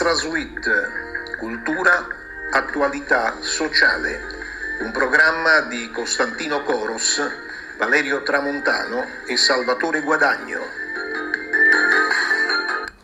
Extra 0.00 0.16
Suite, 0.16 0.70
cultura, 1.38 2.06
attualità 2.52 3.34
sociale, 3.40 4.18
un 4.80 4.92
programma 4.92 5.60
di 5.68 5.90
Costantino 5.90 6.62
Coros, 6.62 7.20
Valerio 7.76 8.22
Tramontano 8.22 9.04
e 9.28 9.36
Salvatore 9.36 10.00
Guadagno. 10.00 10.60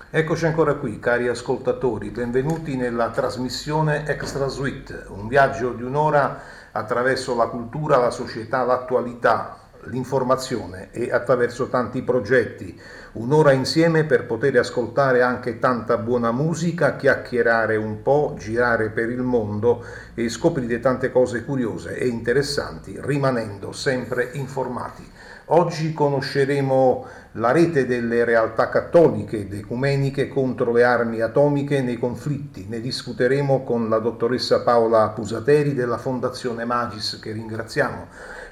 Eccoci 0.09 0.47
ancora 0.47 0.77
qui, 0.77 0.99
cari 0.99 1.29
ascoltatori, 1.29 2.09
benvenuti 2.09 2.77
nella 2.77 3.11
trasmissione 3.11 4.07
Extra 4.07 4.49
Suite, 4.49 5.05
un 5.09 5.29
viaggio 5.29 5.73
di 5.73 5.83
un'ora 5.83 6.41
attraverso 6.73 7.37
la 7.37 7.49
cultura, 7.49 7.99
la 7.99 8.11
società, 8.11 8.65
l'attualità, 8.65 9.66
l'informazione 9.91 10.89
e 10.91 11.11
attraverso 11.13 11.69
tanti 11.69 12.03
progetti. 12.03 12.79
Un'ora 13.13 13.53
insieme 13.53 14.05
per 14.05 14.27
poter 14.27 14.57
ascoltare 14.59 15.23
anche 15.23 15.59
tanta 15.59 15.97
buona 15.97 16.33
musica, 16.33 16.97
chiacchierare 16.97 17.77
un 17.77 18.03
po', 18.03 18.35
girare 18.39 18.91
per 18.91 19.11
il 19.11 19.23
mondo 19.23 19.85
e 20.15 20.29
scoprire 20.29 20.81
tante 20.81 21.11
cose 21.11 21.45
curiose 21.45 21.97
e 21.97 22.07
interessanti, 22.07 22.99
rimanendo 23.01 23.73
sempre 23.73 24.31
informati. 24.35 25.11
Oggi 25.51 25.93
conosceremo 25.93 27.07
la 27.33 27.53
rete 27.53 27.87
delle 27.87 28.25
realtà 28.25 28.69
cattoliche 28.69 29.43
ed 29.43 29.55
ecumeniche 29.55 30.27
contro 30.27 30.73
le 30.73 30.83
armi 30.83 31.21
atomiche 31.21 31.83
nei 31.83 31.99
conflitti. 31.99 32.67
Ne 32.69 32.81
discuteremo 32.81 33.63
con 33.63 33.89
la 33.89 34.01
dottoressa 34.01 34.63
Paola 34.63 35.09
Pusateri 35.11 35.73
della 35.73 35.99
Fondazione 35.99 36.65
Magis, 36.65 37.21
che 37.23 37.31
ringraziamo. 37.31 38.09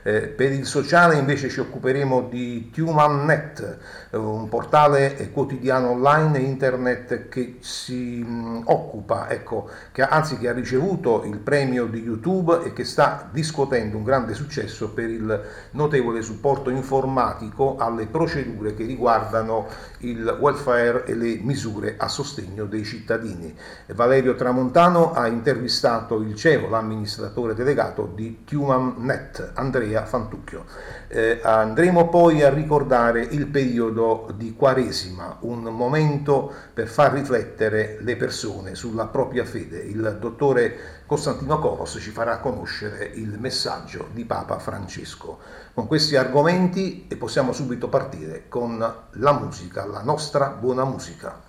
Eh, 0.07 0.29
per 0.29 0.53
il 0.53 0.67
sociale 0.67 1.17
invece 1.17 1.49
ci 1.49 1.61
occuperemo 1.61 2.29
di 2.29 2.71
TumanNet, 2.71 3.79
un 4.15 4.49
portale 4.49 5.31
quotidiano 5.33 5.91
online 5.91 6.39
internet 6.39 7.29
che 7.29 7.57
si 7.61 8.25
mm, 8.25 8.63
occupa, 8.65 9.29
ecco, 9.29 9.69
che 9.93 10.03
anzi 10.03 10.39
che 10.39 10.49
ha 10.49 10.53
ricevuto 10.53 11.25
il 11.25 11.39
premio 11.39 11.87
di 11.87 12.03
YouTube 12.03 12.63
e 12.65 12.73
che 12.73 12.85
sta 12.85 13.29
discuotendo 13.31 13.97
un 13.97 14.05
grande 14.05 14.35
successo 14.35 14.91
per 14.91 15.09
il 15.09 15.43
notevole 15.73 16.23
supporto 16.23 16.71
informatico 16.71 17.77
alle 17.79 18.07
procedure 18.07 18.75
che 18.75 18.85
riguardano 18.85 19.67
il 19.99 20.37
welfare 20.41 21.05
e 21.07 21.15
le 21.15 21.39
misure 21.41 21.97
a 21.99 22.09
sostegno 22.09 22.65
dei 22.67 22.85
cittadini. 22.85 23.55
Valerio 23.95 24.35
Tramontano 24.35 25.13
ha 25.13 25.27
intervistato 25.27 26.21
il 26.21 26.35
CEO, 26.35 26.69
l'amministratore 26.69 27.55
delegato 27.55 28.11
di 28.15 28.45
Andrea 29.55 29.85
Andrea 29.85 30.05
Fantucchio. 30.05 30.65
Eh, 31.09 31.41
andremo 31.43 32.09
poi 32.09 32.43
a 32.43 32.51
ricordare 32.51 33.23
il 33.23 33.47
periodo 33.47 34.04
di 34.35 34.55
Quaresima, 34.55 35.39
un 35.41 35.63
momento 35.63 36.53
per 36.73 36.89
far 36.89 37.13
riflettere 37.13 37.99
le 38.01 38.17
persone 38.17 38.75
sulla 38.75 39.07
propria 39.07 39.45
fede. 39.45 39.79
Il 39.79 40.19
dottore 40.21 41.03
Costantino 41.07 41.59
Coros 41.59 41.99
ci 42.01 42.11
farà 42.11 42.39
conoscere 42.39 43.05
il 43.15 43.39
messaggio 43.39 44.09
di 44.13 44.25
Papa 44.25 44.59
Francesco. 44.59 45.39
Con 45.73 45.87
questi 45.87 46.17
argomenti 46.17 47.07
possiamo 47.19 47.53
subito 47.53 47.89
partire 47.89 48.45
con 48.49 48.79
la 49.11 49.33
musica, 49.33 49.87
la 49.87 50.03
nostra 50.03 50.49
buona 50.49 50.85
musica. 50.85 51.43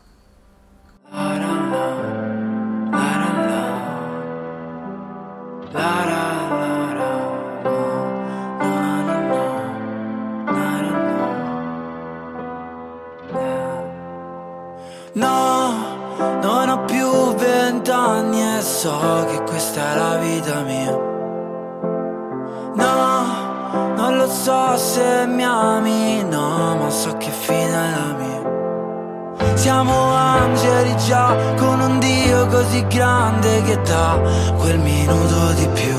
Così 32.75 32.86
grande 32.88 33.62
che 33.63 33.81
dà 33.81 34.19
quel 34.58 34.80
minuto 34.80 35.52
di 35.53 35.68
più. 35.74 35.97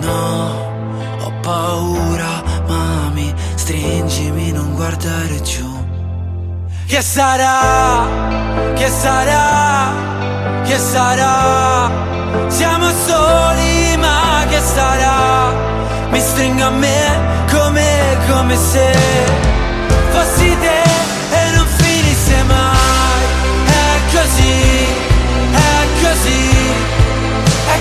No, 0.00 1.22
ho 1.22 1.32
paura, 1.40 2.42
mami, 2.66 3.32
stringimi, 3.54 4.50
non 4.52 4.74
guardare 4.74 5.40
giù. 5.42 5.68
Che 6.86 7.02
sarà? 7.02 8.06
Che 8.74 8.88
sarà? 8.88 9.92
Che 10.64 10.76
sarà? 10.76 11.90
Siamo 12.48 12.88
soli 13.06 13.96
ma 13.96 14.44
che 14.48 14.60
sarà? 14.60 15.52
Mi 16.10 16.20
stringo 16.20 16.64
a 16.64 16.70
me 16.70 17.46
come, 17.52 18.16
come 18.28 18.56
se 18.56 18.92
fossi 20.10 20.56
te 20.58 20.79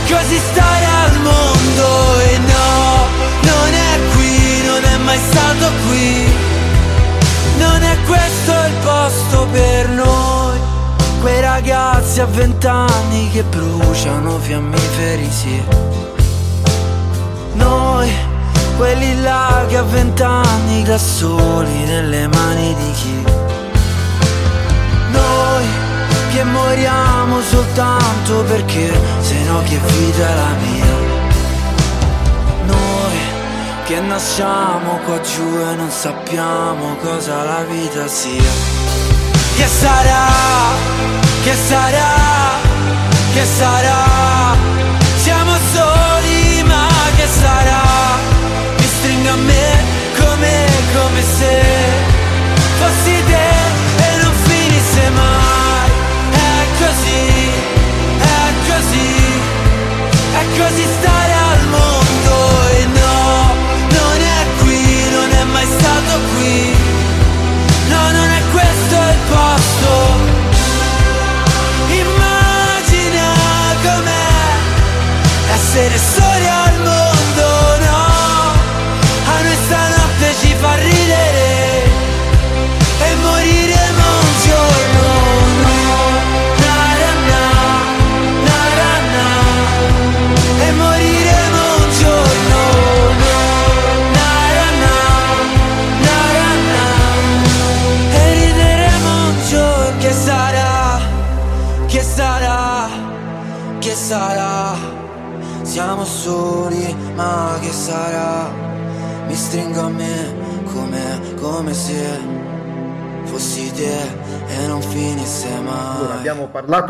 così 0.09 0.39
stare 0.51 0.85
al 0.85 1.19
mondo 1.21 2.19
e 2.19 2.37
no, 2.39 3.07
non 3.41 3.73
è 3.73 3.99
qui, 4.13 4.65
non 4.65 4.83
è 4.83 4.97
mai 4.97 5.19
stato 5.29 5.71
qui. 5.87 6.27
Non 7.57 7.83
è 7.83 7.97
questo 8.05 8.51
il 8.51 8.73
posto 8.83 9.47
per 9.51 9.89
noi. 9.89 10.57
Quei 11.21 11.41
ragazzi 11.41 12.21
a 12.21 12.25
vent'anni 12.25 13.29
che 13.31 13.43
bruciano 13.43 14.39
fiammiferi, 14.39 15.29
sì. 15.29 15.61
Noi, 17.53 18.09
quelli 18.77 19.21
là 19.21 19.65
che 19.67 19.77
a 19.77 19.83
vent'anni 19.83 20.83
da 20.83 20.97
soli 20.97 21.83
nelle 21.83 22.27
mani 22.27 22.75
di 22.75 22.91
chi 22.91 23.48
che 26.31 26.43
moriamo 26.43 27.41
soltanto 27.41 28.43
perché 28.43 28.91
se 29.21 29.43
no 29.43 29.61
che 29.63 29.77
vita 29.77 30.29
è 30.29 30.35
la 30.35 30.53
mia. 30.61 31.17
Che 33.89 33.99
nasciamo 34.01 34.99
qua 35.03 35.19
giù 35.19 35.57
e 35.67 35.73
non 35.75 35.89
sappiamo 35.89 36.95
cosa 36.97 37.43
la 37.43 37.63
vita 37.63 38.07
sia. 38.07 38.51
Che 39.57 39.65
sarà, 39.65 40.27
che 41.43 41.55
sarà, 41.67 42.13
che 43.33 43.45
sarà, 43.45 44.55
siamo 45.23 45.53
soli 45.73 46.61
ma 46.65 46.87
che 47.15 47.27
sarà, 47.41 47.81
mi 48.77 48.85
stringo 48.85 49.29
a 49.31 49.35
me 49.37 49.83
come, 50.19 50.65
come 50.93 51.21
se 51.23 51.98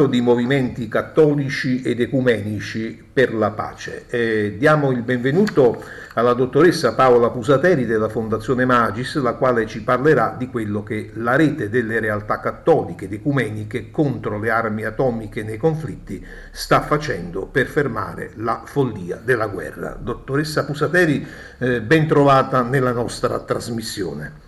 di 0.09 0.19
movimenti 0.19 0.89
cattolici 0.89 1.81
ed 1.81 2.01
ecumenici 2.01 3.01
per 3.13 3.33
la 3.33 3.51
pace. 3.51 4.05
E 4.09 4.57
diamo 4.57 4.91
il 4.91 5.03
benvenuto 5.03 5.81
alla 6.15 6.33
dottoressa 6.33 6.95
Paola 6.95 7.29
Pusateri 7.29 7.85
della 7.85 8.09
Fondazione 8.09 8.65
Magis, 8.65 9.15
la 9.21 9.35
quale 9.35 9.65
ci 9.67 9.83
parlerà 9.83 10.35
di 10.37 10.49
quello 10.49 10.83
che 10.83 11.11
la 11.13 11.37
rete 11.37 11.69
delle 11.69 11.99
realtà 11.99 12.39
cattoliche 12.39 13.05
ed 13.05 13.13
ecumeniche 13.13 13.91
contro 13.91 14.37
le 14.37 14.49
armi 14.49 14.83
atomiche 14.83 15.43
nei 15.43 15.57
conflitti 15.57 16.25
sta 16.51 16.81
facendo 16.81 17.45
per 17.45 17.67
fermare 17.67 18.31
la 18.35 18.63
follia 18.65 19.15
della 19.23 19.47
guerra. 19.47 19.95
Dottoressa 19.97 20.65
Pusateri, 20.65 21.25
eh, 21.59 21.81
ben 21.81 22.07
trovata 22.07 22.63
nella 22.63 22.91
nostra 22.91 23.39
trasmissione. 23.39 24.47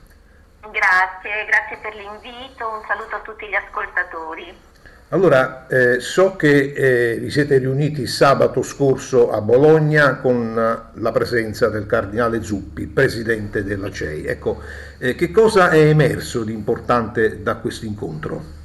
Grazie, 0.71 1.45
grazie 1.45 1.77
per 1.81 1.95
l'invito, 1.95 2.67
un 2.67 2.81
saluto 2.87 3.15
a 3.15 3.19
tutti 3.19 3.47
gli 3.47 3.55
ascoltatori. 3.55 4.70
Allora, 5.13 5.67
eh, 5.67 5.99
so 5.99 6.37
che 6.37 6.71
eh, 6.71 7.17
vi 7.19 7.29
siete 7.29 7.57
riuniti 7.57 8.07
sabato 8.07 8.61
scorso 8.61 9.29
a 9.29 9.41
Bologna 9.41 10.19
con 10.19 10.53
la 10.55 11.11
presenza 11.11 11.67
del 11.67 11.85
cardinale 11.85 12.41
Zuppi, 12.41 12.87
presidente 12.87 13.65
della 13.65 13.91
CEI. 13.91 14.25
Ecco, 14.27 14.61
eh, 14.97 15.13
che 15.15 15.29
cosa 15.29 15.69
è 15.69 15.79
emerso 15.79 16.45
di 16.45 16.53
importante 16.53 17.43
da 17.43 17.55
questo 17.55 17.85
incontro? 17.85 18.59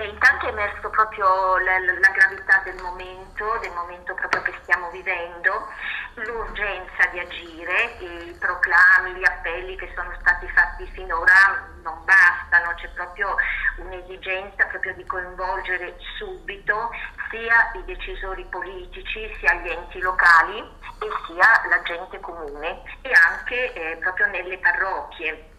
Beh, 0.00 0.06
intanto 0.06 0.46
è 0.46 0.48
emerso 0.48 0.88
proprio 0.88 1.58
la, 1.58 1.78
la, 1.78 2.08
gravità 2.08 2.62
del 2.64 2.80
momento, 2.80 3.58
del 3.60 3.70
momento 3.72 4.14
proprio 4.14 4.40
che 4.40 4.54
stiamo 4.62 4.88
vivendo, 4.88 5.68
l'urgenza 6.14 7.04
di 7.12 7.18
agire, 7.18 7.98
i 7.98 8.34
proclami, 8.38 9.12
gli 9.12 9.24
appelli 9.26 9.76
che 9.76 9.92
sono 9.94 10.10
stati 10.18 10.48
fatti 10.54 10.86
finora 10.92 11.68
non 11.82 12.02
bastano, 12.06 12.72
c'è 12.76 12.88
proprio 12.94 13.36
un'esigenza 13.76 14.64
proprio 14.68 14.94
di 14.94 15.04
coinvolgere 15.04 15.94
subito 16.16 16.88
sia 17.28 17.70
i 17.74 17.84
decisori 17.84 18.46
politici, 18.48 19.36
sia 19.38 19.52
gli 19.56 19.68
enti 19.68 20.00
locali 20.00 20.60
e 20.60 21.08
sia 21.26 21.68
la 21.68 21.82
gente 21.82 22.18
comune 22.20 22.84
e 23.02 23.12
anche 23.12 23.74
eh, 23.74 23.96
proprio 23.98 24.28
nelle 24.28 24.56
parrocchie 24.60 25.58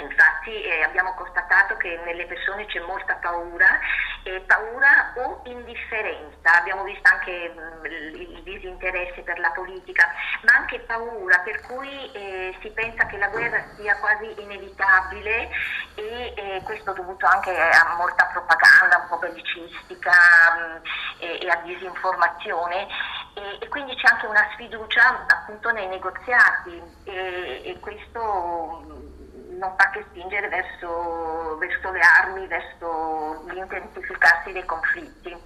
Infatti 0.00 0.62
eh, 0.62 0.82
abbiamo 0.82 1.12
constatato 1.14 1.76
che 1.76 2.00
nelle 2.04 2.26
persone 2.26 2.66
c'è 2.66 2.78
molta 2.80 3.14
paura, 3.14 3.80
eh, 4.22 4.40
paura 4.46 5.12
o 5.16 5.42
indifferenza, 5.44 6.54
abbiamo 6.54 6.84
visto 6.84 7.08
anche 7.10 7.48
mh, 7.48 7.60
mm, 7.60 7.84
il 7.84 8.42
disinteresse 8.44 9.22
per 9.22 9.40
la 9.40 9.50
politica, 9.50 10.08
ma 10.42 10.54
anche 10.54 10.78
paura 10.80 11.38
per 11.40 11.62
cui 11.62 12.12
eh, 12.12 12.56
si 12.60 12.70
pensa 12.70 13.06
che 13.06 13.18
la 13.18 13.28
guerra 13.28 13.64
sia 13.76 13.98
quasi 13.98 14.40
inevitabile 14.40 15.50
e 15.94 16.62
questo 16.64 16.92
dovuto 16.92 17.26
anche 17.26 17.50
a 17.50 17.94
molta 17.96 18.24
propaganda 18.26 18.98
un 18.98 19.08
po' 19.08 19.18
bellicistica 19.18 20.12
mh, 20.12 20.78
mm, 20.78 20.82
e, 21.18 21.38
e, 21.42 21.48
a 21.50 21.56
disinformazione. 21.64 22.86
E, 23.34 23.58
e, 23.60 23.68
quindi 23.68 23.96
c'è 23.96 24.12
anche 24.12 24.26
una 24.26 24.48
sfiducia 24.52 25.26
appunto 25.26 25.70
nei 25.72 25.88
negoziati 25.88 26.80
e, 27.04 27.62
e 27.64 27.78
questo 27.80 29.16
non 29.58 29.74
fa 29.76 29.90
che 29.90 30.04
spingere 30.10 30.48
verso, 30.48 31.58
verso 31.58 31.90
le 31.90 32.00
armi, 32.00 32.46
verso 32.46 33.44
l'intensificarsi 33.52 34.52
dei 34.52 34.64
conflitti 34.64 35.36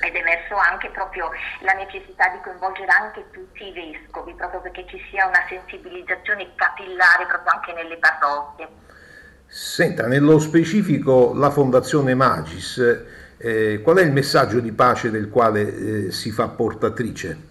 ed 0.00 0.14
è 0.14 0.18
emerso 0.18 0.54
anche 0.56 0.90
proprio 0.90 1.30
la 1.60 1.72
necessità 1.72 2.28
di 2.28 2.38
coinvolgere 2.42 2.86
anche 2.86 3.24
tutti 3.32 3.66
i 3.66 3.72
vescovi, 3.72 4.32
proprio 4.34 4.60
perché 4.60 4.86
ci 4.86 5.02
sia 5.10 5.26
una 5.26 5.44
sensibilizzazione 5.48 6.54
capillare 6.54 7.26
proprio 7.26 7.52
anche 7.52 7.72
nelle 7.72 7.96
parrocchie. 7.96 8.68
Senta, 9.46 10.06
nello 10.06 10.38
specifico 10.38 11.32
la 11.34 11.50
Fondazione 11.50 12.14
Magis, 12.14 12.78
eh, 13.38 13.80
qual 13.82 13.96
è 13.96 14.02
il 14.02 14.12
messaggio 14.12 14.60
di 14.60 14.72
pace 14.72 15.10
del 15.10 15.30
quale 15.30 16.06
eh, 16.06 16.12
si 16.12 16.30
fa 16.30 16.48
portatrice? 16.48 17.47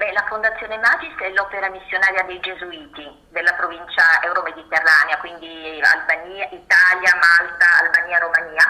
Beh, 0.00 0.12
la 0.12 0.24
Fondazione 0.28 0.78
Magis 0.78 1.14
è 1.20 1.28
l'opera 1.32 1.68
missionaria 1.68 2.22
dei 2.22 2.40
Gesuiti 2.40 3.04
della 3.28 3.52
provincia 3.52 4.22
euromediterranea, 4.22 5.18
quindi 5.18 5.78
Albania, 5.78 6.48
Italia, 6.48 7.12
Malta, 7.20 7.66
Albania, 7.84 8.18
Romania, 8.18 8.64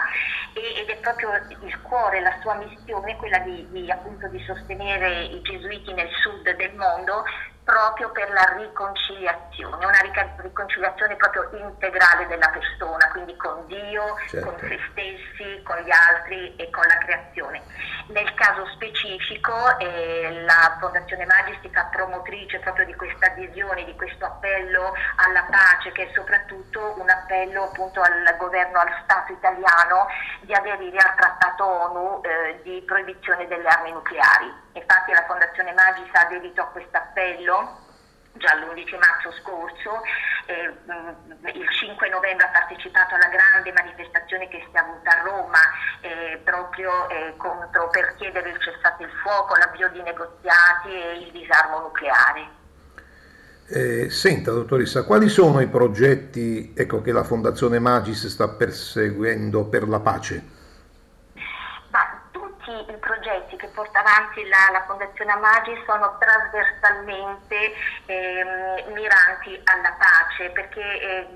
ed 0.51 0.89
è 0.89 0.97
proprio 0.97 1.31
il 1.61 1.81
cuore, 1.83 2.19
la 2.19 2.35
sua 2.41 2.55
missione, 2.55 3.15
quella 3.15 3.37
di, 3.37 3.65
di, 3.71 3.89
appunto, 3.89 4.27
di 4.27 4.43
sostenere 4.43 5.21
i 5.23 5.41
Gesuiti 5.41 5.93
nel 5.93 6.09
sud 6.21 6.53
del 6.53 6.75
mondo 6.75 7.23
proprio 7.63 8.11
per 8.11 8.31
la 8.31 8.53
riconciliazione, 8.57 9.85
una 9.85 9.99
riconciliazione 10.37 11.15
proprio 11.15 11.49
integrale 11.53 12.27
della 12.27 12.49
persona, 12.49 13.09
quindi 13.11 13.35
con 13.37 13.65
Dio, 13.67 14.17
certo. 14.27 14.49
con 14.49 14.59
se 14.59 14.79
stessi, 14.91 15.61
con 15.63 15.77
gli 15.77 15.91
altri 15.91 16.55
e 16.55 16.69
con 16.69 16.83
la 16.87 16.97
creazione. 16.97 17.61
Nel 18.07 18.33
caso 18.33 18.65
specifico 18.73 19.77
eh, 19.77 20.43
la 20.43 20.77
Fondazione 20.79 21.25
Maggi 21.25 21.57
si 21.61 21.69
fa 21.71 21.85
promotrice 21.85 22.59
proprio 22.59 22.85
di 22.85 22.95
questa 22.95 23.27
adesione, 23.27 23.85
di 23.85 23.95
questo 23.95 24.25
appello 24.25 24.93
alla 25.17 25.45
pace, 25.49 25.91
che 25.91 26.09
è 26.09 26.11
soprattutto 26.13 26.95
un 26.99 27.09
appello 27.09 27.63
appunto 27.65 28.01
al 28.01 28.35
governo, 28.37 28.79
al 28.79 28.93
Stato 29.03 29.31
italiano 29.31 30.07
di 30.41 30.53
aderire 30.53 30.97
al 30.97 31.15
Trattato 31.15 31.65
ONU 31.65 32.21
eh, 32.23 32.60
proibizione 32.91 33.47
delle 33.47 33.67
armi 33.69 33.93
nucleari. 33.93 34.51
Infatti 34.73 35.13
la 35.13 35.23
Fondazione 35.25 35.71
Magis 35.71 36.11
ha 36.11 36.27
aderito 36.27 36.61
a 36.61 36.67
questo 36.67 36.97
appello 36.97 37.79
già 38.33 38.55
l'11 38.55 38.97
marzo 38.97 39.31
scorso, 39.43 40.01
eh, 40.45 40.71
il 41.51 41.69
5 41.69 42.09
novembre 42.09 42.47
ha 42.47 42.49
partecipato 42.49 43.15
alla 43.15 43.27
grande 43.27 43.71
manifestazione 43.73 44.47
che 44.47 44.63
si 44.63 44.75
è 44.75 44.79
avuta 44.79 45.19
a 45.19 45.21
Roma 45.23 45.59
eh, 45.99 46.39
proprio 46.43 47.09
eh, 47.09 47.33
contro, 47.35 47.89
per 47.89 48.15
chiedere 48.15 48.51
il 48.51 48.59
cessate 48.59 49.03
il 49.03 49.11
fuoco, 49.21 49.55
l'avvio 49.55 49.89
di 49.89 50.01
negoziati 50.01 50.89
e 50.89 51.27
il 51.27 51.31
disarmo 51.31 51.79
nucleare. 51.79 52.59
Eh, 53.67 54.09
senta 54.09 54.51
dottoressa, 54.51 55.03
quali 55.03 55.27
sono 55.27 55.59
i 55.59 55.67
progetti 55.67 56.73
ecco, 56.75 57.01
che 57.01 57.11
la 57.11 57.23
Fondazione 57.23 57.79
Magis 57.79 58.27
sta 58.27 58.47
perseguendo 58.47 59.65
per 59.65 59.87
la 59.87 59.99
pace? 59.99 60.59
I 62.79 62.97
progetti 62.97 63.55
che 63.57 63.67
porta 63.67 63.99
avanti 63.99 64.47
la, 64.47 64.69
la 64.71 64.83
Fondazione 64.85 65.31
Amagi 65.31 65.83
sono 65.85 66.17
trasversalmente 66.17 67.73
eh, 68.05 68.85
miranti 68.93 69.59
alla 69.65 69.95
pace, 69.97 70.49
perché 70.51 70.81
eh, 70.81 71.27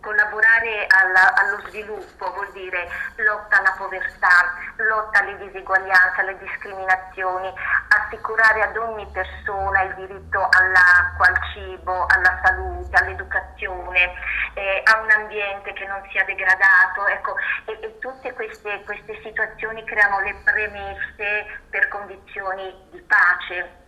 collaborare 0.00 0.86
alla, 0.88 1.34
allo 1.34 1.60
sviluppo 1.68 2.32
vuol 2.32 2.50
dire 2.52 2.88
lotta 3.16 3.58
alla 3.58 3.74
povertà, 3.76 4.54
lotta 4.76 5.18
alle 5.18 5.36
diseguaglianze, 5.38 6.20
alle 6.20 6.38
discriminazioni, 6.38 7.52
assicurare 7.88 8.62
ad 8.62 8.76
ogni 8.76 9.06
persona 9.12 9.82
il 9.82 9.94
diritto 9.94 10.48
all'acqua, 10.50 11.26
al 11.26 11.38
cibo, 11.52 12.06
alla 12.06 12.40
salute, 12.42 12.96
all'educazione, 12.96 14.14
eh, 14.54 14.82
a 14.84 15.00
un 15.00 15.10
ambiente 15.10 15.72
che 15.72 15.86
non 15.86 16.00
sia 16.10 16.24
degradato. 16.24 17.06
Ecco, 17.08 17.36
e, 17.66 17.78
e 17.82 17.98
tutte 17.98 18.32
queste, 18.32 18.82
queste 18.84 19.20
situazioni 19.22 19.84
creano 19.84 20.20
le 20.20 20.34
premesse 20.44 20.76
messe 20.78 21.60
per 21.70 21.88
condizioni 21.88 22.74
di 22.90 23.00
pace. 23.00 23.86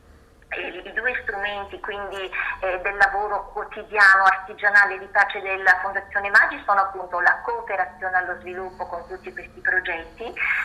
I 0.50 0.92
due 0.94 1.16
strumenti 1.22 1.78
quindi 1.78 2.28
eh, 2.60 2.80
del 2.80 2.96
lavoro 2.96 3.52
quotidiano 3.52 4.24
artigianale 4.24 4.98
di 4.98 5.06
pace 5.06 5.40
della 5.40 5.78
Fondazione 5.80 6.28
Maggi 6.28 6.60
sono 6.66 6.80
appunto 6.80 7.20
la 7.20 7.38
cooperazione 7.44 8.16
allo 8.16 8.36
sviluppo 8.40 8.84
con 8.86 9.06
tutti 9.06 9.32
questi 9.32 9.60
progetti 9.60 10.24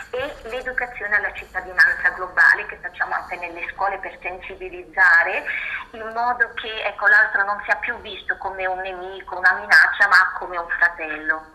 e 0.10 0.50
l'educazione 0.50 1.18
alla 1.18 1.32
cittadinanza 1.34 2.10
globale 2.16 2.66
che 2.66 2.80
facciamo 2.82 3.14
anche 3.14 3.36
nelle 3.38 3.62
scuole 3.74 4.00
per 4.00 4.18
sensibilizzare 4.24 5.44
in 5.92 6.12
modo 6.16 6.52
che 6.56 6.84
ecco, 6.88 7.06
l'altro 7.06 7.44
non 7.44 7.62
sia 7.66 7.76
più 7.76 7.96
visto 8.02 8.36
come 8.38 8.66
un 8.66 8.80
nemico, 8.80 9.38
una 9.38 9.54
minaccia 9.54 10.08
ma 10.08 10.34
come 10.40 10.58
un 10.58 10.68
fratello. 10.68 11.55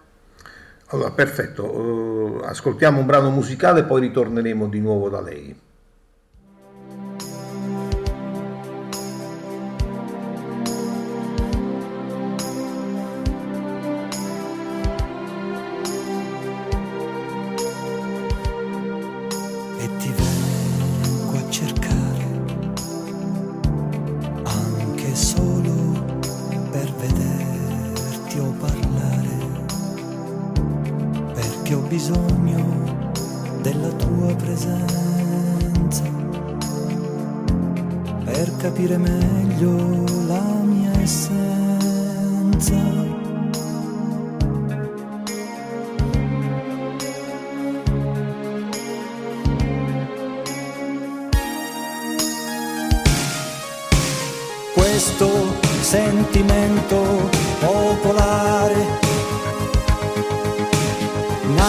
Allora, 0.92 1.12
perfetto, 1.12 1.64
uh, 1.64 2.40
ascoltiamo 2.42 2.98
un 2.98 3.06
brano 3.06 3.30
musicale 3.30 3.80
e 3.80 3.84
poi 3.84 4.00
ritorneremo 4.00 4.66
di 4.68 4.80
nuovo 4.80 5.08
da 5.08 5.20
lei. 5.20 5.69
che 31.70 31.76
ho 31.76 31.82
bisogno 31.82 33.12
della 33.62 33.90
tua 33.90 34.34
presenza 34.34 36.02
per 38.24 38.56
capire 38.56 38.98
meglio 38.98 40.04
la 40.26 40.42
mia 40.64 41.00
essenza. 41.00 41.59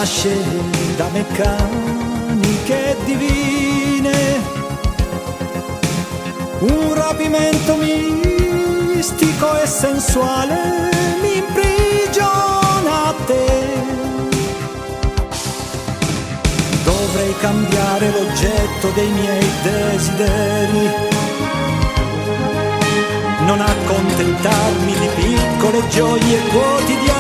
Nasce 0.02 0.36
da 0.98 1.08
meccaniche 1.14 2.98
divine, 3.06 4.42
un 6.62 6.94
rapimento 6.96 7.76
mistico 7.76 9.62
e 9.62 9.68
sensuale 9.68 10.90
mi 11.22 11.38
imprigiona 11.38 13.10
a 13.10 13.16
te. 13.28 13.50
Dovrei 16.84 17.36
cambiare 17.40 18.10
l'oggetto 18.10 18.90
dei 18.96 19.10
miei 19.10 19.52
desideri. 19.62 20.90
Non 23.46 23.62
accontentarmi 23.62 24.94
di 24.94 25.10
piccole 25.16 25.88
gioie 25.90 26.40
quotidiane, 26.50 27.11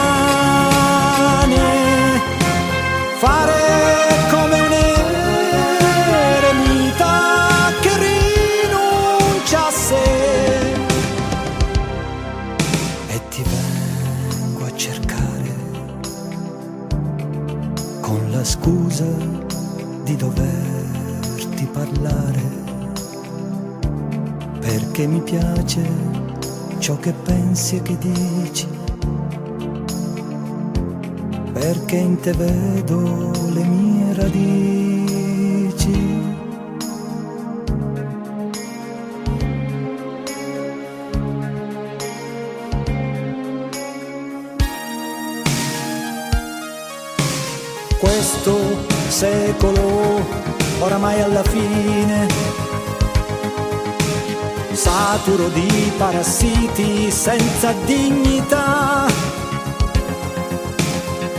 fare 3.21 3.53
come 4.31 4.59
un 4.61 4.71
eremita 6.33 7.13
che 7.79 7.91
rinuncia 8.07 9.67
a 9.67 9.71
sé 9.71 10.07
e 13.09 13.21
ti 13.29 13.43
vengo 13.43 14.65
a 14.65 14.75
cercare 14.75 15.53
con 17.99 18.31
la 18.31 18.43
scusa 18.43 19.05
di 20.03 20.15
doverti 20.15 21.65
parlare 21.71 22.41
perché 24.61 25.05
mi 25.05 25.21
piace 25.21 25.87
ciò 26.79 26.97
che 26.97 27.13
pensi 27.13 27.75
e 27.75 27.81
che 27.83 27.97
dici, 27.99 28.67
perché 31.91 32.05
in 32.05 32.19
te 32.21 32.31
vedo 32.31 33.31
le 33.49 33.63
mie 33.63 34.13
radici. 34.13 35.89
Questo 47.99 48.57
secolo 49.09 50.21
oramai 50.79 51.21
alla 51.21 51.43
fine 51.43 52.27
saturo 54.71 55.49
di 55.49 55.91
parassiti 55.97 57.11
senza 57.11 57.73
dignità. 57.85 59.20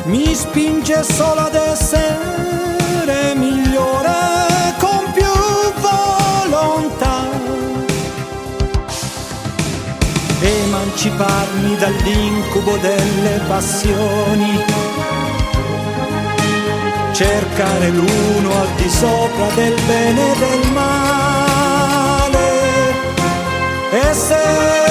Mi 0.04 0.34
spinge 0.34 1.02
solo 1.04 1.40
ad 1.40 1.54
essere 1.54 3.34
migliore 3.34 4.74
con 4.78 5.12
più 5.12 5.32
volontà. 5.80 7.28
Emanciparmi 10.40 11.76
dall'incubo 11.76 12.76
delle 12.78 13.40
passioni. 13.46 14.64
Cercare 17.12 17.88
l'uno 17.90 18.60
al 18.60 18.68
di 18.76 18.88
sopra 18.88 19.46
del 19.54 19.80
bene 19.86 20.32
e 20.32 20.38
del 20.38 20.72
male 20.72 21.32
essere 23.92 24.81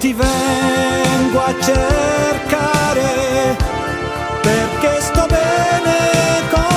ti 0.00 0.14
vengo 0.14 1.40
a 1.44 1.54
cercare 1.60 3.54
perché 4.40 4.98
sto 5.02 5.26
bene 5.26 6.48
con 6.50 6.69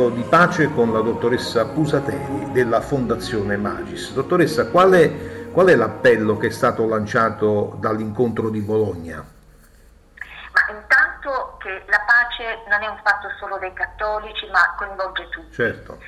parlando 0.00 0.08
di 0.08 0.22
pace 0.22 0.72
con 0.72 0.92
la 0.92 1.00
dottoressa 1.00 1.66
Pusateri 1.66 2.52
della 2.52 2.80
Fondazione 2.80 3.58
Magis. 3.58 4.12
Dottoressa, 4.14 4.70
qual 4.70 4.92
è, 4.92 5.50
qual 5.52 5.66
è 5.66 5.76
l'appello 5.76 6.38
che 6.38 6.46
è 6.46 6.50
stato 6.50 6.88
lanciato 6.88 7.76
dall'incontro 7.78 8.48
di 8.48 8.60
Bologna? 8.60 9.22
Ma 10.52 10.74
intanto 10.74 11.56
che 11.58 11.84
la 11.86 12.00
pace 12.06 12.62
non 12.70 12.82
è 12.82 12.88
un 12.88 12.98
fatto 13.04 13.28
solo 13.38 13.58
dei 13.58 13.72
cattolici, 13.74 14.46
ma 14.50 14.74
coinvolge 14.78 15.28
tutti. 15.28 15.52
Certo 15.52 15.98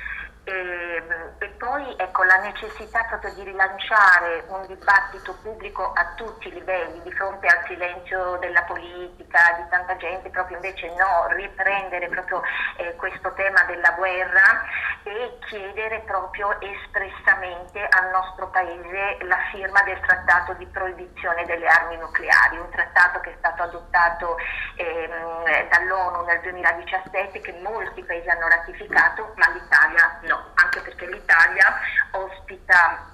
e, 0.45 0.51
ehm, 0.51 1.31
e, 1.39 1.47
poi 1.57 1.95
ecco, 1.97 2.23
la 2.23 2.37
necessità 2.37 3.03
proprio 3.05 3.33
di 3.33 3.43
rilanciare 3.43 4.43
un 4.47 4.65
dibattito 4.67 5.35
pubblico 5.41 5.93
a 5.93 6.13
tutti 6.15 6.49
i 6.49 6.53
livelli 6.53 7.01
di 7.01 7.11
fronte 7.13 7.47
al 7.47 7.63
silenzio 7.65 8.37
della 8.37 8.63
politica, 8.63 9.55
di 9.57 9.69
tanta 9.69 9.95
gente, 9.97 10.29
proprio 10.29 10.57
invece 10.57 10.93
no, 10.95 11.27
riprendere 11.29 12.09
proprio 12.09 12.41
eh, 12.77 12.93
questo 12.95 13.31
tema 13.33 13.63
della 13.63 13.91
guerra 13.91 14.63
e 15.03 15.37
chiedere 15.47 15.99
proprio 16.01 16.59
espressamente 16.59 17.85
al 17.89 18.09
nostro 18.11 18.47
Paese 18.47 19.17
la 19.21 19.39
firma 19.51 19.81
del 19.83 19.99
trattato 20.01 20.53
di 20.53 20.65
proibizione 20.67 21.45
delle 21.45 21.67
armi 21.67 21.97
nucleari, 21.97 22.57
un 22.57 22.69
trattato 22.69 23.19
che 23.21 23.31
è 23.31 23.35
stato 23.37 23.63
adottato 23.63 24.37
ehm, 24.75 25.69
dall'ONU 25.69 26.23
nel 26.25 26.41
2017 26.41 27.39
che 27.39 27.59
molti 27.61 28.03
paesi 28.03 28.29
hanno 28.29 28.47
ratificato 28.47 29.33
ma 29.35 29.49
l'Italia 29.49 30.19
no 30.23 30.32
anche 30.55 30.79
perché 30.81 31.07
l'Italia 31.07 31.79
ospita 32.11 33.11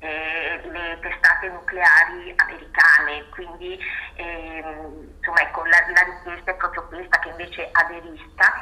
eh, 0.00 0.60
le 0.64 0.98
testate 1.00 1.48
nucleari 1.48 2.32
americane, 2.36 3.28
quindi 3.30 3.78
ehm, 4.14 5.14
insomma, 5.18 5.40
ecco, 5.42 5.64
la, 5.66 5.78
la, 5.92 6.02
richiesta 6.02 6.50
è 6.50 6.54
proprio 6.54 6.86
questa 6.86 7.18
che 7.18 7.28
invece 7.28 7.68
aderisca 7.70 8.52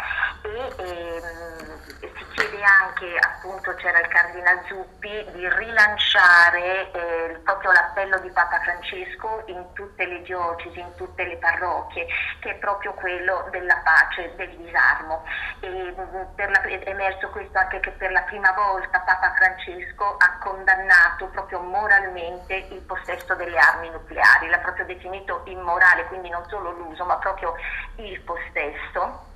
e 0.43 0.75
ehm, 0.79 1.79
si 2.01 2.27
chiede 2.35 2.63
anche, 2.63 3.17
appunto 3.21 3.73
c'era 3.77 4.01
il 4.01 4.09
Cardinal 4.09 4.65
Zuppi, 4.67 5.27
di 5.33 5.49
rilanciare 5.49 6.91
eh, 6.91 7.41
proprio 7.45 7.71
l'appello 7.71 8.19
di 8.19 8.31
Papa 8.31 8.61
Francesco 8.61 9.45
in 9.47 9.65
tutte 9.75 10.07
le 10.07 10.23
diocesi, 10.23 10.81
in 10.81 10.95
tutte 10.97 11.25
le 11.25 11.37
parrocchie, 11.37 12.07
che 12.41 12.51
è 12.51 12.55
proprio 12.57 12.95
quello 12.95 13.47
della 13.51 13.81
pace, 13.85 14.35
del 14.35 14.57
disarmo. 14.57 15.25
E, 15.61 15.95
la, 16.37 16.63
è 16.63 16.83
emerso 16.89 17.31
questo 17.31 17.59
anche 17.59 17.79
che 17.81 17.91
per 17.93 18.11
la 18.11 18.23
prima 18.23 18.51
volta 18.53 19.01
Papa 19.01 19.33
Francesco 19.35 20.17
ha 20.19 20.39
condannato 20.39 21.28
proprio 21.29 21.61
moralmente 21.61 22.55
il 22.55 22.81
possesso 22.83 23.35
delle 23.35 23.59
armi 23.59 23.91
nucleari, 23.91 24.49
l'ha 24.49 24.59
proprio 24.59 24.85
definito 24.87 25.43
immorale, 25.45 26.07
quindi 26.07 26.29
non 26.29 26.45
solo 26.49 26.71
l'uso, 26.71 27.05
ma 27.05 27.17
proprio 27.17 27.55
il 27.97 28.21
possesso. 28.21 29.27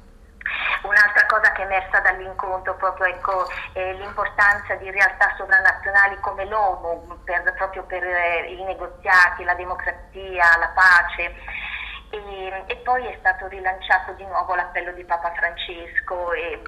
Un'altra 0.82 1.26
cosa 1.26 1.52
che 1.52 1.62
è 1.62 1.64
emersa 1.64 2.00
dall'incontro 2.00 2.75
proprio 2.75 3.06
ecco, 3.06 3.49
è 3.72 3.92
l'importanza 3.92 4.75
di 4.75 4.90
realtà 4.90 5.32
sovranazionali 5.37 6.18
come 6.18 6.44
l'ONU 6.46 7.22
per, 7.25 7.54
proprio 7.56 7.84
per 7.84 8.02
eh, 8.02 8.52
i 8.52 8.64
negoziati, 8.64 9.44
la 9.44 9.54
democrazia, 9.54 10.56
la 10.58 10.72
pace. 10.75 11.34
E, 12.11 12.64
e, 12.66 12.76
poi 12.78 13.06
è 13.06 13.16
stato 13.20 13.46
rilanciato 13.46 14.12
di 14.12 14.25
nuovo 14.26 14.54
l'appello 14.54 14.92
di 14.92 15.04
Papa 15.04 15.32
Francesco 15.32 16.32
e 16.32 16.61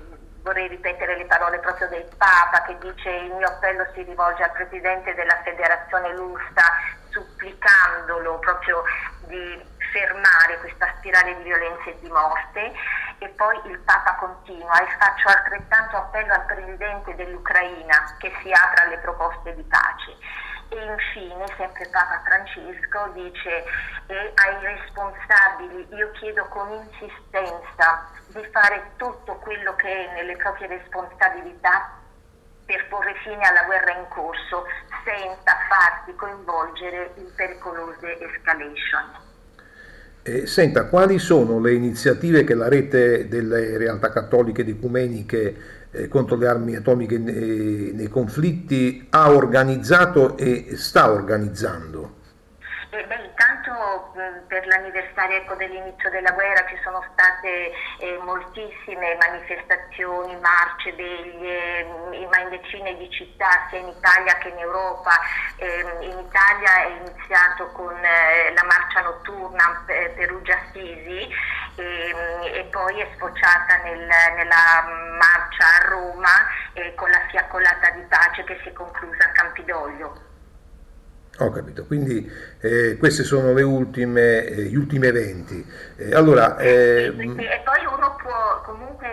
vorrei 0.45 0.69
ripetere 0.69 1.17
le 1.17 1.25
parole 1.25 1.59
proprio 1.59 1.89
del 1.89 2.07
Papa 2.17 2.63
che 2.63 2.77
dice 2.79 3.11
il 3.11 3.33
mio 3.33 3.49
appello 3.49 3.87
si 3.95 4.03
rivolge 4.03 4.43
al 4.43 4.53
Presidente 4.53 5.15
della 5.15 5.41
Federazione 5.43 6.15
Lusta 6.15 6.63
supplicandolo 7.09 8.39
proprio 8.39 8.83
di 9.27 9.73
fermare 9.91 10.59
questa 10.61 10.93
spirale 10.99 11.37
di 11.37 11.43
violenza 11.45 11.85
e 11.89 11.99
di 12.01 12.11
morte. 12.11 12.73
E 13.19 13.29
poi 13.29 13.59
il 13.67 13.79
Papa 13.79 14.17
continua 14.17 14.83
e 14.83 14.87
faccio 14.99 15.29
altrettanto 15.29 15.97
appello 15.97 16.35
al 16.35 16.45
Presidente 16.45 17.15
dell'Ucraina 17.15 18.17
che 18.19 18.31
si 18.43 18.53
apra 18.53 18.85
alle 18.85 18.99
proposte 18.99 19.55
di 19.55 19.63
pace 19.63 20.17
E 20.75 20.77
infine, 20.77 21.47
sempre 21.57 21.87
Papa 21.93 22.21
Francesco 22.25 23.13
dice 23.15 23.63
e 24.07 24.33
ai 24.35 24.75
responsabili 24.75 25.87
io 25.95 26.11
chiedo 26.19 26.45
con 26.47 26.69
insistenza 26.73 28.11
di 28.27 28.43
fare 28.51 28.91
tutto 28.97 29.37
quello 29.37 29.77
che 29.77 29.87
è 29.87 30.13
nelle 30.15 30.35
proprie 30.35 30.67
responsabilità 30.67 32.03
per 32.67 32.89
porre 32.89 33.15
fine 33.23 33.47
alla 33.47 33.63
guerra 33.67 33.93
in 33.93 34.09
corso 34.09 34.65
senza 35.05 35.57
farsi 35.69 36.13
coinvolgere 36.17 37.13
in 37.17 37.33
pericolose 37.37 38.19
escalation. 38.19 39.23
Eh, 40.23 40.47
senta, 40.47 40.87
quali 40.87 41.19
sono 41.21 41.61
le 41.61 41.75
iniziative 41.75 42.43
che 42.43 42.55
la 42.55 42.69
rete 42.69 43.29
delle 43.29 43.77
realtà 43.77 44.11
cattoliche 44.11 44.63
ed 44.63 44.71
ecumeniche 44.71 45.84
eh, 45.95 46.09
contro 46.09 46.37
le 46.37 46.49
armi 46.49 46.75
atomiche 46.75 47.19
nei, 47.19 47.93
nei 47.95 48.09
conflitti 48.09 49.07
ha 49.11 49.31
organizzato 49.31 50.37
e 50.37 50.77
sta 50.77 51.11
organizzando? 51.11 52.23
Eh, 52.91 53.07
beh, 53.07 53.24
per 54.47 54.67
l'anniversario 54.67 55.39
ecco, 55.39 55.55
dell'inizio 55.55 56.11
della 56.11 56.33
guerra 56.33 56.67
ci 56.67 56.79
sono 56.83 57.05
state 57.13 57.73
eh, 57.99 58.19
moltissime 58.23 59.17
manifestazioni, 59.17 60.37
marce, 60.37 60.93
veglie, 60.93 61.85
ma 62.31 62.41
in 62.41 62.51
decine 62.51 62.97
di 62.97 63.11
città 63.11 63.67
sia 63.71 63.79
in 63.79 63.89
Italia 63.89 64.39
che 64.39 64.49
in 64.49 64.59
Europa. 64.59 65.19
Eh, 65.57 65.81
in 66.01 66.19
Italia 66.19 66.85
è 66.85 66.89
iniziato 66.89 67.69
con 67.73 67.95
eh, 67.97 68.53
la 68.53 68.65
marcia 68.65 69.01
notturna 69.03 69.83
per 69.87 70.15
Perugia-Assisi 70.15 71.29
e, 71.77 72.15
e, 72.43 72.69
poi 72.71 73.01
è 73.01 73.09
sfociata 73.17 73.77
nel, 73.83 74.07
nella 74.37 74.85
marcia 75.19 75.65
a 75.65 75.89
Roma 75.89 76.47
eh, 76.73 76.95
con 76.95 77.11
la 77.11 77.21
fiaccolata 77.29 77.91
di 77.91 78.03
pace 78.03 78.45
che 78.45 78.59
si 78.63 78.69
è 78.69 78.73
conclusa 78.73 79.25
a 79.25 79.33
Campidoglio. 79.33 80.24
Ho 81.39 81.51
capito, 81.51 81.85
quindi 81.85 82.31
eh, 82.61 82.97
questi 82.97 83.25
sono 83.25 83.51
ultime, 83.51 84.45
eh, 84.45 84.63
gli 84.67 84.77
ultimi 84.77 85.09
eventi. 85.09 85.67
Eh, 85.97 86.15
allora, 86.15 86.57
e 86.59 87.11
poi 87.65 87.85
uno 87.87 88.15
può 88.23 88.61
comunque 88.63 89.09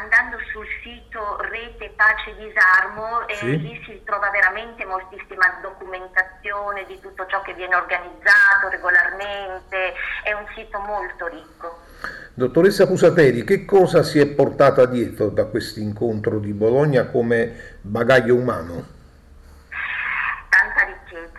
andando 0.00 0.38
sul 0.50 0.64
sito 0.82 1.36
Rete 1.42 1.92
Pace 1.94 2.34
Disarmo 2.38 3.26
sì? 3.34 3.60
lì 3.60 3.82
si 3.84 4.00
trova 4.04 4.30
veramente 4.30 4.86
moltissima 4.86 5.58
documentazione 5.60 6.86
di 6.86 6.98
tutto 7.00 7.26
ciò 7.28 7.42
che 7.42 7.52
viene 7.52 7.74
organizzato 7.74 8.68
regolarmente, 8.70 9.92
è 10.24 10.32
un 10.32 10.46
sito 10.54 10.78
molto 10.78 11.26
ricco. 11.26 11.80
Dottoressa 12.32 12.86
Pusateri, 12.86 13.44
che 13.44 13.66
cosa 13.66 14.02
si 14.02 14.18
è 14.18 14.26
portata 14.26 14.86
dietro 14.86 15.28
da 15.28 15.44
questo 15.44 15.80
incontro 15.80 16.38
di 16.38 16.54
Bologna 16.54 17.06
come 17.06 17.76
bagaglio 17.82 18.36
umano? 18.36 18.96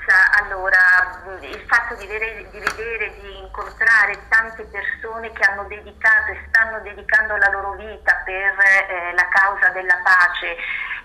that 0.09 0.28
Allora, 0.41 1.38
il 1.41 1.65
fatto 1.67 1.96
di 1.96 2.08
vedere, 2.08 2.50
di 2.50 2.60
vedere, 2.60 3.13
di 3.19 3.39
incontrare 3.39 4.17
tante 4.29 4.63
persone 4.63 5.31
che 5.34 5.43
hanno 5.43 5.65
dedicato 5.65 6.31
e 6.31 6.46
stanno 6.48 6.79
dedicando 6.79 7.36
la 7.36 7.50
loro 7.50 7.74
vita 7.74 8.22
per 8.24 8.55
eh, 8.88 9.13
la 9.15 9.27
causa 9.27 9.67
della 9.69 10.00
pace, 10.01 10.55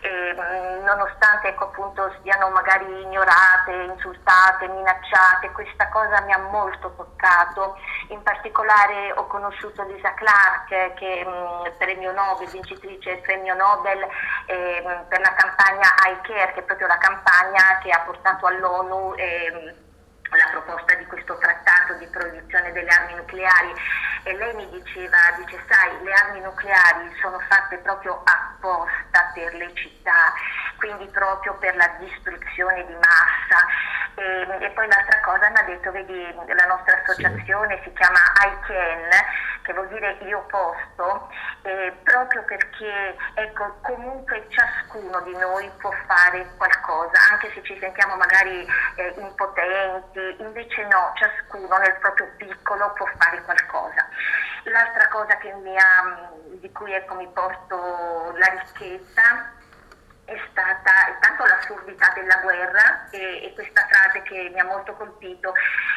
eh, 0.03 0.81
nonostante 0.85 1.49
ecco, 1.49 1.65
appunto, 1.65 2.15
siano 2.23 2.51
magari 2.51 2.85
ignorate, 2.85 3.73
insultate, 3.73 4.69
minacciate, 4.69 5.51
questa 5.53 5.89
cosa 5.89 6.21
mi 6.21 6.33
ha 6.33 6.39
molto 6.39 6.95
toccato. 6.95 7.77
In 8.09 8.23
particolare 8.23 9.13
ho 9.13 9.27
conosciuto 9.27 9.83
Lisa 9.85 10.13
Clark, 10.15 10.95
che 10.95 11.25
mh, 11.25 11.73
premio 11.79 12.13
Nobel, 12.13 12.49
vincitrice 12.49 13.15
del 13.15 13.21
premio 13.23 13.55
Nobel 13.55 14.07
eh, 14.47 15.05
per 15.09 15.21
la 15.21 15.33
campagna 15.35 15.89
iCare, 16.13 16.53
che 16.53 16.61
è 16.61 16.63
proprio 16.63 16.87
la 16.87 16.99
campagna 16.99 17.79
che 17.83 17.91
ha 17.91 18.01
portato 18.01 18.47
all'ONU 18.47 19.15
eh, 19.25 19.84
la 20.31 20.49
proposta 20.51 20.95
di 20.95 21.05
questo 21.07 21.37
trattato 21.39 21.95
di 21.95 22.07
proibizione 22.07 22.73
delle 22.73 22.89
armi 22.89 23.15
nucleari 23.15 23.73
e 24.25 24.35
lei 24.37 24.55
mi 24.55 24.69
diceva, 24.71 25.19
dice 25.37 25.63
sai, 25.69 26.03
le 26.03 26.13
armi 26.13 26.41
nucleari 26.41 27.15
sono 27.21 27.39
fatte 27.49 27.77
proprio 27.79 28.23
apposta 28.25 29.31
per 29.35 29.55
le 29.55 29.71
città, 29.75 30.33
quindi 30.79 31.07
proprio 31.09 31.55
per 31.55 31.77
la 31.77 31.89
distruzione 31.99 32.87
di 32.87 32.95
massa. 32.95 33.67
E, 34.17 34.65
e 34.65 34.71
poi 34.71 34.87
l'altra 34.87 35.21
cosa 35.21 35.51
mi 35.51 35.59
ha 35.59 35.63
detto, 35.63 35.91
vedi, 35.91 36.35
la 36.47 36.67
nostra 36.67 37.01
associazione 37.03 37.81
si 37.83 37.93
chiama 37.93 38.21
ICANN, 38.47 39.11
che 39.63 39.73
vuol 39.73 39.89
dire 39.89 40.19
io 40.23 40.41
posto, 40.49 41.29
eh, 41.63 41.93
proprio 42.03 42.45
perché 42.45 43.17
ecco, 43.35 43.79
comunque 43.83 44.47
ciascuno 44.51 45.21
di 45.23 45.33
noi 45.37 45.71
può 45.81 45.91
fare 46.07 46.47
qualcosa, 46.57 47.19
anche 47.33 47.51
se 47.55 47.63
ci 47.63 47.77
sentiamo 47.81 48.17
magari 48.17 48.67
eh, 48.97 49.15
impotenti, 49.17 50.24
invece 50.39 50.85
no, 50.85 51.13
ciascuno 51.15 51.77
nel 51.79 51.97
proprio 52.01 52.31
piccolo 52.37 52.93
può 52.93 53.07
fare 53.19 53.43
qualcosa. 53.43 54.09
L'altra 54.65 55.09
cosa 55.09 55.37
ha, 55.77 56.31
di 56.61 56.71
cui 56.73 56.93
ecco, 56.93 57.15
mi 57.15 57.29
porto 57.29 58.33
la 58.37 58.47
ricchezza 58.47 59.53
è 60.25 60.41
stata 60.51 60.91
intanto 61.13 61.45
l'assurdità 61.45 62.13
della 62.15 62.39
guerra 62.39 63.09
e, 63.11 63.45
e, 63.45 63.53
questa 63.55 63.87
frase 63.91 64.23
che 64.23 64.51
mi 64.53 64.59
ha 64.59 64.65
molto 64.65 64.95
colpito 64.95 65.53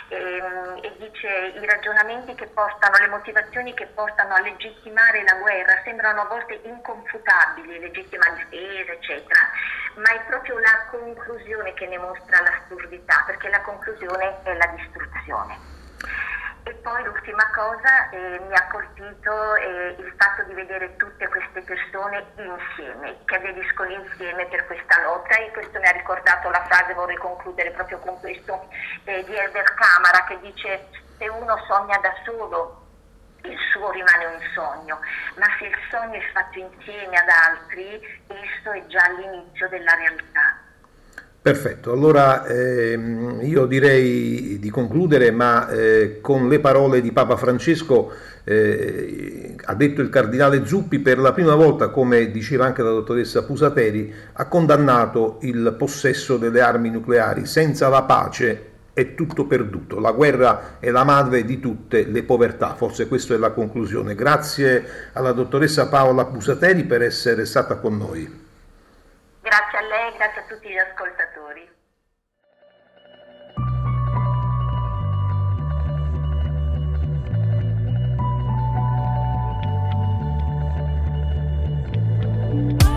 e, 0.10 0.16
ehm, 0.16 0.80
e, 0.82 0.96
dice 0.98 1.28
i 1.28 1.66
ragionamenti 1.66 2.36
che 2.36 2.48
portano, 2.48 2.98
le 2.98 3.08
motivazioni 3.08 3.74
che 3.74 3.88
portano 3.88 4.36
a 4.36 4.42
legittimare 4.42 5.24
la 5.24 5.36
guerra 5.36 5.82
sembrano 5.84 6.22
a 6.22 6.26
volte 6.26 6.60
inconfutabili, 6.64 7.80
legittima 7.80 8.26
difesa 8.32 8.92
eccetera, 8.92 9.40
ma 9.96 10.12
è 10.14 10.20
proprio 10.28 10.60
la 10.60 10.86
conclusione 10.92 11.74
che 11.74 11.88
ne 11.88 11.98
mostra 11.98 12.42
l'assurdità 12.42 13.24
perché 13.26 13.50
la 13.50 13.62
conclusione 13.62 14.44
è 14.44 14.54
la 14.54 14.68
distruzione. 14.76 15.76
E 16.68 16.74
poi 16.84 17.02
l'ultima 17.06 17.50
cosa 17.56 18.10
eh, 18.10 18.42
mi 18.46 18.54
ha 18.54 18.68
colpito 18.68 19.56
eh, 19.56 19.96
il 20.00 20.14
fatto 20.18 20.44
di 20.44 20.54
vedere 20.54 20.98
tutte 20.98 21.26
queste 21.30 21.62
persone 21.62 22.26
insieme, 22.36 23.20
che 23.24 23.36
aderiscono 23.36 23.90
insieme 23.90 24.46
per 24.48 24.66
questa 24.66 25.02
lotta 25.02 25.38
e 25.38 25.50
questo 25.52 25.80
mi 25.80 25.88
ha 25.88 25.92
ricordato 25.92 26.50
la 26.50 26.66
frase, 26.66 26.94
vorrei 26.94 27.16
concludere 27.16 27.72
proprio 27.72 28.00
con 28.00 28.20
questo, 28.20 28.68
eh, 29.06 29.24
di 29.24 29.34
Elder 29.34 29.76
Camara 29.76 30.26
che 30.26 30.42
dice 30.42 30.90
se 31.18 31.30
uno 31.30 31.56
sogna 31.70 31.98
da 32.00 32.14
solo 32.26 32.84
il 33.44 33.58
suo 33.72 33.90
rimane 33.92 34.26
un 34.26 34.42
sogno, 34.54 35.00
ma 35.38 35.46
se 35.58 35.68
il 35.68 35.78
sogno 35.90 36.20
è 36.20 36.32
fatto 36.34 36.60
insieme 36.60 37.16
ad 37.16 37.30
altri, 37.30 38.24
esso 38.28 38.72
è 38.74 38.86
già 38.88 39.08
l'inizio 39.12 39.70
della 39.70 39.96
realtà. 39.96 40.67
Perfetto, 41.48 41.94
allora 41.94 42.46
ehm, 42.46 43.40
io 43.44 43.66
direi 43.68 44.58
di 44.60 44.70
concludere, 44.70 45.32
ma 45.32 45.70
eh, 45.70 46.20
con 46.20 46.50
le 46.50 46.60
parole 46.60 47.00
di 47.00 47.14
Papa 47.14 47.38
Francesco, 47.38 48.12
eh, 48.44 49.56
ha 49.64 49.74
detto 49.74 50.02
il 50.02 50.10
cardinale 50.10 50.66
Zuppi, 50.66 51.00
per 51.00 51.20
la 51.20 51.32
prima 51.32 51.56
volta, 51.56 51.88
come 51.88 52.32
diceva 52.32 52.66
anche 52.66 52.82
la 52.82 52.90
dottoressa 52.90 53.46
Pusateri, 53.46 54.14
ha 54.34 54.46
condannato 54.48 55.38
il 55.44 55.74
possesso 55.78 56.36
delle 56.36 56.60
armi 56.60 56.90
nucleari. 56.90 57.46
Senza 57.46 57.88
la 57.88 58.02
pace 58.02 58.64
è 58.92 59.16
tutto 59.16 59.46
perduto, 59.46 60.02
la 60.02 60.12
guerra 60.12 60.80
è 60.82 60.90
la 60.90 61.06
madre 61.06 61.46
di 61.46 61.62
tutte 61.62 62.04
le 62.04 62.24
povertà, 62.24 62.76
forse 62.76 63.08
questa 63.08 63.36
è 63.36 63.38
la 63.38 63.52
conclusione. 63.52 64.16
Grazie 64.16 64.84
alla 65.14 65.32
dottoressa 65.32 65.88
Paola 65.88 66.26
Pusateri 66.26 66.84
per 66.84 67.04
essere 67.04 67.46
stata 67.46 67.78
con 67.78 67.96
noi. 67.96 68.47
Grazie 69.48 69.78
a 69.78 69.82
lei, 69.82 70.12
grazie 70.18 70.42
a 70.42 70.44
tutti 70.44 70.68
gli 70.68 70.78
ascoltatori. 70.78 71.76
Some 82.82 82.97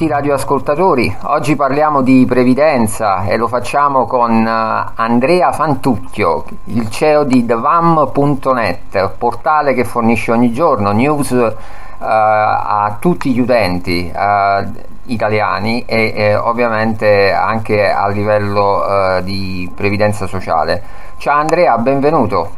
tutti 0.00 0.04
i 0.04 0.14
radioascoltatori. 0.14 1.14
Oggi 1.24 1.56
parliamo 1.56 2.00
di 2.00 2.24
previdenza 2.26 3.26
e 3.26 3.36
lo 3.36 3.48
facciamo 3.48 4.06
con 4.06 4.46
eh, 4.46 4.92
Andrea 4.94 5.52
Fantucchio, 5.52 6.44
il 6.66 6.88
CEO 6.88 7.24
di 7.24 7.44
thevam.net, 7.44 9.10
portale 9.18 9.74
che 9.74 9.84
fornisce 9.84 10.32
ogni 10.32 10.52
giorno 10.52 10.92
news 10.92 11.32
eh, 11.32 11.54
a 11.98 12.96
tutti 12.98 13.30
gli 13.30 13.40
utenti 13.40 14.10
eh, 14.10 14.68
italiani 15.04 15.84
e 15.84 16.12
eh, 16.16 16.34
ovviamente 16.34 17.30
anche 17.32 17.90
a 17.90 18.08
livello 18.08 18.86
eh, 19.18 19.22
di 19.22 19.70
previdenza 19.74 20.26
sociale. 20.26 20.82
Ciao 21.18 21.38
Andrea, 21.38 21.76
benvenuto. 21.76 22.50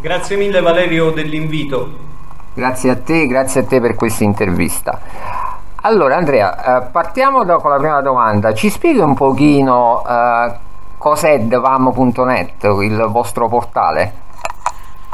Grazie 0.00 0.36
mille 0.36 0.62
Valerio 0.62 1.10
dell'invito. 1.10 2.04
Grazie 2.54 2.90
a 2.90 2.96
te, 2.96 3.26
grazie 3.26 3.60
a 3.60 3.64
te 3.64 3.78
per 3.82 3.94
questa 3.94 4.24
intervista. 4.24 5.35
Allora 5.86 6.16
Andrea, 6.16 6.80
eh, 6.82 6.90
partiamo 6.90 7.44
da- 7.44 7.58
con 7.58 7.70
la 7.70 7.76
prima 7.76 8.00
domanda. 8.00 8.52
Ci 8.52 8.70
spieghi 8.70 8.98
un 8.98 9.14
pochino 9.14 10.04
eh, 10.04 10.52
cos'è 10.98 11.46
thevam.net, 11.46 12.64
il 12.82 13.06
vostro 13.08 13.46
portale? 13.46 14.24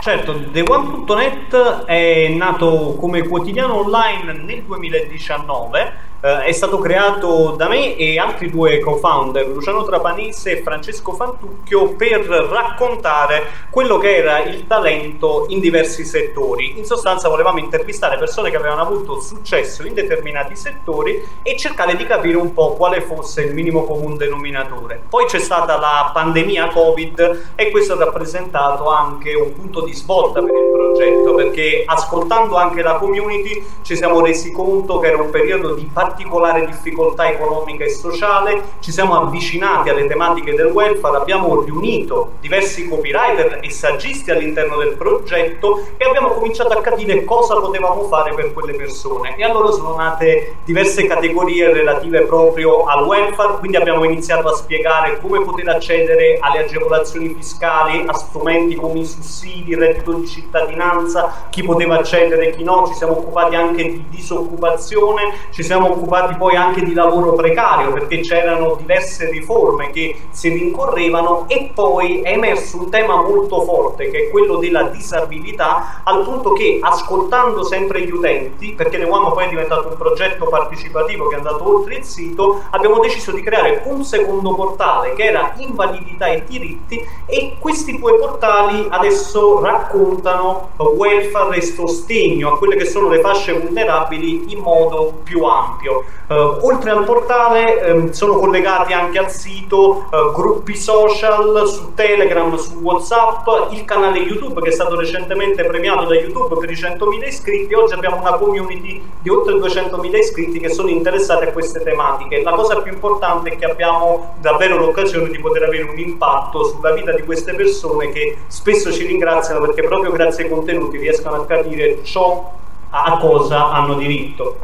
Certo, 0.01 0.33
TheOne.net 0.51 1.85
è 1.85 2.29
nato 2.29 2.97
come 2.99 3.29
quotidiano 3.29 3.85
online 3.85 4.33
nel 4.33 4.63
2019, 4.63 5.93
eh, 6.23 6.45
è 6.45 6.53
stato 6.53 6.79
creato 6.79 7.55
da 7.57 7.69
me 7.69 7.97
e 7.97 8.19
altri 8.19 8.49
due 8.49 8.79
co-founder, 8.79 9.49
Luciano 9.49 9.83
Trapanese 9.83 10.53
e 10.53 10.63
Francesco 10.63 11.13
Fantucchio, 11.13 11.95
per 11.95 12.21
raccontare 12.21 13.47
quello 13.71 13.99
che 13.99 14.17
era 14.17 14.43
il 14.43 14.67
talento 14.69 15.47
in 15.49 15.59
diversi 15.59 16.05
settori. 16.05 16.79
In 16.79 16.85
sostanza 16.85 17.29
volevamo 17.29 17.59
intervistare 17.59 18.19
persone 18.19 18.51
che 18.51 18.57
avevano 18.57 18.83
avuto 18.83 19.21
successo 19.21 19.85
in 19.85 19.95
determinati 19.95 20.55
settori 20.55 21.21
e 21.43 21.57
cercare 21.57 21.97
di 21.97 22.07
capire 22.07 22.37
un 22.37 22.55
po' 22.55 22.75
quale 22.75 23.01
fosse 23.01 23.43
il 23.43 23.53
minimo 23.53 23.85
comune 23.85 24.17
denominatore. 24.17 25.03
Poi 25.09 25.27
c'è 25.27 25.41
stata 25.41 25.77
la 25.77 26.11
pandemia 26.15 26.69
Covid 26.69 27.53
e 27.57 27.71
questo 27.71 27.95
ha 27.95 28.05
rappresentato 28.05 28.89
anche 28.89 29.35
un 29.35 29.53
punto 29.55 29.83
di 29.83 29.93
svolta 29.93 30.41
per 30.41 30.55
il 30.55 30.71
progetto 30.73 31.35
perché 31.35 31.83
ascoltando 31.85 32.57
anche 32.57 32.83
la 32.83 32.95
community 32.95 33.65
ci 33.83 33.97
siamo 33.97 34.21
resi 34.21 34.53
conto 34.53 34.99
che 34.99 35.09
era 35.09 35.21
un 35.21 35.31
periodo 35.31 35.75
di 35.75 35.89
particolare 36.13 36.67
difficoltà 36.67 37.31
economica 37.31 37.85
e 37.85 37.91
sociale, 37.91 38.63
ci 38.81 38.93
siamo 38.93 39.19
avvicinati 39.19 39.89
alle 39.89 40.07
tematiche 40.07 40.55
del 40.55 40.67
welfare, 40.67 41.17
abbiamo 41.17 41.63
riunito 41.63 42.33
diversi 42.41 42.87
copywriter 42.87 43.61
e 43.63 43.71
saggisti 43.71 44.31
all'interno 44.31 44.77
del 44.77 44.95
progetto 44.95 45.83
e 45.97 46.05
abbiamo 46.05 46.29
cominciato 46.29 46.77
a 46.77 46.81
capire 46.83 47.25
cosa 47.25 47.59
potevamo 47.59 48.03
fare 48.05 48.35
per 48.35 48.53
quelle 48.53 48.75
persone. 48.75 49.37
E 49.37 49.45
allora 49.45 49.71
sono 49.73 49.97
nate 49.97 50.57
diverse 50.65 51.07
categorie 51.07 51.73
relative 51.73 52.23
proprio 52.23 52.85
al 52.85 53.05
welfare, 53.07 53.59
quindi 53.59 53.79
abbiamo 53.79 54.05
iniziato 54.05 54.49
a 54.49 54.55
spiegare 54.55 55.19
come 55.21 55.43
poter 55.43 55.69
accedere 55.69 56.39
alle 56.41 56.65
agevolazioni 56.65 57.35
fiscali, 57.35 58.05
a 58.07 58.13
strumenti 58.13 58.75
come 58.75 59.01
i 59.01 59.07
sussidi, 59.07 59.71
il 59.71 59.79
reddito 59.79 60.13
di 60.13 60.27
cittadinanza, 60.27 61.47
chi 61.49 61.63
poteva 61.63 61.97
accedere, 61.97 62.51
chi 62.51 62.63
no, 62.63 62.87
ci 62.87 62.95
siamo 62.95 63.13
occupati 63.13 63.55
anche 63.55 63.83
di 63.83 64.05
disoccupazione, 64.11 65.33
ci 65.51 65.63
siamo 65.63 66.02
occupati 66.03 66.35
poi 66.35 66.57
anche 66.57 66.83
di 66.83 66.95
lavoro 66.95 67.35
precario 67.35 67.93
perché 67.93 68.21
c'erano 68.21 68.75
diverse 68.75 69.31
riforme 69.31 69.91
che 69.91 70.17
si 70.31 70.49
rincorrevano 70.49 71.45
e 71.47 71.71
poi 71.73 72.23
è 72.23 72.33
emerso 72.33 72.79
un 72.79 72.91
tema 72.91 73.23
molto 73.23 73.63
forte 73.63 74.11
che 74.11 74.27
è 74.27 74.31
quello 74.31 74.57
della 74.57 74.85
disabilità 74.85 76.01
al 76.03 76.25
punto 76.25 76.53
che 76.53 76.81
ascoltando 76.83 77.63
sempre 77.63 78.03
gli 78.03 78.11
utenti, 78.11 78.73
perché 78.73 78.99
ne 78.99 79.11
One 79.13 79.31
poi 79.33 79.45
è 79.45 79.49
diventato 79.49 79.89
un 79.89 79.97
progetto 79.97 80.47
partecipativo 80.47 81.29
che 81.29 81.35
è 81.35 81.39
andato 81.39 81.69
oltre 81.69 81.97
il 81.97 82.05
sito, 82.05 82.63
abbiamo 82.71 82.99
deciso 82.99 83.31
di 83.31 83.43
creare 83.43 83.83
un 83.85 84.03
secondo 84.05 84.55
portale 84.55 85.13
che 85.13 85.25
era 85.25 85.53
invalidità 85.59 86.27
e 86.27 86.45
diritti 86.47 87.05
e 87.27 87.57
questi 87.59 87.99
due 87.99 88.19
portali 88.19 88.87
adesso 88.89 89.61
raccontano 89.61 90.71
welfare 90.97 91.57
e 91.57 91.63
sostegno 91.63 92.55
a 92.55 92.59
quelle 92.59 92.77
che 92.77 92.87
sono 92.87 93.09
le 93.09 93.21
fasce 93.21 93.53
vulnerabili 93.53 94.53
in 94.53 94.61
modo 94.61 95.21
più 95.23 95.45
ampio. 95.45 95.92
Esempio. 95.93 96.05
Uh, 96.29 96.65
oltre 96.67 96.91
al 96.91 97.05
portale 97.05 97.91
um, 97.91 98.11
sono 98.11 98.37
collegati 98.37 98.95
anche 98.95 99.19
al 99.19 99.31
sito 99.31 100.07
uh, 100.11 100.33
gruppi 100.33 100.75
social 100.77 101.67
su 101.67 101.93
Telegram, 101.95 102.55
su 102.57 102.79
Whatsapp, 102.81 103.47
il 103.73 103.85
canale 103.85 104.19
YouTube 104.21 104.63
che 104.63 104.71
è 104.71 104.73
stato 104.73 104.99
recentemente 104.99 105.65
premiato 105.65 106.05
da 106.05 106.15
YouTube 106.15 106.57
per 106.59 106.71
i 106.71 106.75
100.000 106.75 107.27
iscritti. 107.27 107.75
Oggi 107.75 107.93
abbiamo 107.93 108.19
una 108.19 108.33
community 108.33 109.03
di 109.21 109.29
oltre 109.29 109.55
200.000 109.55 110.17
iscritti 110.17 110.59
che 110.59 110.71
sono 110.71 110.89
interessati 110.89 111.45
a 111.45 111.53
queste 111.53 111.83
tematiche. 111.83 112.43
La 112.43 112.53
cosa 112.53 112.81
più 112.81 112.93
importante 112.93 113.51
è 113.51 113.59
che 113.59 113.67
abbiamo 113.67 114.35
davvero 114.41 114.79
l'occasione 114.79 115.29
di 115.29 115.39
poter 115.39 115.65
avere 115.65 115.83
un 115.83 115.99
impatto 115.99 116.65
sulla 116.65 116.93
vita 116.93 117.13
di 117.13 117.23
queste 117.25 117.55
persone 117.55 118.11
che 118.11 118.39
spesso 118.47 118.91
ci 118.91 119.05
ringraziano 119.05 119.61
perché 119.61 119.83
proprio 119.83 120.11
grazie 120.13 120.45
ai 120.45 120.51
contenuti 120.51 120.97
riescono 120.97 121.37
a 121.37 121.45
capire 121.45 122.03
ciò 122.05 122.53
a 122.89 123.19
cosa 123.19 123.71
hanno 123.71 123.95
diritto. 123.95 124.59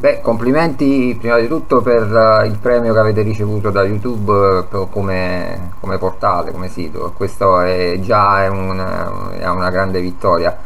Beh, 0.00 0.22
complimenti 0.22 1.14
prima 1.20 1.36
di 1.38 1.46
tutto 1.46 1.82
per 1.82 2.10
uh, 2.10 2.46
il 2.46 2.56
premio 2.58 2.94
che 2.94 2.98
avete 2.98 3.20
ricevuto 3.20 3.68
da 3.68 3.82
YouTube 3.82 4.32
uh, 4.32 4.88
come, 4.88 5.72
come, 5.78 5.98
portale, 5.98 6.52
come 6.52 6.70
sito. 6.70 7.12
Questo 7.14 7.60
è 7.60 7.98
già 8.00 8.44
è 8.44 8.48
una, 8.48 9.30
è 9.32 9.46
una 9.46 9.68
grande 9.68 10.00
vittoria. 10.00 10.56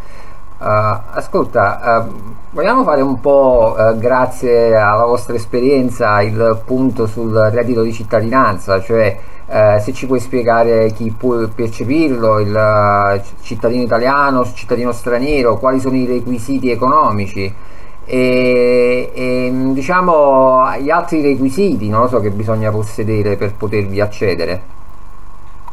Uh, 0.57 0.65
ascolta, 1.15 2.09
vogliamo 2.53 2.85
fare 2.85 3.01
un 3.01 3.21
po', 3.21 3.75
grazie 3.97 4.77
alla 4.77 5.05
vostra 5.05 5.35
esperienza, 5.35 6.23
il 6.23 6.63
punto 6.65 7.09
sul 7.09 7.33
reddito 7.33 7.83
di 7.83 7.93
cittadinanza, 7.93 8.81
cioè 8.81 9.19
se 9.81 9.93
ci 9.93 10.07
puoi 10.07 10.21
spiegare 10.21 10.93
chi 10.93 11.11
può 11.11 11.45
percepirlo, 11.53 12.39
il 12.39 13.23
cittadino 13.43 13.83
italiano, 13.83 14.43
il 14.43 14.55
cittadino 14.55 14.93
straniero, 14.93 15.59
quali 15.59 15.81
sono 15.81 15.97
i 15.97 16.07
requisiti 16.07 16.71
economici 16.71 17.53
e, 18.07 19.11
e 19.15 19.53
diciamo 19.73 20.77
gli 20.81 20.91
altri 20.91 21.23
requisiti 21.23 21.89
non 21.89 22.09
so 22.09 22.21
che 22.21 22.31
bisogna 22.31 22.71
possedere 22.71 23.37
per 23.37 23.55
potervi 23.55 24.01
accedere 24.01 24.63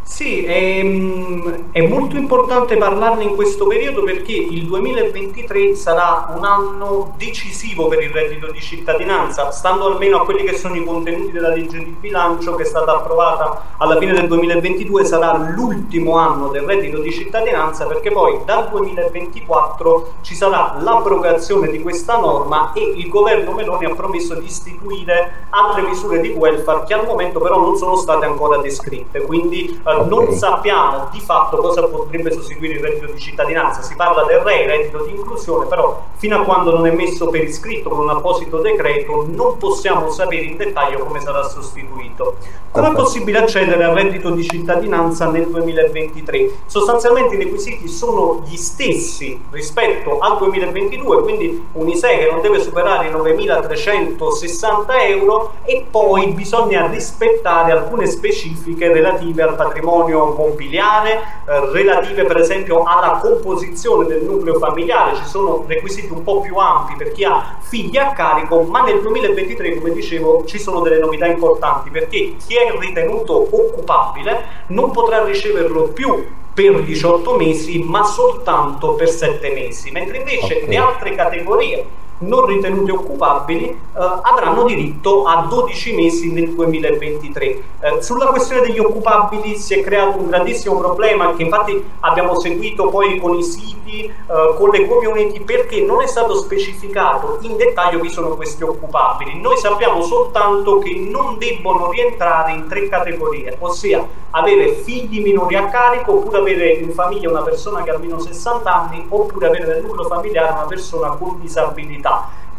sì, 0.03 0.43
è, 0.43 0.51
ehm, 0.51 1.71
è, 1.71 1.87
molto 1.87 2.15
importante 2.15 2.75
parlarne 2.75 3.23
in 3.23 3.35
questo 3.35 3.67
periodo 3.67 4.03
perché 4.03 4.33
il 4.33 4.65
2023 4.65 5.75
sarà 5.75 6.33
un 6.35 6.43
anno 6.43 7.13
decisivo 7.17 7.87
per 7.87 8.01
il 8.01 8.09
reddito 8.09 8.51
di 8.51 8.59
cittadinanza, 8.59 9.51
stando 9.51 9.85
almeno 9.85 10.17
a 10.17 10.25
quelli 10.25 10.43
che 10.43 10.57
sono 10.57 10.75
i 10.75 10.83
contenuti 10.83 11.31
della 11.31 11.49
legge 11.49 11.77
di 11.77 11.95
bilancio 11.99 12.55
che 12.55 12.63
è 12.63 12.65
stata 12.65 12.95
approvata 12.95 13.75
alla 13.77 13.97
fine 13.97 14.13
del 14.13 14.27
2022, 14.27 15.05
sarà 15.05 15.37
l'ultimo 15.55 16.17
anno 16.17 16.49
del 16.49 16.63
reddito 16.63 16.99
di 16.99 17.11
cittadinanza 17.11 17.85
perché 17.85 18.11
poi 18.11 18.39
dal 18.43 18.69
2024 18.69 20.13
ci 20.21 20.35
sarà 20.35 20.77
l'abrogazione 20.79 21.69
di 21.69 21.81
questa 21.81 22.17
norma 22.17 22.73
e 22.73 22.81
il 22.81 23.07
governo 23.07 23.53
Meloni 23.53 23.85
ha 23.85 23.95
promesso 23.95 24.35
di 24.35 24.45
istituire 24.45 25.47
altre 25.49 25.83
misure 25.83 26.19
di 26.19 26.29
welfare 26.29 26.83
che 26.85 26.93
al 26.93 27.05
momento 27.05 27.39
però 27.39 27.59
non 27.59 27.77
sono 27.77 27.95
state 27.95 28.25
ancora 28.25 28.57
descritte. 28.57 29.21
Quindi 29.21 29.79
non 29.99 30.31
sappiamo 30.33 31.09
di 31.11 31.19
fatto 31.19 31.57
cosa 31.57 31.83
potrebbe 31.83 32.31
sostituire 32.31 32.75
il 32.75 32.81
reddito 32.81 33.11
di 33.11 33.19
cittadinanza. 33.19 33.81
Si 33.81 33.95
parla 33.95 34.23
del 34.23 34.39
RE, 34.39 34.65
reddito 34.65 35.03
di 35.03 35.11
inclusione, 35.11 35.65
però 35.65 36.03
fino 36.17 36.39
a 36.39 36.43
quando 36.43 36.71
non 36.71 36.85
è 36.85 36.91
messo 36.91 37.27
per 37.29 37.43
iscritto 37.43 37.89
con 37.89 37.99
un 37.99 38.09
apposito 38.09 38.59
decreto 38.59 39.25
non 39.27 39.57
possiamo 39.57 40.09
sapere 40.09 40.43
in 40.43 40.57
dettaglio 40.57 40.99
come 40.99 41.19
sarà 41.19 41.43
sostituito. 41.43 42.35
Come 42.71 42.87
è 42.87 42.93
possibile 42.93 43.39
accedere 43.39 43.83
al 43.83 43.93
reddito 43.93 44.29
di 44.29 44.47
cittadinanza 44.47 45.29
nel 45.29 45.47
2023? 45.47 46.51
Sostanzialmente 46.67 47.35
i 47.35 47.37
requisiti 47.37 47.89
sono 47.89 48.43
gli 48.45 48.55
stessi 48.55 49.41
rispetto 49.49 50.19
al 50.19 50.37
2022, 50.37 51.21
quindi 51.21 51.67
un 51.73 51.89
ISEE 51.89 52.19
che 52.19 52.31
non 52.31 52.39
deve 52.39 52.61
superare 52.61 53.07
i 53.07 53.11
9.360 53.11 54.85
euro 55.07 55.51
e 55.63 55.85
poi 55.89 56.27
bisogna 56.31 56.87
rispettare 56.87 57.73
alcune 57.73 58.05
specifiche 58.05 58.87
relative 58.93 59.43
al 59.43 59.55
patrimonio 59.55 59.79
patrimonio 59.81 60.33
mobiliare, 60.37 61.21
eh, 61.47 61.71
relative 61.71 62.23
per 62.23 62.37
esempio 62.37 62.83
alla 62.83 63.19
composizione 63.21 64.05
del 64.05 64.23
nucleo 64.23 64.59
familiare, 64.59 65.15
ci 65.15 65.25
sono 65.25 65.65
requisiti 65.67 66.11
un 66.11 66.23
po' 66.23 66.41
più 66.41 66.55
ampi 66.55 66.95
per 66.95 67.11
chi 67.11 67.23
ha 67.23 67.57
figli 67.59 67.97
a 67.97 68.13
carico, 68.13 68.61
ma 68.61 68.81
nel 68.83 69.01
2023 69.01 69.79
come 69.79 69.91
dicevo 69.91 70.45
ci 70.45 70.59
sono 70.59 70.81
delle 70.81 70.99
novità 70.99 71.25
importanti 71.25 71.89
perché 71.89 72.35
chi 72.37 72.55
è 72.55 72.71
ritenuto 72.77 73.47
occupabile 73.51 74.45
non 74.67 74.91
potrà 74.91 75.23
riceverlo 75.23 75.87
più 75.89 76.25
per 76.53 76.83
18 76.83 77.35
mesi 77.37 77.81
ma 77.81 78.03
soltanto 78.03 78.93
per 78.93 79.09
7 79.09 79.49
mesi, 79.51 79.89
mentre 79.91 80.17
invece 80.17 80.57
okay. 80.57 80.67
le 80.67 80.77
altre 80.77 81.15
categorie 81.15 81.85
non 82.21 82.45
ritenuti 82.45 82.91
occupabili 82.91 83.65
eh, 83.67 83.77
avranno 83.93 84.63
diritto 84.63 85.25
a 85.25 85.45
12 85.47 85.95
mesi 85.95 86.31
nel 86.31 86.53
2023. 86.53 87.45
Eh, 87.45 88.01
sulla 88.01 88.27
questione 88.27 88.61
degli 88.61 88.79
occupabili 88.79 89.55
si 89.55 89.73
è 89.73 89.81
creato 89.81 90.17
un 90.17 90.27
grandissimo 90.27 90.77
problema 90.77 91.33
che 91.35 91.43
infatti 91.43 91.83
abbiamo 92.01 92.39
seguito 92.39 92.89
poi 92.89 93.19
con 93.19 93.35
i 93.35 93.43
siti, 93.43 94.05
eh, 94.05 94.13
con 94.55 94.69
le 94.69 94.87
community, 94.87 95.41
perché 95.41 95.81
non 95.81 96.01
è 96.01 96.07
stato 96.07 96.35
specificato 96.35 97.39
in 97.41 97.57
dettaglio 97.57 97.99
chi 97.99 98.09
sono 98.09 98.35
questi 98.35 98.63
occupabili. 98.63 99.39
Noi 99.39 99.57
sappiamo 99.57 100.01
soltanto 100.01 100.79
che 100.79 100.95
non 100.95 101.37
debbono 101.37 101.89
rientrare 101.91 102.53
in 102.53 102.67
tre 102.67 102.87
categorie, 102.87 103.57
ossia 103.59 104.07
avere 104.31 104.73
figli 104.73 105.21
minori 105.21 105.55
a 105.55 105.65
carico, 105.65 106.13
oppure 106.13 106.37
avere 106.39 106.71
in 106.73 106.91
famiglia 106.91 107.29
una 107.29 107.41
persona 107.41 107.83
che 107.83 107.89
ha 107.89 107.95
almeno 107.95 108.19
60 108.19 108.73
anni, 108.73 109.05
oppure 109.09 109.47
avere 109.47 109.65
nel 109.65 109.81
nucleo 109.83 110.07
familiare 110.07 110.51
una 110.53 110.65
persona 110.65 111.09
con 111.09 111.39
disabilità. 111.39 112.10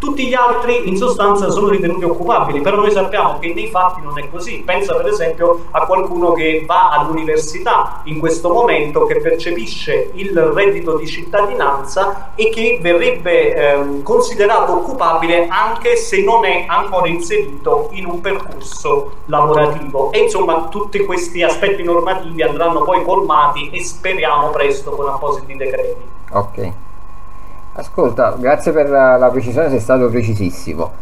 Tutti 0.02 0.26
gli 0.26 0.34
altri 0.34 0.88
in 0.88 0.96
sostanza 0.96 1.48
sono 1.48 1.68
ritenuti 1.68 2.04
occupabili, 2.04 2.60
però 2.60 2.78
noi 2.78 2.90
sappiamo 2.90 3.38
che 3.38 3.54
nei 3.54 3.68
fatti 3.68 4.00
non 4.02 4.18
è 4.18 4.28
così. 4.28 4.64
Pensa 4.66 4.96
per 4.96 5.06
esempio 5.06 5.66
a 5.70 5.86
qualcuno 5.86 6.32
che 6.32 6.64
va 6.66 6.90
all'università 6.90 8.00
in 8.06 8.18
questo 8.18 8.52
momento, 8.52 9.06
che 9.06 9.20
percepisce 9.20 10.10
il 10.14 10.36
reddito 10.36 10.96
di 10.96 11.06
cittadinanza 11.06 12.32
e 12.34 12.50
che 12.50 12.80
verrebbe 12.82 13.54
eh, 13.54 14.02
considerato 14.02 14.72
occupabile 14.72 15.46
anche 15.46 15.94
se 15.94 16.20
non 16.20 16.44
è 16.44 16.64
ancora 16.66 17.06
inserito 17.06 17.90
in 17.92 18.06
un 18.06 18.20
percorso 18.20 19.18
lavorativo. 19.26 20.10
E 20.10 20.18
insomma 20.18 20.66
tutti 20.66 20.98
questi 21.04 21.44
aspetti 21.44 21.84
normativi 21.84 22.42
andranno 22.42 22.82
poi 22.82 23.04
colmati 23.04 23.70
e 23.70 23.84
speriamo 23.84 24.50
presto 24.50 24.90
con 24.90 25.06
appositi 25.06 25.56
decreti. 25.56 26.02
Ok. 26.32 26.72
Ascolta, 27.74 28.34
grazie 28.38 28.72
per 28.72 28.88
la, 28.90 29.16
la 29.16 29.30
precisione, 29.30 29.70
sei 29.70 29.80
stato 29.80 30.08
precisissimo. 30.08 30.92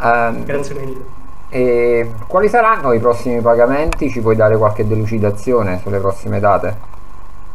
Um, 0.00 0.44
grazie 0.44 0.74
mille. 0.74 1.20
E 1.48 2.12
quali 2.26 2.48
saranno 2.48 2.92
i 2.92 2.98
prossimi 2.98 3.40
pagamenti? 3.40 4.08
Ci 4.08 4.20
puoi 4.20 4.36
dare 4.36 4.56
qualche 4.56 4.86
delucidazione 4.86 5.80
sulle 5.82 5.98
prossime 5.98 6.40
date? 6.40 6.90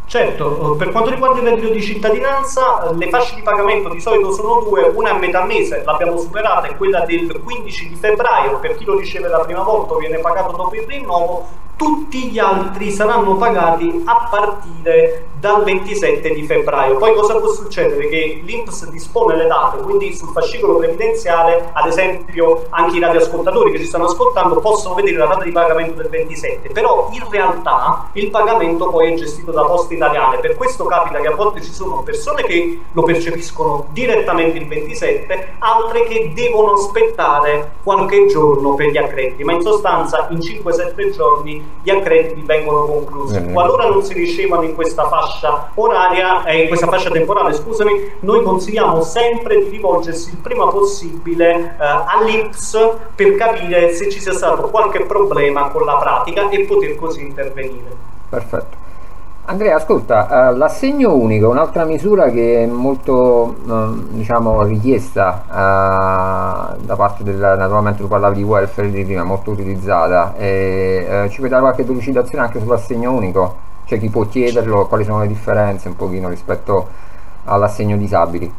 Certo, 0.05 0.75
per 0.77 0.91
quanto 0.91 1.09
riguarda 1.09 1.39
il 1.39 1.47
reddito 1.47 1.69
di 1.69 1.81
cittadinanza, 1.81 2.93
le 2.93 3.09
fasce 3.09 3.35
di 3.35 3.41
pagamento 3.41 3.89
di 3.89 3.99
solito 3.99 4.31
sono 4.31 4.61
due, 4.61 4.83
una 4.83 5.11
a 5.11 5.17
metà 5.17 5.43
mese, 5.43 5.83
l'abbiamo 5.83 6.17
superata, 6.17 6.67
è 6.67 6.77
quella 6.77 7.05
del 7.05 7.41
15 7.43 7.89
di 7.89 7.95
febbraio, 7.95 8.59
per 8.59 8.77
chi 8.77 8.85
lo 8.85 8.97
riceve 8.97 9.27
la 9.27 9.39
prima 9.39 9.63
volta 9.63 9.97
viene 9.97 10.19
pagato 10.19 10.55
dopo 10.55 10.75
il 10.75 10.83
rinnovo, 10.87 11.45
tutti 11.77 12.29
gli 12.29 12.39
altri 12.39 12.91
saranno 12.91 13.35
pagati 13.35 14.01
a 14.05 14.27
partire 14.29 15.27
dal 15.39 15.63
27 15.63 16.33
di 16.33 16.43
febbraio. 16.43 16.97
Poi 16.97 17.13
cosa 17.13 17.35
può 17.35 17.49
succedere? 17.49 18.07
Che 18.07 18.41
l'Inps 18.43 18.89
dispone 18.89 19.35
le 19.35 19.45
date, 19.45 19.77
quindi 19.83 20.13
sul 20.15 20.29
fascicolo 20.29 20.77
previdenziale, 20.77 21.69
ad 21.71 21.87
esempio, 21.87 22.65
anche 22.69 22.97
i 22.97 22.99
radioascoltatori 22.99 23.71
che 23.71 23.77
ci 23.77 23.85
stanno 23.85 24.05
ascoltando 24.05 24.59
possono 24.59 24.95
vedere 24.95 25.17
la 25.17 25.27
data 25.27 25.43
di 25.43 25.51
pagamento 25.51 26.01
del 26.01 26.09
27, 26.09 26.69
però 26.69 27.09
in 27.11 27.23
realtà 27.29 28.09
il 28.13 28.29
pagamento 28.31 28.89
poi 28.89 29.13
è 29.13 29.15
gestito 29.15 29.51
da 29.51 29.63
Poste 29.63 29.93
Italiane. 29.93 30.39
Per 30.39 30.55
questo 30.55 30.85
capita 30.85 31.19
che 31.19 31.27
a 31.27 31.35
volte 31.35 31.61
ci 31.61 31.71
sono 31.71 32.01
persone 32.01 32.41
che 32.43 32.81
lo 32.91 33.03
percepiscono 33.03 33.85
direttamente 33.91 34.57
il 34.57 34.67
27, 34.67 35.55
altre 35.59 36.03
che 36.05 36.31
devono 36.33 36.73
aspettare 36.73 37.73
qualche 37.83 38.25
giorno 38.25 38.73
per 38.73 38.87
gli 38.87 38.97
accrediti, 38.97 39.43
ma 39.43 39.53
in 39.53 39.61
sostanza 39.61 40.27
in 40.31 40.39
5-7 40.39 41.11
giorni 41.11 41.66
gli 41.83 41.89
accrediti 41.89 42.41
vengono 42.41 42.85
conclusi. 42.85 43.39
Mm. 43.39 43.53
Qualora 43.53 43.87
non 43.87 44.03
si 44.03 44.13
ricevano 44.13 44.63
in 44.63 44.75
questa 44.75 45.07
fascia 45.07 45.71
oraria, 45.75 46.43
eh, 46.45 46.63
in 46.63 46.67
questa 46.67 46.87
fascia 46.87 47.09
temporale, 47.09 47.53
scusami, 47.53 48.11
noi 48.21 48.43
consigliamo 48.43 49.01
sempre 49.01 49.63
di 49.63 49.69
rivolgersi 49.69 50.31
il 50.31 50.37
prima 50.37 50.67
possibile 50.67 51.75
eh, 51.79 51.85
all'IPS 51.85 52.95
per 53.15 53.35
capire 53.35 53.93
se 53.93 54.09
ci 54.09 54.19
sia 54.19 54.33
stato 54.33 54.69
qualche 54.69 55.05
problema 55.05 55.69
con 55.69 55.85
la 55.85 55.95
pratica 55.95 56.49
e 56.49 56.65
poter 56.65 56.95
così 56.95 57.21
intervenire. 57.21 57.95
Perfetto. 58.29 58.86
Andrea, 59.49 59.77
ascolta, 59.77 60.49
uh, 60.51 60.57
l'assegno 60.57 61.15
unico 61.15 61.47
è 61.47 61.51
un'altra 61.51 61.85
misura 61.85 62.29
che 62.31 62.63
è 62.63 62.65
molto 62.65 63.55
uh, 63.63 64.07
diciamo, 64.09 64.63
richiesta 64.63 65.45
uh, 65.47 66.83
da 66.83 66.95
parte 66.97 67.23
del, 67.23 67.37
naturalmente 67.37 68.01
tu 68.01 68.09
parlavi 68.09 68.35
di 68.35 68.43
welfare 68.43 68.91
di 68.91 69.05
prima, 69.05 69.23
molto 69.23 69.51
utilizzata. 69.51 70.35
E, 70.35 71.27
ci 71.29 71.37
puoi 71.37 71.49
dare 71.49 71.61
qualche 71.61 71.85
delucidazione 71.85 72.43
anche 72.43 72.59
sull'assegno 72.59 73.09
unico? 73.13 73.55
Cioè 73.85 73.97
chi 73.99 74.09
può 74.09 74.25
chiederlo, 74.25 74.85
quali 74.87 75.05
sono 75.05 75.21
le 75.21 75.27
differenze 75.27 75.87
un 75.87 75.95
pochino 75.95 76.27
rispetto 76.27 76.89
all'assegno 77.45 77.95
disabili? 77.95 78.53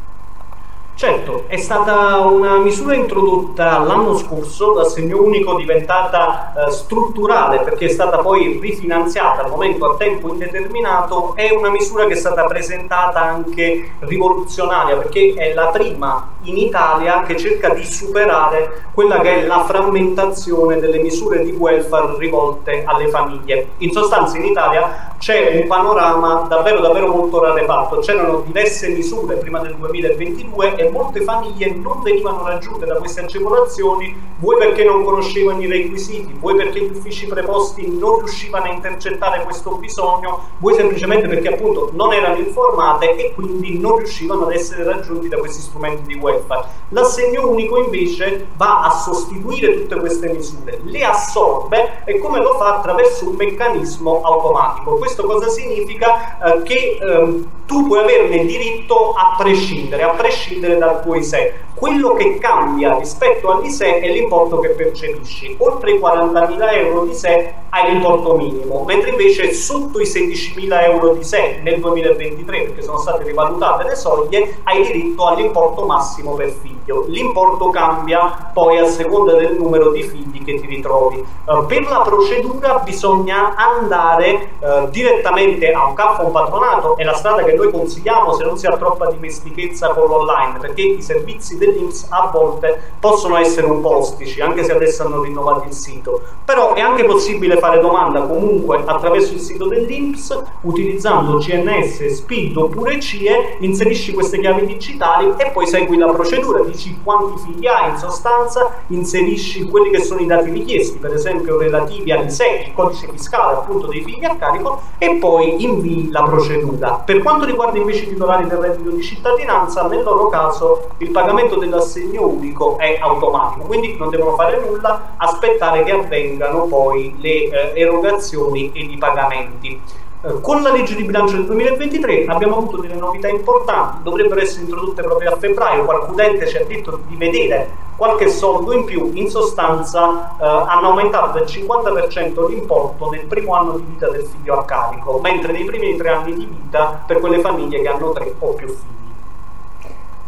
Certo, 0.98 1.44
è 1.46 1.56
stata 1.58 2.18
una 2.26 2.56
misura 2.56 2.92
introdotta 2.92 3.78
l'anno 3.78 4.16
scorso, 4.16 4.74
l'assegno 4.74 5.22
unico 5.22 5.54
diventata 5.54 6.52
eh, 6.66 6.72
strutturale 6.72 7.60
perché 7.60 7.84
è 7.84 7.88
stata 7.88 8.18
poi 8.18 8.58
rifinanziata 8.60 9.44
al 9.44 9.50
momento 9.50 9.92
a 9.92 9.96
tempo 9.96 10.32
indeterminato, 10.32 11.36
è 11.36 11.52
una 11.52 11.70
misura 11.70 12.04
che 12.06 12.14
è 12.14 12.16
stata 12.16 12.42
presentata 12.46 13.20
anche 13.20 13.92
rivoluzionaria 14.00 14.96
perché 14.96 15.34
è 15.34 15.54
la 15.54 15.66
prima 15.66 16.30
in 16.42 16.56
Italia 16.56 17.22
che 17.22 17.36
cerca 17.36 17.68
di 17.68 17.84
superare 17.84 18.86
quella 18.92 19.20
che 19.20 19.42
è 19.42 19.46
la 19.46 19.64
frammentazione 19.64 20.80
delle 20.80 20.98
misure 20.98 21.44
di 21.44 21.52
welfare 21.52 22.16
rivolte 22.18 22.82
alle 22.84 23.06
famiglie. 23.06 23.68
In 23.78 23.92
sostanza 23.92 24.36
in 24.36 24.46
Italia 24.46 25.14
c'è 25.18 25.60
un 25.60 25.68
panorama 25.68 26.46
davvero 26.48 26.80
davvero 26.80 27.08
molto 27.08 27.40
rarefatto, 27.40 27.98
c'erano 27.98 28.40
diverse 28.40 28.88
misure 28.88 29.36
prima 29.36 29.60
del 29.60 29.76
2022 29.76 30.74
e 30.76 30.87
molte 30.90 31.22
famiglie 31.22 31.72
non 31.74 32.02
venivano 32.02 32.46
raggiunte 32.46 32.86
da 32.86 32.96
queste 32.96 33.20
agevolazioni, 33.20 34.14
vuoi 34.38 34.56
perché 34.58 34.84
non 34.84 35.04
conoscevano 35.04 35.60
i 35.60 35.66
requisiti, 35.66 36.32
vuoi 36.38 36.56
perché 36.56 36.80
gli 36.80 36.96
uffici 36.96 37.26
preposti 37.26 37.88
non 37.98 38.18
riuscivano 38.18 38.64
a 38.64 38.72
intercettare 38.72 39.44
questo 39.44 39.76
bisogno, 39.76 40.48
vuoi 40.58 40.74
semplicemente 40.74 41.28
perché 41.28 41.48
appunto 41.54 41.90
non 41.92 42.12
erano 42.12 42.38
informate 42.38 43.16
e 43.16 43.34
quindi 43.34 43.78
non 43.78 43.96
riuscivano 43.98 44.44
ad 44.44 44.52
essere 44.52 44.84
raggiunti 44.84 45.28
da 45.28 45.38
questi 45.38 45.60
strumenti 45.60 46.06
di 46.06 46.14
welfare. 46.14 46.66
L'assegno 46.90 47.48
unico 47.48 47.78
invece 47.78 48.48
va 48.56 48.82
a 48.82 48.90
sostituire 48.90 49.82
tutte 49.82 49.96
queste 49.96 50.28
misure, 50.28 50.80
le 50.84 51.04
assorbe 51.04 52.02
e 52.04 52.18
come 52.18 52.40
lo 52.40 52.54
fa 52.54 52.76
attraverso 52.76 53.28
un 53.28 53.36
meccanismo 53.36 54.22
automatico. 54.22 54.96
Questo 54.96 55.24
cosa 55.24 55.48
significa? 55.48 56.38
Eh, 56.38 56.62
che 56.62 56.98
eh, 57.00 57.44
tu 57.66 57.86
puoi 57.86 57.98
averne 58.00 58.46
diritto 58.46 59.12
a 59.12 59.34
prescindere, 59.36 60.02
a 60.02 60.14
prescindere 60.14 60.77
dal 60.78 61.02
tuo 61.02 61.16
ISE. 61.16 61.66
Quello 61.74 62.14
che 62.14 62.38
cambia 62.38 62.96
rispetto 62.96 63.50
all'ISE 63.50 64.00
è 64.00 64.08
l'importo 64.10 64.58
che 64.58 64.70
percepisci. 64.70 65.56
Oltre 65.58 65.92
i 65.92 65.98
40.000 65.98 66.72
euro 66.74 67.04
di 67.04 67.14
SE 67.14 67.54
hai 67.70 67.92
l'importo 67.92 68.36
minimo, 68.36 68.84
mentre 68.84 69.10
invece 69.10 69.52
sotto 69.52 70.00
i 70.00 70.04
16.000 70.04 70.84
euro 70.84 71.14
di 71.14 71.22
SE 71.22 71.60
nel 71.62 71.80
2023, 71.80 72.62
perché 72.62 72.82
sono 72.82 72.98
state 72.98 73.24
rivalutate 73.24 73.84
le 73.84 73.94
soglie, 73.94 74.58
hai 74.64 74.82
diritto 74.82 75.26
all'importo 75.26 75.84
massimo 75.84 76.34
per 76.34 76.50
figlio. 76.50 76.77
L'importo 77.08 77.70
cambia 77.70 78.50
poi 78.52 78.78
a 78.78 78.86
seconda 78.86 79.34
del 79.34 79.56
numero 79.56 79.90
di 79.90 80.02
figli 80.02 80.42
che 80.44 80.58
ti 80.60 80.66
ritrovi. 80.66 81.22
Uh, 81.44 81.66
per 81.66 81.88
la 81.88 82.00
procedura 82.00 82.78
bisogna 82.78 83.54
andare 83.54 84.50
uh, 84.58 84.88
direttamente 84.88 85.70
a 85.70 85.86
un 85.86 85.94
CAF 85.94 86.30
patronato, 86.30 86.96
è 86.96 87.04
la 87.04 87.14
strada 87.14 87.42
che 87.44 87.52
noi 87.52 87.70
consigliamo 87.70 88.32
se 88.34 88.44
non 88.44 88.56
si 88.56 88.66
ha 88.66 88.76
troppa 88.76 89.10
dimestichezza 89.10 89.88
con 89.88 90.08
l'online, 90.08 90.58
perché 90.58 90.82
i 90.82 91.02
servizi 91.02 91.58
dell'Inps 91.58 92.06
a 92.08 92.30
volte 92.32 92.92
possono 92.98 93.36
essere 93.36 93.66
un 93.66 93.80
po' 93.80 93.96
ostici, 93.98 94.40
anche 94.40 94.64
se 94.64 94.72
adesso 94.72 95.04
hanno 95.04 95.22
rinnovato 95.22 95.66
il 95.66 95.72
sito. 95.72 96.22
Però 96.44 96.74
è 96.74 96.80
anche 96.80 97.04
possibile 97.04 97.58
fare 97.58 97.80
domanda 97.80 98.22
comunque 98.22 98.82
attraverso 98.84 99.34
il 99.34 99.40
sito 99.40 99.66
dell'Inps, 99.66 100.42
utilizzando 100.62 101.38
CNS, 101.38 102.06
SPID 102.06 102.56
oppure 102.56 103.00
CIE, 103.00 103.56
inserisci 103.60 104.12
queste 104.14 104.38
chiavi 104.38 104.64
digitali 104.66 105.34
e 105.36 105.50
poi 105.50 105.66
segui 105.66 105.96
la 105.98 106.10
procedura, 106.10 106.62
dici 106.62 106.77
quanti 107.02 107.40
figli 107.44 107.66
hai 107.66 107.90
in 107.90 107.96
sostanza, 107.98 108.82
inserisci 108.88 109.68
quelli 109.68 109.90
che 109.90 110.02
sono 110.02 110.20
i 110.20 110.26
dati 110.26 110.50
richiesti, 110.50 110.98
per 110.98 111.12
esempio 111.12 111.58
relativi 111.58 112.12
all'ISEE, 112.12 112.64
il 112.66 112.74
codice 112.74 113.08
fiscale 113.10 113.56
appunto 113.56 113.86
dei 113.86 114.02
figli 114.02 114.24
a 114.24 114.36
carico, 114.36 114.80
e 114.98 115.16
poi 115.16 115.62
invii 115.62 116.10
la 116.10 116.22
procedura. 116.22 117.02
Per 117.04 117.22
quanto 117.22 117.44
riguarda 117.44 117.78
invece 117.78 118.04
i 118.04 118.08
titolari 118.08 118.46
del 118.46 118.58
reddito 118.58 118.90
di 118.90 119.02
cittadinanza, 119.02 119.86
nel 119.86 120.02
loro 120.02 120.28
caso 120.28 120.90
il 120.98 121.10
pagamento 121.10 121.56
dell'assegno 121.56 122.26
unico 122.26 122.78
è 122.78 122.98
automatico, 123.00 123.66
quindi 123.66 123.96
non 123.98 124.10
devono 124.10 124.34
fare 124.34 124.60
nulla, 124.64 125.14
aspettare 125.16 125.82
che 125.82 125.92
avvengano 125.92 126.64
poi 126.64 127.14
le 127.18 127.74
eh, 127.74 127.80
erogazioni 127.80 128.72
e 128.72 128.80
i 128.80 128.96
pagamenti. 128.98 129.80
Con 130.20 130.62
la 130.62 130.72
legge 130.72 130.96
di 130.96 131.04
bilancio 131.04 131.36
del 131.36 131.44
2023 131.44 132.24
abbiamo 132.26 132.56
avuto 132.56 132.78
delle 132.78 132.96
novità 132.96 133.28
importanti, 133.28 134.02
dovrebbero 134.02 134.40
essere 134.40 134.62
introdotte 134.62 135.00
proprio 135.00 135.32
a 135.32 135.36
febbraio, 135.36 135.84
qualcun 135.84 136.18
ente 136.20 136.48
ci 136.48 136.56
ha 136.56 136.64
detto 136.64 137.00
di 137.06 137.14
vedere 137.14 137.70
qualche 137.94 138.28
soldo 138.28 138.72
in 138.72 138.84
più, 138.84 139.12
in 139.14 139.30
sostanza 139.30 140.36
eh, 140.40 140.44
hanno 140.44 140.88
aumentato 140.88 141.38
del 141.38 141.46
50% 141.46 142.48
l'importo 142.48 143.10
nel 143.10 143.26
primo 143.26 143.54
anno 143.54 143.78
di 143.78 143.84
vita 143.90 144.10
del 144.10 144.24
figlio 144.24 144.58
a 144.58 144.64
carico, 144.64 145.20
mentre 145.20 145.52
nei 145.52 145.64
primi 145.64 145.94
tre 145.96 146.08
anni 146.08 146.34
di 146.34 146.46
vita 146.46 147.00
per 147.06 147.20
quelle 147.20 147.38
famiglie 147.38 147.80
che 147.80 147.88
hanno 147.88 148.10
tre 148.10 148.34
o 148.40 148.54
più 148.54 148.66
figli. 148.66 148.96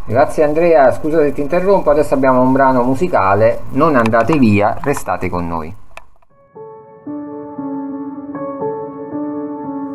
Grazie 0.05 0.45
Andrea, 0.45 0.89
scusa 0.93 1.19
se 1.19 1.33
ti 1.33 1.41
interrompo, 1.41 1.89
adesso 1.89 2.13
abbiamo 2.13 2.39
un 2.39 2.53
brano 2.53 2.81
musicale, 2.83 3.63
non 3.71 3.97
andate 3.97 4.37
via, 4.37 4.77
restate 4.81 5.29
con 5.29 5.45
noi. 5.49 5.75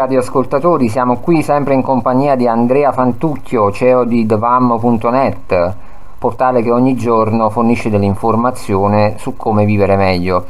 radioascoltatori, 0.00 0.88
siamo 0.88 1.18
qui 1.18 1.42
sempre 1.42 1.74
in 1.74 1.82
compagnia 1.82 2.34
di 2.34 2.48
Andrea 2.48 2.90
Fantucchio, 2.90 3.70
CEO 3.70 4.04
di 4.04 4.24
TheVam.net, 4.24 5.74
portale 6.16 6.62
che 6.62 6.70
ogni 6.70 6.94
giorno 6.96 7.50
fornisce 7.50 7.90
dell'informazione 7.90 9.16
su 9.18 9.36
come 9.36 9.66
vivere 9.66 9.96
meglio. 9.96 10.46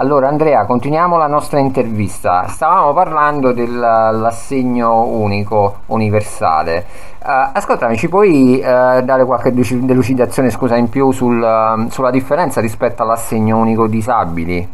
Allora 0.00 0.28
Andrea, 0.28 0.64
continuiamo 0.64 1.16
la 1.16 1.28
nostra 1.28 1.60
intervista. 1.60 2.46
Stavamo 2.48 2.92
parlando 2.92 3.52
dell'assegno 3.52 5.02
unico 5.04 5.78
universale. 5.86 6.84
Uh, 7.20 7.50
ascoltami, 7.52 7.96
ci 7.96 8.08
puoi 8.08 8.58
uh, 8.58 9.00
dare 9.02 9.24
qualche 9.24 9.52
delucidazione 9.52 10.50
scusa, 10.50 10.76
in 10.76 10.88
più 10.88 11.12
sul, 11.12 11.40
uh, 11.40 11.88
sulla 11.88 12.10
differenza 12.10 12.60
rispetto 12.60 13.02
all'assegno 13.02 13.58
unico 13.58 13.86
disabili? 13.86 14.68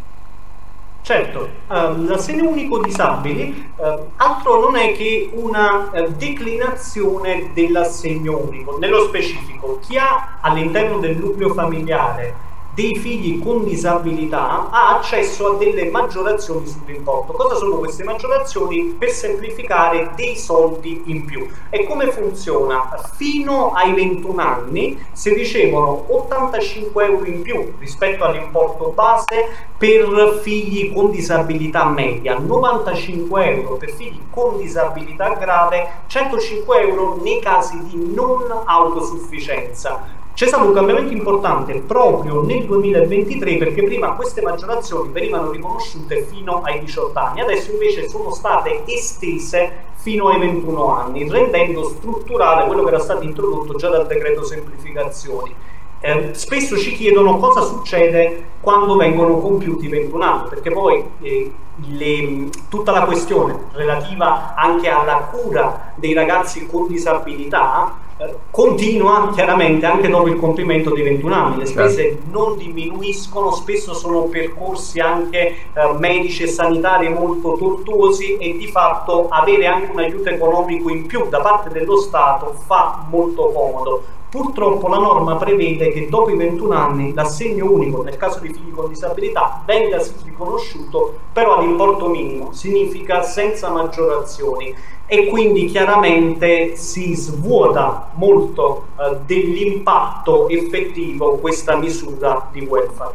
Certo, 1.04 1.50
um, 1.68 2.08
l'assegno 2.08 2.48
unico 2.48 2.78
disabili 2.78 3.72
uh, 3.76 4.06
altro 4.16 4.58
non 4.58 4.74
è 4.74 4.94
che 4.94 5.28
una 5.34 5.90
uh, 5.92 6.08
declinazione 6.16 7.50
dell'assegno 7.52 8.38
unico. 8.38 8.78
Nello 8.78 9.02
specifico, 9.08 9.80
chi 9.86 9.98
ha 9.98 10.38
all'interno 10.40 11.00
del 11.00 11.18
nucleo 11.18 11.52
familiare 11.52 12.34
dei 12.74 12.96
figli 12.96 13.40
con 13.40 13.64
disabilità 13.64 14.68
ha 14.68 14.96
accesso 14.96 15.52
a 15.52 15.56
delle 15.56 15.90
maggiorazioni 15.90 16.66
sull'importo. 16.66 17.32
Cosa 17.32 17.54
sono 17.54 17.76
queste 17.76 18.02
maggiorazioni? 18.02 18.96
Per 18.98 19.10
semplificare 19.10 20.10
dei 20.16 20.36
soldi 20.36 21.02
in 21.06 21.24
più. 21.24 21.46
E 21.70 21.86
come 21.86 22.10
funziona? 22.10 22.90
Fino 23.14 23.72
ai 23.72 23.94
21 23.94 24.42
anni 24.42 24.98
si 25.12 25.32
ricevono 25.32 26.04
85 26.08 27.04
euro 27.04 27.24
in 27.26 27.42
più 27.42 27.74
rispetto 27.78 28.24
all'importo 28.24 28.88
base 28.90 29.48
per 29.78 30.40
figli 30.42 30.92
con 30.92 31.10
disabilità 31.10 31.84
media, 31.84 32.38
95 32.38 33.50
euro 33.54 33.76
per 33.76 33.90
figli 33.90 34.20
con 34.30 34.56
disabilità 34.56 35.34
grave, 35.34 36.02
105 36.06 36.80
euro 36.80 37.20
nei 37.22 37.40
casi 37.40 37.78
di 37.84 38.12
non 38.12 38.42
autosufficienza. 38.64 40.22
C'è 40.34 40.48
stato 40.48 40.66
un 40.66 40.72
cambiamento 40.72 41.12
importante 41.12 41.80
proprio 41.86 42.42
nel 42.42 42.64
2023 42.64 43.56
perché 43.56 43.84
prima 43.84 44.16
queste 44.16 44.42
maggiorazioni 44.42 45.12
venivano 45.12 45.52
riconosciute 45.52 46.22
fino 46.22 46.60
ai 46.62 46.80
18 46.80 47.16
anni, 47.16 47.40
adesso 47.40 47.70
invece 47.70 48.08
sono 48.08 48.32
state 48.32 48.82
estese 48.84 49.92
fino 49.94 50.30
ai 50.30 50.40
21 50.40 50.92
anni, 50.92 51.30
rendendo 51.30 51.84
strutturale 51.84 52.66
quello 52.66 52.82
che 52.82 52.88
era 52.88 52.98
stato 52.98 53.22
introdotto 53.22 53.76
già 53.76 53.88
dal 53.90 54.08
decreto 54.08 54.42
semplificazioni. 54.42 55.54
Eh, 56.00 56.30
spesso 56.32 56.76
ci 56.78 56.94
chiedono 56.94 57.38
cosa 57.38 57.60
succede 57.60 58.44
quando 58.60 58.96
vengono 58.96 59.38
compiuti 59.38 59.86
21 59.86 60.24
anni, 60.24 60.48
perché 60.48 60.72
poi 60.72 61.04
eh, 61.20 61.52
le, 61.90 62.48
tutta 62.68 62.90
la 62.90 63.04
questione 63.04 63.56
relativa 63.70 64.54
anche 64.56 64.88
alla 64.88 65.28
cura 65.30 65.92
dei 65.94 66.12
ragazzi 66.12 66.66
con 66.66 66.88
disabilità 66.88 68.02
continua 68.50 69.32
chiaramente 69.34 69.86
anche 69.86 70.08
dopo 70.08 70.28
il 70.28 70.36
compimento 70.36 70.90
dei 70.90 71.02
21 71.02 71.34
anni, 71.34 71.58
le 71.58 71.66
spese 71.66 72.02
certo. 72.02 72.22
non 72.30 72.56
diminuiscono, 72.56 73.50
spesso 73.50 73.92
sono 73.94 74.22
percorsi 74.24 75.00
anche 75.00 75.38
eh, 75.38 75.92
medici 75.98 76.44
e 76.44 76.46
sanitari 76.46 77.08
molto 77.08 77.56
tortuosi 77.56 78.36
e 78.36 78.56
di 78.56 78.68
fatto 78.68 79.28
avere 79.28 79.66
anche 79.66 79.90
un 79.90 79.98
aiuto 79.98 80.28
economico 80.28 80.90
in 80.90 81.06
più 81.06 81.28
da 81.28 81.40
parte 81.40 81.70
dello 81.70 81.96
Stato 81.96 82.54
fa 82.66 83.04
molto 83.10 83.50
comodo. 83.50 84.02
Purtroppo 84.34 84.88
la 84.88 84.98
norma 84.98 85.36
prevede 85.36 85.92
che 85.92 86.08
dopo 86.08 86.28
i 86.28 86.36
21 86.36 86.74
anni 86.74 87.14
l'assegno 87.14 87.70
unico 87.70 88.02
nel 88.02 88.16
caso 88.16 88.40
di 88.40 88.52
figli 88.52 88.72
con 88.72 88.88
disabilità 88.88 89.62
venga 89.64 90.04
riconosciuto 90.24 91.20
però 91.32 91.58
all'importo 91.58 92.08
minimo, 92.08 92.52
significa 92.52 93.22
senza 93.22 93.70
maggiorazioni 93.70 94.74
e 95.06 95.28
quindi 95.28 95.66
chiaramente 95.66 96.74
si 96.74 97.14
svuota 97.14 98.10
molto 98.14 98.86
eh, 98.98 99.18
dell'impatto 99.24 100.48
effettivo 100.48 101.36
questa 101.36 101.76
misura 101.76 102.48
di 102.50 102.62
welfare. 102.62 103.14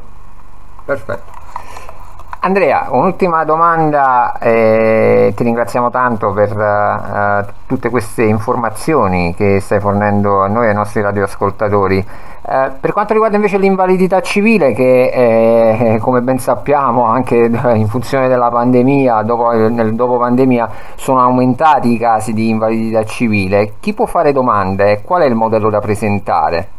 Perfetto. 0.86 1.39
Andrea, 2.42 2.88
un'ultima 2.92 3.44
domanda, 3.44 4.38
eh, 4.40 5.34
ti 5.36 5.44
ringraziamo 5.44 5.90
tanto 5.90 6.32
per 6.32 6.56
uh, 6.56 7.52
tutte 7.66 7.90
queste 7.90 8.24
informazioni 8.24 9.36
che 9.36 9.60
stai 9.60 9.82
fornendo 9.82 10.42
a 10.42 10.48
noi 10.48 10.68
e 10.68 10.70
ai 10.70 10.74
nostri 10.74 11.02
radioascoltatori. 11.02 11.98
Eh, 11.98 12.72
per 12.80 12.94
quanto 12.94 13.12
riguarda 13.12 13.36
invece 13.36 13.58
l'invalidità 13.58 14.22
civile, 14.22 14.72
che 14.72 15.96
eh, 15.96 16.00
come 16.00 16.22
ben 16.22 16.40
sappiamo 16.40 17.04
anche 17.04 17.36
in 17.76 17.88
funzione 17.90 18.30
della 18.30 18.50
pandemia, 18.50 19.22
dopo, 19.24 19.52
nel 19.52 19.94
dopo 19.96 20.18
pandemia 20.18 20.70
sono 20.96 21.20
aumentati 21.20 21.92
i 21.92 21.98
casi 21.98 22.32
di 22.32 22.48
invalidità 22.48 23.04
civile, 23.04 23.74
chi 23.82 23.94
può 23.94 24.06
fare 24.06 24.32
domande? 24.32 25.02
Qual 25.04 25.22
è 25.22 25.26
il 25.26 25.36
modello 25.36 25.70
da 25.70 25.82
presentare? 25.82 26.79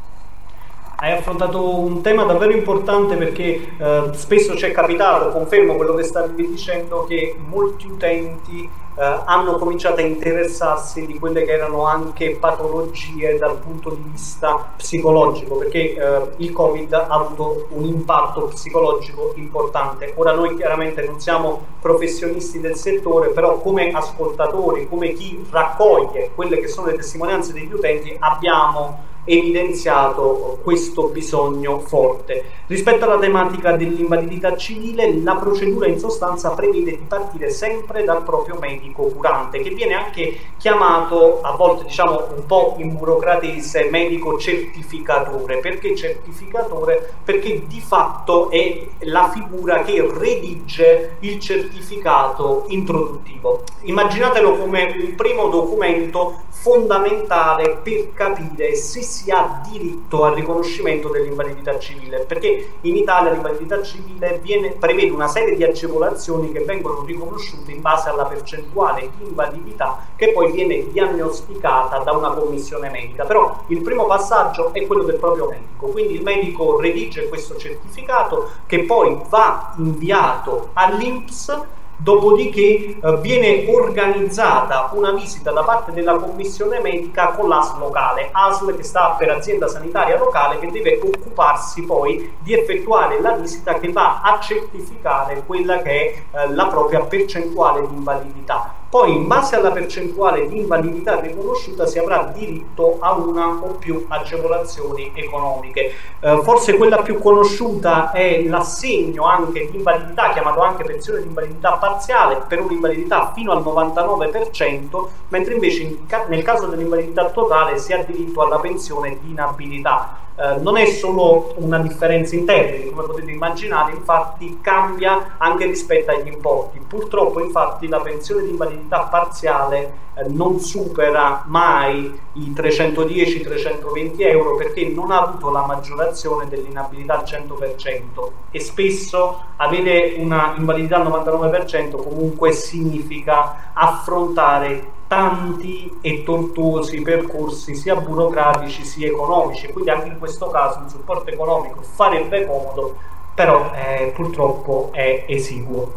Hai 1.02 1.12
affrontato 1.12 1.78
un 1.78 2.02
tema 2.02 2.24
davvero 2.24 2.52
importante 2.52 3.16
perché 3.16 3.74
eh, 3.78 4.10
spesso 4.12 4.54
ci 4.54 4.66
è 4.66 4.70
capitato, 4.70 5.30
confermo 5.30 5.76
quello 5.76 5.94
che 5.94 6.02
stavi 6.02 6.46
dicendo, 6.46 7.04
che 7.04 7.36
molti 7.48 7.86
utenti 7.86 8.68
eh, 8.98 9.20
hanno 9.24 9.56
cominciato 9.56 10.00
a 10.00 10.04
interessarsi 10.04 11.06
di 11.06 11.18
quelle 11.18 11.44
che 11.46 11.52
erano 11.52 11.86
anche 11.86 12.36
patologie 12.38 13.38
dal 13.38 13.56
punto 13.56 13.88
di 13.88 14.10
vista 14.10 14.72
psicologico, 14.76 15.56
perché 15.56 15.94
eh, 15.94 16.20
il 16.36 16.52
Covid 16.52 16.92
ha 16.92 17.06
avuto 17.08 17.68
un 17.70 17.86
impatto 17.86 18.48
psicologico 18.48 19.32
importante. 19.36 20.12
Ora 20.16 20.34
noi 20.34 20.54
chiaramente 20.54 21.02
non 21.06 21.18
siamo 21.18 21.62
professionisti 21.80 22.60
del 22.60 22.76
settore, 22.76 23.28
però 23.28 23.58
come 23.60 23.90
ascoltatori, 23.90 24.86
come 24.86 25.14
chi 25.14 25.46
raccoglie 25.48 26.32
quelle 26.34 26.60
che 26.60 26.68
sono 26.68 26.88
le 26.88 26.96
testimonianze 26.96 27.54
degli 27.54 27.72
utenti, 27.72 28.14
abbiamo 28.18 29.08
evidenziato 29.30 30.58
questo 30.62 31.08
bisogno 31.08 31.78
forte. 31.80 32.44
Rispetto 32.66 33.04
alla 33.04 33.18
tematica 33.18 33.76
dell'invalidità 33.76 34.56
civile, 34.56 35.20
la 35.22 35.36
procedura 35.36 35.86
in 35.86 35.98
sostanza 35.98 36.50
prevede 36.50 36.90
di 36.90 37.04
partire 37.06 37.50
sempre 37.50 38.04
dal 38.04 38.22
proprio 38.22 38.56
medico 38.60 39.04
curante, 39.04 39.60
che 39.60 39.70
viene 39.70 39.94
anche 39.94 40.38
chiamato 40.56 41.40
a 41.42 41.52
volte 41.56 41.84
diciamo 41.84 42.28
un 42.34 42.46
po' 42.46 42.74
in 42.78 42.96
burocratese 42.96 43.88
medico 43.90 44.38
certificatore. 44.38 45.58
Perché 45.58 45.94
certificatore? 45.94 47.12
Perché 47.24 47.66
di 47.66 47.80
fatto 47.80 48.50
è 48.50 48.86
la 49.00 49.30
figura 49.30 49.82
che 49.82 50.08
redige 50.12 51.16
il 51.20 51.38
certificato 51.38 52.64
introduttivo. 52.68 53.62
Immaginatelo 53.82 54.56
come 54.56 54.94
un 55.00 55.14
primo 55.14 55.48
documento 55.48 56.42
fondamentale 56.50 57.78
per 57.82 58.12
capire 58.12 58.74
se 58.74 59.02
si 59.02 59.19
ha 59.28 59.60
diritto 59.68 60.24
al 60.24 60.34
riconoscimento 60.34 61.08
dell'invalidità 61.08 61.78
civile, 61.78 62.20
perché 62.20 62.74
in 62.82 62.96
Italia 62.96 63.32
l'invalidità 63.32 63.82
civile 63.82 64.38
viene, 64.42 64.70
prevede 64.70 65.10
una 65.10 65.28
serie 65.28 65.56
di 65.56 65.64
agevolazioni 65.64 66.52
che 66.52 66.60
vengono 66.60 67.02
riconosciute 67.04 67.72
in 67.72 67.80
base 67.80 68.08
alla 68.08 68.24
percentuale 68.24 69.10
di 69.16 69.26
invalidità 69.26 70.06
che 70.16 70.32
poi 70.32 70.52
viene 70.52 70.90
diagnosticata 70.90 71.98
da 71.98 72.12
una 72.12 72.30
commissione 72.30 72.88
medica. 72.88 73.24
Però 73.24 73.64
il 73.66 73.82
primo 73.82 74.06
passaggio 74.06 74.72
è 74.72 74.86
quello 74.86 75.02
del 75.02 75.16
proprio 75.16 75.48
medico, 75.48 75.88
quindi 75.88 76.14
il 76.14 76.22
medico 76.22 76.80
redige 76.80 77.28
questo 77.28 77.56
certificato 77.56 78.50
che 78.66 78.84
poi 78.84 79.20
va 79.28 79.74
inviato 79.76 80.70
all'INPS 80.72 81.78
Dopodiché 82.02 82.96
eh, 82.98 83.16
viene 83.20 83.66
organizzata 83.68 84.88
una 84.94 85.12
visita 85.12 85.50
da 85.50 85.62
parte 85.62 85.92
della 85.92 86.14
commissione 86.14 86.80
medica 86.80 87.32
con 87.32 87.46
l'ASL 87.46 87.78
locale, 87.78 88.30
ASL 88.32 88.74
che 88.74 88.82
sta 88.82 89.16
per 89.18 89.28
azienda 89.28 89.68
sanitaria 89.68 90.16
locale 90.16 90.58
che 90.58 90.70
deve 90.70 90.98
occuparsi 91.02 91.84
poi 91.84 92.36
di 92.40 92.54
effettuare 92.54 93.20
la 93.20 93.32
visita 93.32 93.78
che 93.78 93.92
va 93.92 94.22
a 94.22 94.40
certificare 94.40 95.42
quella 95.44 95.82
che 95.82 95.90
è 96.30 96.38
eh, 96.38 96.54
la 96.54 96.68
propria 96.68 97.00
percentuale 97.00 97.86
di 97.86 97.94
invalidità. 97.94 98.79
Poi 98.90 99.14
in 99.14 99.28
base 99.28 99.54
alla 99.54 99.70
percentuale 99.70 100.48
di 100.48 100.58
invalidità 100.58 101.20
riconosciuta 101.20 101.86
si 101.86 102.00
avrà 102.00 102.28
diritto 102.34 102.96
a 102.98 103.12
una 103.12 103.46
o 103.46 103.74
più 103.74 104.04
agevolazioni 104.08 105.12
economiche. 105.14 105.94
Eh, 106.18 106.40
forse 106.42 106.76
quella 106.76 107.00
più 107.00 107.20
conosciuta 107.20 108.10
è 108.10 108.42
l'assegno 108.42 109.26
anche 109.26 109.70
di 109.70 109.76
invalidità, 109.76 110.32
chiamato 110.32 110.60
anche 110.62 110.82
pensione 110.82 111.20
di 111.22 111.28
invalidità 111.28 111.74
parziale, 111.74 112.42
per 112.48 112.60
un'invalidità 112.62 113.30
fino 113.32 113.52
al 113.52 113.62
99%, 113.62 115.06
mentre 115.28 115.54
invece 115.54 115.98
nel 116.26 116.42
caso 116.42 116.66
dell'invalidità 116.66 117.30
totale 117.30 117.78
si 117.78 117.92
ha 117.92 118.02
diritto 118.02 118.42
alla 118.42 118.58
pensione 118.58 119.18
di 119.20 119.30
inabilità. 119.30 120.18
Eh, 120.40 120.58
non 120.60 120.78
è 120.78 120.86
solo 120.86 121.52
una 121.58 121.78
differenza 121.80 122.34
in 122.34 122.46
termini, 122.46 122.88
come 122.88 123.06
potete 123.06 123.30
immaginare, 123.30 123.92
infatti 123.92 124.58
cambia 124.62 125.34
anche 125.36 125.66
rispetto 125.66 126.12
agli 126.12 126.28
importi. 126.28 126.78
Purtroppo 126.78 127.44
infatti 127.44 127.88
la 127.88 128.00
pensione 128.00 128.44
di 128.44 128.48
invalidità 128.48 129.00
parziale 129.00 129.92
eh, 130.14 130.28
non 130.28 130.58
supera 130.58 131.44
mai 131.46 132.18
i 132.34 132.52
310-320 132.56 134.14
euro 134.20 134.56
perché 134.56 134.88
non 134.88 135.10
ha 135.10 135.20
avuto 135.20 135.50
la 135.50 135.66
maggiorazione 135.66 136.48
dell'inabilità 136.48 137.18
al 137.18 137.24
100% 137.24 138.30
e 138.50 138.60
spesso 138.60 139.42
avere 139.56 140.14
una 140.16 140.54
invalidità 140.56 141.02
al 141.02 141.06
99% 141.06 142.02
comunque 142.02 142.52
significa 142.52 143.72
affrontare 143.74 144.98
tanti 145.10 145.98
e 146.02 146.22
tortuosi 146.22 147.02
percorsi 147.02 147.74
sia 147.74 147.96
burocratici 147.96 148.84
sia 148.84 149.08
economici 149.08 149.66
quindi 149.72 149.90
anche 149.90 150.06
in 150.06 150.18
questo 150.20 150.46
caso 150.50 150.78
un 150.78 150.88
supporto 150.88 151.28
economico 151.30 151.82
farebbe 151.82 152.46
comodo 152.46 152.94
però 153.34 153.72
eh, 153.74 154.12
purtroppo 154.14 154.90
è 154.92 155.24
esiguo 155.26 155.92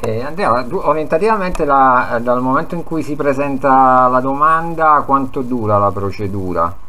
eh, 0.00 0.24
Andrea, 0.24 0.66
orientativamente 0.72 1.64
la, 1.64 2.18
dal 2.20 2.42
momento 2.42 2.74
in 2.74 2.82
cui 2.82 3.04
si 3.04 3.14
presenta 3.14 4.08
la 4.08 4.20
domanda 4.20 5.04
quanto 5.06 5.40
dura 5.40 5.78
la 5.78 5.92
procedura? 5.92 6.84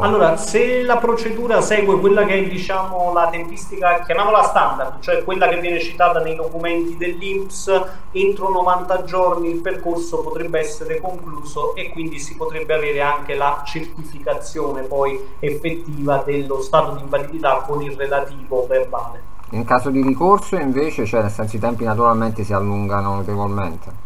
Allora, 0.00 0.36
se 0.36 0.82
la 0.82 0.96
procedura 0.96 1.60
segue 1.60 2.00
quella 2.00 2.24
che 2.24 2.34
è 2.34 2.48
diciamo 2.48 3.12
la 3.12 3.28
tempistica, 3.28 4.00
chiamiamola 4.04 4.42
standard, 4.42 5.00
cioè 5.00 5.22
quella 5.22 5.48
che 5.48 5.60
viene 5.60 5.80
citata 5.80 6.20
nei 6.20 6.34
documenti 6.34 6.96
dell'INPS, 6.96 7.82
entro 8.12 8.48
90 8.48 9.04
giorni 9.04 9.50
il 9.50 9.60
percorso 9.60 10.22
potrebbe 10.22 10.60
essere 10.60 11.00
concluso 11.00 11.74
e 11.74 11.90
quindi 11.90 12.18
si 12.18 12.36
potrebbe 12.36 12.74
avere 12.74 13.02
anche 13.02 13.34
la 13.34 13.62
certificazione 13.64 14.82
poi 14.82 15.20
effettiva 15.40 16.22
dello 16.24 16.62
stato 16.62 16.94
di 16.94 17.02
invalidità 17.02 17.62
con 17.66 17.82
il 17.82 17.96
relativo 17.96 18.66
verbale. 18.66 19.34
In 19.50 19.64
caso 19.64 19.90
di 19.90 20.02
ricorso 20.02 20.56
invece, 20.56 21.04
cioè 21.04 21.20
nel 21.20 21.30
senso 21.30 21.56
i 21.56 21.60
tempi 21.60 21.84
naturalmente 21.84 22.42
si 22.44 22.52
allungano 22.52 23.16
notevolmente 23.16 24.05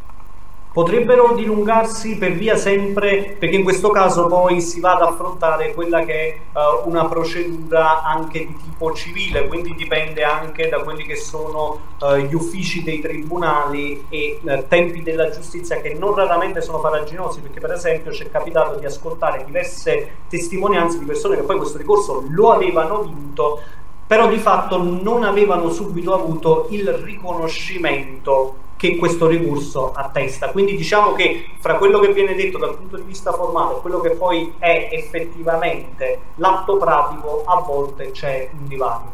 potrebbero 0.73 1.35
dilungarsi 1.35 2.17
per 2.17 2.33
via 2.33 2.57
sempre 2.57 3.37
perché 3.39 3.57
in 3.57 3.65
questo 3.65 3.91
caso 3.91 4.27
poi 4.27 4.61
si 4.61 4.79
va 4.79 4.95
ad 4.95 5.03
affrontare 5.03 5.75
quella 5.75 6.05
che 6.05 6.13
è 6.13 6.59
uh, 6.59 6.89
una 6.89 7.07
procedura 7.07 8.03
anche 8.03 8.47
di 8.47 8.57
tipo 8.57 8.93
civile 8.93 9.49
quindi 9.49 9.75
dipende 9.75 10.23
anche 10.23 10.69
da 10.69 10.79
quelli 10.79 11.03
che 11.03 11.17
sono 11.17 11.79
uh, 12.01 12.15
gli 12.17 12.35
uffici 12.35 12.85
dei 12.85 13.01
tribunali 13.01 14.07
e 14.09 14.39
uh, 14.43 14.65
tempi 14.69 15.03
della 15.03 15.31
giustizia 15.31 15.81
che 15.81 15.95
non 15.95 16.15
raramente 16.15 16.61
sono 16.61 16.79
faraginosi 16.79 17.41
perché 17.41 17.59
per 17.59 17.73
esempio 17.73 18.13
ci 18.13 18.23
è 18.23 18.31
capitato 18.31 18.79
di 18.79 18.85
ascoltare 18.85 19.43
diverse 19.45 20.19
testimonianze 20.29 21.01
di 21.01 21.05
persone 21.05 21.35
che 21.35 21.43
poi 21.43 21.57
questo 21.57 21.79
ricorso 21.79 22.25
lo 22.29 22.53
avevano 22.53 23.03
vinto 23.03 23.61
però 24.07 24.29
di 24.29 24.39
fatto 24.39 24.81
non 24.81 25.25
avevano 25.25 25.69
subito 25.71 26.15
avuto 26.15 26.69
il 26.71 26.89
riconoscimento 26.93 28.69
che 28.81 28.97
questo 28.97 29.27
ricorso 29.27 29.93
attesta. 29.93 30.53
Quindi 30.53 30.75
diciamo 30.75 31.13
che 31.13 31.51
fra 31.59 31.75
quello 31.75 31.99
che 31.99 32.15
viene 32.15 32.35
detto 32.35 32.57
dal 32.57 32.79
punto 32.79 32.97
di 32.97 33.03
vista 33.03 33.31
formale 33.31 33.77
e 33.77 33.81
quello 33.83 34.01
che 34.01 34.13
poi 34.13 34.55
è 34.57 34.89
effettivamente 34.91 36.19
l'atto 36.37 36.79
pratico, 36.79 37.43
a 37.45 37.61
volte 37.61 38.11
c'è 38.13 38.49
un 38.59 38.67
divario. 38.67 39.11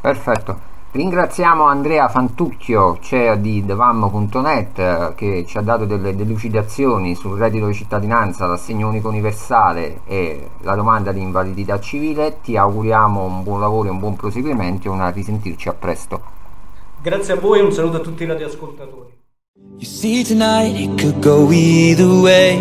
Perfetto. 0.00 0.70
Ringraziamo 0.92 1.64
Andrea 1.64 2.08
Fantucchio, 2.08 2.98
CEO 3.00 3.34
di 3.34 3.64
TheVam.net, 3.64 5.14
che 5.16 5.44
ci 5.44 5.58
ha 5.58 5.62
dato 5.62 5.84
delle 5.84 6.14
delucidazioni 6.14 7.16
sul 7.16 7.36
reddito 7.36 7.66
di 7.66 7.74
cittadinanza, 7.74 8.46
l'assegno 8.46 8.86
unico 8.86 9.08
universale 9.08 10.02
e 10.04 10.50
la 10.60 10.76
domanda 10.76 11.10
di 11.10 11.20
invalidità 11.20 11.80
civile. 11.80 12.38
Ti 12.40 12.56
auguriamo 12.56 13.24
un 13.24 13.42
buon 13.42 13.58
lavoro 13.58 13.88
e 13.88 13.90
un 13.90 13.98
buon 13.98 14.14
proseguimento 14.14 14.86
e 14.86 14.90
una 14.90 15.08
risentirci 15.08 15.68
a 15.68 15.72
presto. 15.72 16.41
Grazie 17.02 17.32
a 17.32 17.36
voi 17.36 17.58
e 17.58 17.62
un 17.62 17.72
saluto 17.72 17.96
a 17.96 18.00
tutti 18.00 18.22
i 18.22 18.26
radioascoltatori. 18.26 19.10
You 19.78 19.84
see 19.84 20.22
tonight 20.22 20.78
it 20.78 21.00
could 21.00 21.20
go 21.20 21.50
either 21.50 22.06
way. 22.06 22.60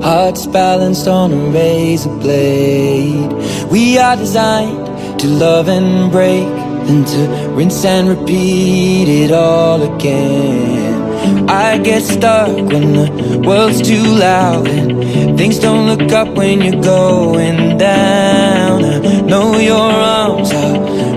Hearts 0.00 0.46
balanced 0.46 1.06
on 1.06 1.32
a 1.32 1.50
razor 1.52 2.10
blade. 2.18 3.32
We 3.70 3.98
are 3.98 4.16
designed 4.16 5.18
to 5.20 5.28
love 5.28 5.68
and 5.68 6.10
break 6.10 6.64
Then 6.86 7.02
to 7.02 7.52
rinse 7.56 7.82
and 7.86 8.10
repeat 8.10 9.08
it 9.08 9.32
all 9.32 9.80
again. 9.82 11.48
I 11.48 11.78
get 11.78 12.02
stuck 12.02 12.48
when 12.48 12.92
the 12.92 13.42
world's 13.46 13.80
too 13.80 14.04
loud 14.04 14.68
And 14.68 15.38
things 15.38 15.58
don't 15.58 15.86
look 15.86 16.12
up 16.12 16.28
when 16.36 16.60
you're 16.60 16.82
going 16.82 17.78
down. 17.78 18.84
I 18.84 19.20
know 19.22 19.56
your 19.58 19.90
arms 19.90 20.52
are 20.52 21.03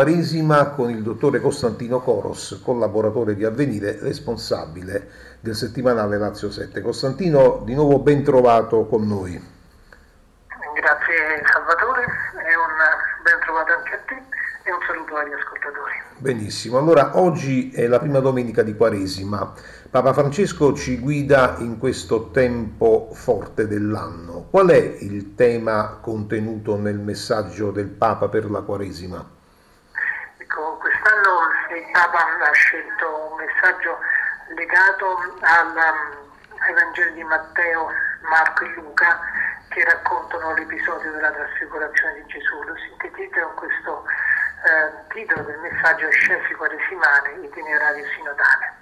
Quaresima 0.00 0.70
con 0.70 0.88
il 0.88 1.02
dottore 1.02 1.42
Costantino 1.42 2.00
Coros, 2.00 2.62
collaboratore 2.64 3.34
di 3.34 3.44
Avvenire, 3.44 3.98
responsabile 4.00 5.10
del 5.40 5.54
settimanale 5.54 6.16
Lazio 6.16 6.50
7. 6.50 6.80
Costantino, 6.80 7.60
di 7.66 7.74
nuovo 7.74 7.98
ben 7.98 8.24
trovato 8.24 8.86
con 8.86 9.06
noi. 9.06 9.32
Grazie 10.74 11.44
Salvatore, 11.52 12.00
e 12.00 12.56
un 12.56 13.22
ben 13.24 13.40
trovato 13.44 13.72
anche 13.74 13.92
a 13.92 13.98
te 14.06 14.14
e 14.62 14.72
un 14.72 14.78
saluto 14.86 15.16
agli 15.16 15.34
ascoltatori. 15.34 15.92
Benissimo, 16.16 16.78
allora 16.78 17.18
oggi 17.18 17.70
è 17.70 17.86
la 17.86 17.98
prima 17.98 18.20
domenica 18.20 18.62
di 18.62 18.74
Quaresima. 18.74 19.52
Papa 19.90 20.14
Francesco 20.14 20.72
ci 20.72 20.98
guida 20.98 21.56
in 21.58 21.76
questo 21.76 22.30
tempo 22.30 23.10
forte 23.12 23.68
dell'anno. 23.68 24.46
Qual 24.48 24.68
è 24.68 24.96
il 25.00 25.34
tema 25.34 25.98
contenuto 26.00 26.78
nel 26.78 26.98
messaggio 26.98 27.70
del 27.70 27.88
Papa 27.88 28.28
per 28.28 28.50
la 28.50 28.62
Quaresima? 28.62 29.38
Ecco, 30.50 30.78
quest'anno 30.78 31.46
il 31.76 31.90
Papa 31.92 32.26
ha 32.26 32.50
scelto 32.50 33.30
un 33.30 33.36
messaggio 33.36 34.00
legato 34.56 35.16
ai 35.42 36.74
Vangeli 36.74 37.12
di 37.12 37.22
Matteo, 37.22 37.92
Marco 38.22 38.64
e 38.64 38.74
Luca 38.74 39.20
che 39.68 39.84
raccontano 39.84 40.52
l'episodio 40.54 41.12
della 41.12 41.30
trasfigurazione 41.30 42.14
di 42.14 42.26
Gesù. 42.26 42.64
Lo 42.64 42.74
sintetizza 42.78 43.42
con 43.42 43.54
questo 43.54 44.04
eh, 44.66 45.14
titolo 45.14 45.42
del 45.42 45.58
messaggio 45.60 46.10
Scesi 46.10 46.52
quaresimale, 46.54 47.30
itinerario 47.42 48.04
sinodale 48.16 48.74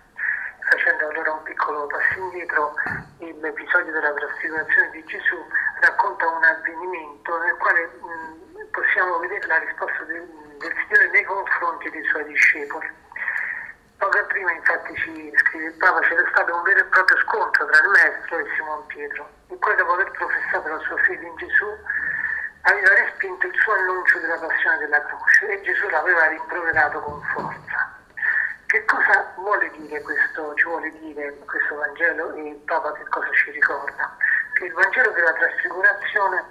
facendo 0.70 1.08
allora 1.08 1.32
un 1.32 1.42
piccolo 1.42 1.86
passo 1.86 2.18
indietro, 2.18 2.74
l'episodio 3.18 3.92
della 3.92 4.12
trasfigurazione 4.12 4.90
di 4.90 5.04
Gesù 5.04 5.36
racconta 5.80 6.28
un 6.28 6.44
avvenimento 6.44 7.38
nel 7.38 7.56
quale 7.56 7.86
mh, 7.86 8.68
possiamo 8.70 9.18
vedere 9.18 9.46
la 9.46 9.58
risposta 9.58 10.04
del, 10.04 10.37
del 10.58 10.74
Signore 10.74 11.10
nei 11.10 11.24
confronti 11.24 11.90
dei 11.90 12.04
suoi 12.04 12.24
discepoli. 12.24 12.86
Poco 13.98 14.26
prima 14.26 14.52
infatti 14.52 14.94
ci 14.94 15.32
scrive 15.34 15.66
il 15.66 15.74
Papa 15.74 16.00
c'era 16.00 16.22
stato 16.30 16.54
un 16.54 16.62
vero 16.62 16.78
e 16.78 16.84
proprio 16.84 17.18
scontro 17.18 17.66
tra 17.66 17.82
il 17.82 17.88
Maestro 17.88 18.38
e 18.38 18.44
Simon 18.56 18.86
Pietro, 18.86 19.28
il 19.50 19.58
quale 19.58 19.76
dopo 19.76 19.92
aver 19.92 20.10
professato 20.12 20.68
la 20.68 20.78
sua 20.78 20.96
fede 20.98 21.26
in 21.26 21.36
Gesù 21.36 21.66
aveva 22.62 22.94
respinto 22.94 23.46
il 23.46 23.54
suo 23.58 23.72
annuncio 23.72 24.18
della 24.20 24.38
passione 24.38 24.78
della 24.78 25.02
croce 25.02 25.48
e 25.48 25.62
Gesù 25.62 25.88
l'aveva 25.88 26.28
rimproverato 26.28 27.00
con 27.00 27.22
forza. 27.34 27.96
Che 28.66 28.84
cosa 28.84 29.32
vuole 29.36 29.70
dire 29.70 30.00
questo, 30.02 30.54
ci 30.54 30.64
vuole 30.64 30.92
dire 31.00 31.34
questo 31.46 31.74
Vangelo 31.74 32.34
e 32.34 32.48
il 32.50 32.56
Papa 32.66 32.92
che 32.92 33.04
cosa 33.08 33.30
ci 33.32 33.50
ricorda? 33.50 34.16
Che 34.52 34.64
il 34.64 34.72
Vangelo 34.72 35.10
della 35.10 35.32
trasfigurazione 35.32 36.44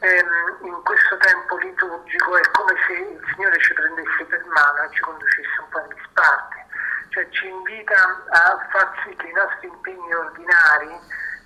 ehm, 0.00 0.66
in 0.66 0.82
questo 0.82 1.16
tempo 1.18 1.56
liturgico 1.58 2.36
è 2.36 2.50
come 2.50 2.74
se 2.86 2.92
il 2.92 3.20
Signore 3.34 3.58
ci 3.60 3.72
prendesse 3.74 4.24
per 4.24 4.44
mano 4.46 4.82
e 4.82 4.90
ci 4.94 5.00
conducesse 5.00 5.60
un 5.60 5.68
po' 5.68 5.80
in 5.80 5.94
disparte, 5.94 6.66
cioè 7.10 7.28
ci 7.30 7.46
invita 7.48 8.24
a 8.30 8.66
far 8.70 8.92
sì 9.04 9.14
che 9.16 9.26
i 9.26 9.32
nostri 9.32 9.68
impegni 9.68 10.14
ordinari 10.14 10.98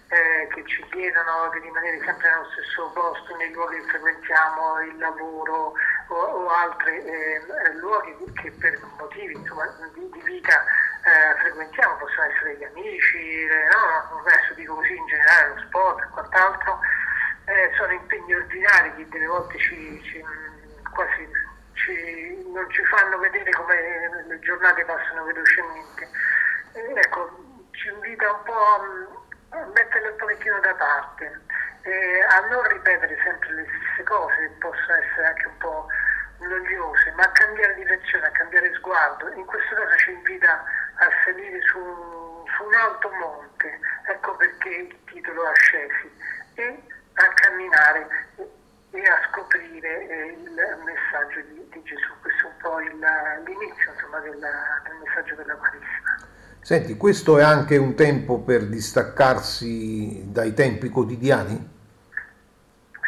eh, 0.09 0.47
che 0.55 0.65
ci 0.67 0.85
chiedono 0.91 1.51
di 1.53 1.59
rimanere 1.61 1.99
sempre 2.05 2.29
nello 2.29 2.49
stesso 2.53 2.91
posto, 2.95 3.37
nei 3.37 3.53
luoghi 3.53 3.81
che 3.81 3.89
frequentiamo, 3.89 4.81
il 4.83 4.99
lavoro 4.99 5.73
o, 6.09 6.15
o 6.15 6.49
altri 6.49 7.03
eh, 7.03 7.43
luoghi 7.81 8.15
che 8.35 8.53
per 8.53 8.79
motivi 8.99 9.35
insomma, 9.35 9.67
di, 9.95 10.09
di, 10.11 10.23
vita 10.23 10.63
eh, 11.03 11.41
frequentiamo, 11.41 11.97
possono 11.97 12.31
essere 12.31 12.57
gli 12.57 12.65
amici, 12.65 13.47
no? 13.73 14.21
adesso 14.21 14.55
dico 14.55 14.75
così 14.75 14.95
in 14.95 15.07
generale, 15.07 15.55
lo 15.55 15.61
sport 15.67 16.01
e 16.03 16.09
quant'altro, 16.13 16.79
eh, 17.47 17.71
sono 17.77 17.93
impegni 17.93 18.35
ordinari 18.35 18.95
che 18.97 19.09
delle 19.09 19.27
volte 19.27 19.59
ci, 19.59 20.03
ci 20.05 20.25
quasi 20.93 21.29
ci, 21.75 22.51
non 22.53 22.69
ci 22.71 22.83
fanno 22.85 23.19
vedere 23.19 23.51
come 23.51 24.25
le 24.27 24.39
giornate 24.41 24.85
passano 24.85 25.25
velocemente. 25.25 26.09
ecco, 26.73 27.69
ci 27.73 27.89
invita 27.89 28.33
un 28.33 28.43
po' 28.45 29.23
metterle 29.75 30.09
un 30.09 30.17
pochettino 30.17 30.61
da 30.61 30.75
parte, 30.75 31.41
eh, 31.83 32.25
a 32.29 32.41
non 32.49 32.63
ripetere 32.69 33.17
sempre 33.23 33.53
le 33.53 33.67
stesse 33.67 34.03
cose 34.05 34.37
che 34.37 34.55
possono 34.59 34.95
essere 34.95 35.27
anche 35.27 35.47
un 35.47 35.57
po' 35.59 35.87
noiose, 36.39 37.13
ma 37.17 37.23
a 37.23 37.33
cambiare 37.33 37.75
direzione, 37.75 38.27
a 38.27 38.31
cambiare 38.31 38.75
sguardo. 38.75 39.33
In 39.33 39.45
questo 39.45 39.75
caso 39.75 39.97
ci 39.99 40.11
invita 40.13 40.65
a 40.97 41.09
salire 41.25 41.61
su, 41.63 42.45
su 42.57 42.65
un 42.65 42.75
alto 42.75 43.11
monte, 43.11 43.79
ecco 44.07 44.35
perché 44.37 44.69
il 44.69 44.99
titolo 45.05 45.47
Ascesi, 45.47 46.11
e 46.55 46.83
a 47.15 47.29
camminare 47.35 48.07
e 48.91 49.01
a 49.01 49.21
scoprire 49.31 50.09
eh, 50.09 50.27
il 50.39 50.51
messaggio 50.85 51.41
di, 51.49 51.67
di, 51.71 51.83
Gesù. 51.83 52.11
Questo 52.21 52.47
è 52.47 52.51
un 52.51 52.57
po' 52.61 52.81
il, 52.81 52.99
l'inizio 53.45 53.93
insomma, 53.93 54.19
della, 54.21 54.81
del 54.85 54.97
messaggio 55.05 55.35
della 55.35 55.55
Quaresima. 55.55 56.33
Senti, 56.61 56.97
questo 56.97 57.39
è 57.39 57.43
anche 57.43 57.77
un 57.77 57.95
tempo 57.95 58.41
per 58.41 58.67
distaccarsi 58.67 60.33
dai 60.33 60.55
tempi 60.55 60.89
quotidiani? 60.89 61.73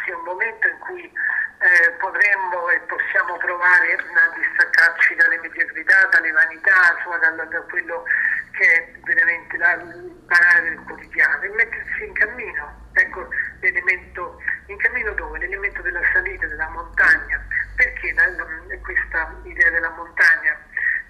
Sì, 0.05 0.11
è 0.11 0.13
un 0.13 0.23
momento 0.23 0.67
in 0.67 0.77
cui 0.79 1.03
eh, 1.03 1.91
potremmo 1.97 2.69
e 2.69 2.79
possiamo 2.81 3.35
provare 3.37 3.93
a 3.93 4.37
distaccarci 4.37 5.15
dalle 5.15 5.39
mediocrità, 5.39 6.05
dalle 6.11 6.31
vanità, 6.31 6.93
insomma, 6.95 7.17
da, 7.17 7.31
da 7.31 7.61
quello 7.61 8.03
che 8.51 8.65
è 8.73 8.99
veramente 9.03 9.57
la 9.57 9.75
banale 9.77 10.69
del 10.69 10.83
quotidiano 10.85 11.41
e 11.41 11.49
mettersi 11.49 12.05
in 12.05 12.13
cammino. 12.13 12.85
Ecco 12.97 13.27
l'elemento, 13.59 14.41
in 14.65 14.77
cammino 14.77 15.13
dove? 15.13 15.37
L'elemento 15.37 15.81
della 15.83 16.01
salita, 16.11 16.47
della 16.47 16.67
montagna. 16.69 17.45
Perché 17.75 18.11
la, 18.13 18.27
la, 18.27 18.45
questa 18.81 19.35
idea 19.43 19.69
della 19.69 19.89
montagna? 19.91 20.57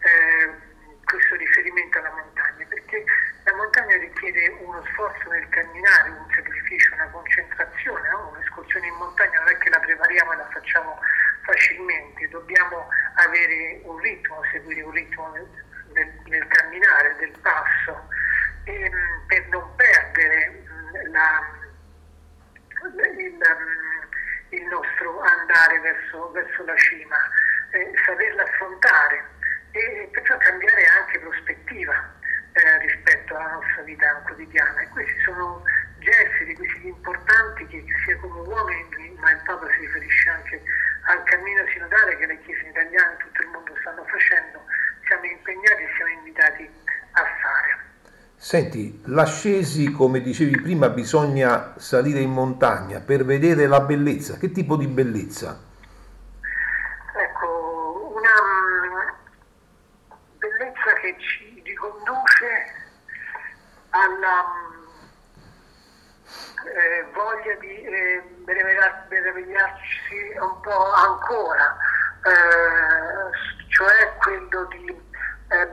Eh, 0.02 0.66
questo 1.06 1.36
riferimento 1.36 2.00
alla 2.00 2.12
montagna, 2.12 2.66
perché 2.68 3.06
la 3.46 3.56
montagna 3.56 3.96
richiede 3.96 4.50
uno 4.60 4.84
sforzo 4.92 5.30
nel 5.30 5.48
camminare, 5.48 6.10
un 6.10 6.28
sacrificio, 6.36 6.94
una 6.96 7.08
concentrazione, 7.08 8.10
no? 8.10 8.34
un'escursione 8.36 8.88
in 8.88 8.96
montagna 8.96 9.40
non 9.40 9.48
è 9.48 9.58
che 9.58 9.70
la 9.70 9.80
prepariamo 9.80 10.34
e 10.34 10.36
la 10.36 10.50
facciamo 10.52 11.00
facilmente, 11.44 12.28
dobbiamo 12.28 12.90
avere 13.16 13.80
un 13.84 13.98
ritmo, 14.00 14.44
seguire 14.52 14.82
un 14.82 14.92
ritmo 14.92 15.32
nel, 15.32 15.48
nel, 15.94 16.20
nel 16.26 16.48
camminare, 16.48 17.16
del 17.20 17.34
passo, 17.40 18.10
e, 18.66 18.74
ehm, 18.74 19.24
per 19.28 19.48
non 19.48 19.76
perdere 19.78 20.64
la, 21.10 21.56
il, 23.18 23.40
il, 24.50 24.66
nostro 24.68 25.20
andare 25.22 25.80
verso, 25.80 26.32
verso 26.32 26.64
la 26.66 26.76
cima, 26.76 27.18
eh, 27.72 27.94
saperla 28.06 28.44
affrontare 28.44 29.26
e 29.72 30.10
perciò 30.12 30.38
cambiare 30.38 30.86
anche 30.86 31.20
prospettiva 31.20 32.14
eh, 32.54 32.78
rispetto 32.80 33.36
alla 33.36 33.52
nostra 33.52 33.82
vita 33.84 34.14
quotidiana. 34.26 34.80
E 34.82 34.88
questi 34.90 35.20
sono 35.22 35.64
gesti, 36.00 36.46
requisiti 36.46 36.88
importanti 36.88 37.66
che 37.68 37.84
sia 38.06 38.18
come 38.18 38.40
uomini, 38.48 39.18
ma 39.20 39.32
il 39.32 39.42
Papa 39.46 39.68
si 39.72 39.80
riferisce 39.80 40.30
anche 40.30 40.62
al 41.08 41.24
cammino 41.24 41.66
sinodale 41.68 42.18
che 42.18 42.26
le 42.26 42.40
chiese 42.42 42.68
italiane 42.68 43.14
e 43.14 43.18
tutto 43.18 43.42
il 43.42 43.48
mondo 43.50 43.76
stanno 43.80 44.04
facendo, 44.06 44.64
siamo 45.06 45.24
impegnati 45.24 45.84
e 45.84 45.90
siamo 45.96 46.12
invitati. 46.12 46.86
Senti, 48.40 49.02
l'ascesi, 49.06 49.92
come 49.92 50.22
dicevi 50.22 50.62
prima, 50.62 50.90
bisogna 50.90 51.74
salire 51.78 52.20
in 52.20 52.30
montagna 52.32 53.00
per 53.00 53.26
vedere 53.26 53.66
la 53.66 53.82
bellezza. 53.82 54.38
Che 54.38 54.52
tipo 54.52 54.78
di 54.78 54.88
bellezza? 54.88 55.66
alla 63.90 64.44
eh, 66.66 67.06
voglia 67.14 67.56
di 67.60 67.82
eh, 67.82 68.24
meravigliarsi 68.46 70.38
un 70.40 70.60
po' 70.62 70.92
ancora, 70.94 71.78
eh, 72.22 73.68
cioè 73.70 74.16
quello 74.20 74.66
di 74.66 74.90
eh, 75.50 75.70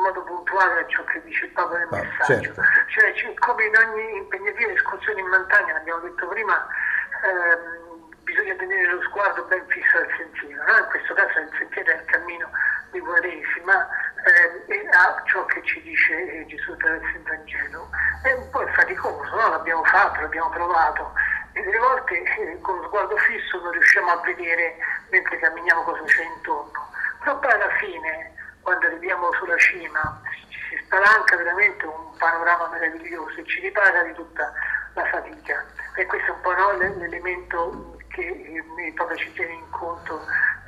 modo 0.00 0.22
puntuale 0.22 0.80
a 0.80 0.86
ciò 0.86 1.04
che 1.04 1.22
dice 1.22 1.44
il 1.44 1.52
Papa 1.52 1.76
nel 1.76 1.88
Ah, 1.90 1.96
messaggio. 1.96 2.19
Certo. 2.38 2.62
Cioè, 2.88 3.14
ci- 3.14 3.34
come 3.38 3.64
in 3.64 3.76
ogni 3.76 4.16
impegnativa 4.16 4.72
escursione 4.72 5.20
in 5.20 5.26
montagna, 5.26 5.72
l'abbiamo 5.72 6.00
detto 6.00 6.26
prima, 6.28 6.66
ehm, 7.24 8.08
bisogna 8.22 8.54
tenere 8.54 8.92
lo 8.92 9.02
sguardo 9.02 9.44
ben 9.44 9.64
fisso 9.68 9.96
al 9.96 10.08
sentiero. 10.16 10.64
no? 10.64 10.78
In 10.78 10.86
questo 10.90 11.14
caso 11.14 11.38
il 11.38 11.50
sentiero 11.58 11.90
è 11.90 11.94
il 11.96 12.04
cammino 12.04 12.50
di 12.90 13.00
Quaresima 13.00 13.88
ehm, 14.24 14.62
e 14.66 14.88
a 14.90 15.22
ciò 15.26 15.44
che 15.46 15.62
ci 15.64 15.82
dice 15.82 16.12
eh, 16.12 16.46
Gesù 16.46 16.72
attraverso 16.72 17.16
il 17.16 17.22
Vangelo. 17.22 17.88
È 18.22 18.32
un 18.32 18.50
po' 18.50 18.66
faticoso, 18.68 19.34
no? 19.34 19.48
l'abbiamo 19.48 19.84
fatto, 19.84 20.20
l'abbiamo 20.20 20.50
provato 20.50 21.12
e 21.52 21.62
delle 21.62 21.78
volte 21.78 22.22
eh, 22.22 22.58
con 22.60 22.76
lo 22.76 22.86
sguardo 22.86 23.16
fisso 23.16 23.60
non 23.60 23.72
riusciamo 23.72 24.10
a 24.10 24.20
vedere 24.24 24.76
mentre 25.10 25.38
camminiamo 25.38 25.82
cosa 25.82 26.02
c'è 26.04 26.22
intorno. 26.22 26.88
Però 27.18 27.38
poi 27.38 27.52
alla 27.52 27.70
fine, 27.78 28.32
quando 28.62 28.86
arriviamo 28.86 29.32
sulla 29.32 29.56
cima, 29.56 30.20
ci 30.30 30.76
si 30.76 30.82
spalanca 30.84 31.36
veramente 31.36 31.86
un 31.86 32.16
panorama 32.18 32.68
meraviglioso 32.80 33.40
e 33.40 33.44
ci 33.44 33.60
ripara 33.60 34.02
di 34.02 34.12
tutta 34.14 34.52
la 34.94 35.04
fatica. 35.06 35.64
E 35.96 36.06
questo 36.06 36.32
è 36.32 36.34
un 36.34 36.40
po' 36.40 36.54
no, 36.54 36.72
l'elemento 36.72 37.96
che 38.08 38.22
eh, 38.22 38.86
il 38.86 38.94
Papa 38.94 39.14
ci 39.16 39.32
tiene 39.32 39.52
in 39.52 39.70
conto 39.70 40.20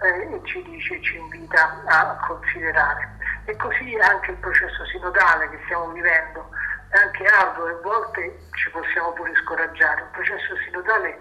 eh, 0.03 0.35
e 0.35 0.41
ci 0.45 0.63
dice, 0.63 1.01
ci 1.03 1.17
invita 1.17 1.83
a 1.87 2.17
considerare. 2.27 3.09
E 3.45 3.57
così 3.57 3.97
anche 3.97 4.31
il 4.31 4.37
processo 4.37 4.85
sinodale 4.87 5.51
che 5.51 5.59
stiamo 5.65 5.89
vivendo 5.91 6.49
è 6.91 6.99
anche 6.99 7.25
arduo 7.25 7.69
e 7.69 7.73
a 7.73 7.81
volte 7.83 8.39
ci 8.55 8.71
possiamo 8.71 9.13
pure 9.13 9.35
scoraggiare. 9.43 10.03
Un 10.03 10.11
processo 10.11 10.57
sinodale 10.65 11.19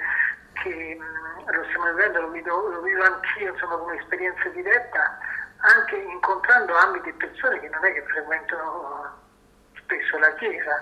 che 0.54 1.00
lo 1.46 1.64
stiamo 1.66 1.90
vivendo, 1.94 2.22
lo 2.22 2.30
vivo, 2.30 2.68
lo 2.68 2.82
vivo 2.82 3.04
anch'io 3.04 3.54
insomma, 3.54 3.78
come 3.78 3.98
esperienza 3.98 4.50
diretta, 4.50 5.18
anche 5.58 5.96
incontrando 5.96 6.76
ambiti 6.76 7.10
e 7.10 7.14
persone 7.14 7.60
che 7.60 7.70
non 7.70 7.86
è 7.86 7.94
che 7.94 8.04
frequentano 8.04 9.21
spesso 9.92 10.18
la 10.20 10.34
Chiesa. 10.36 10.82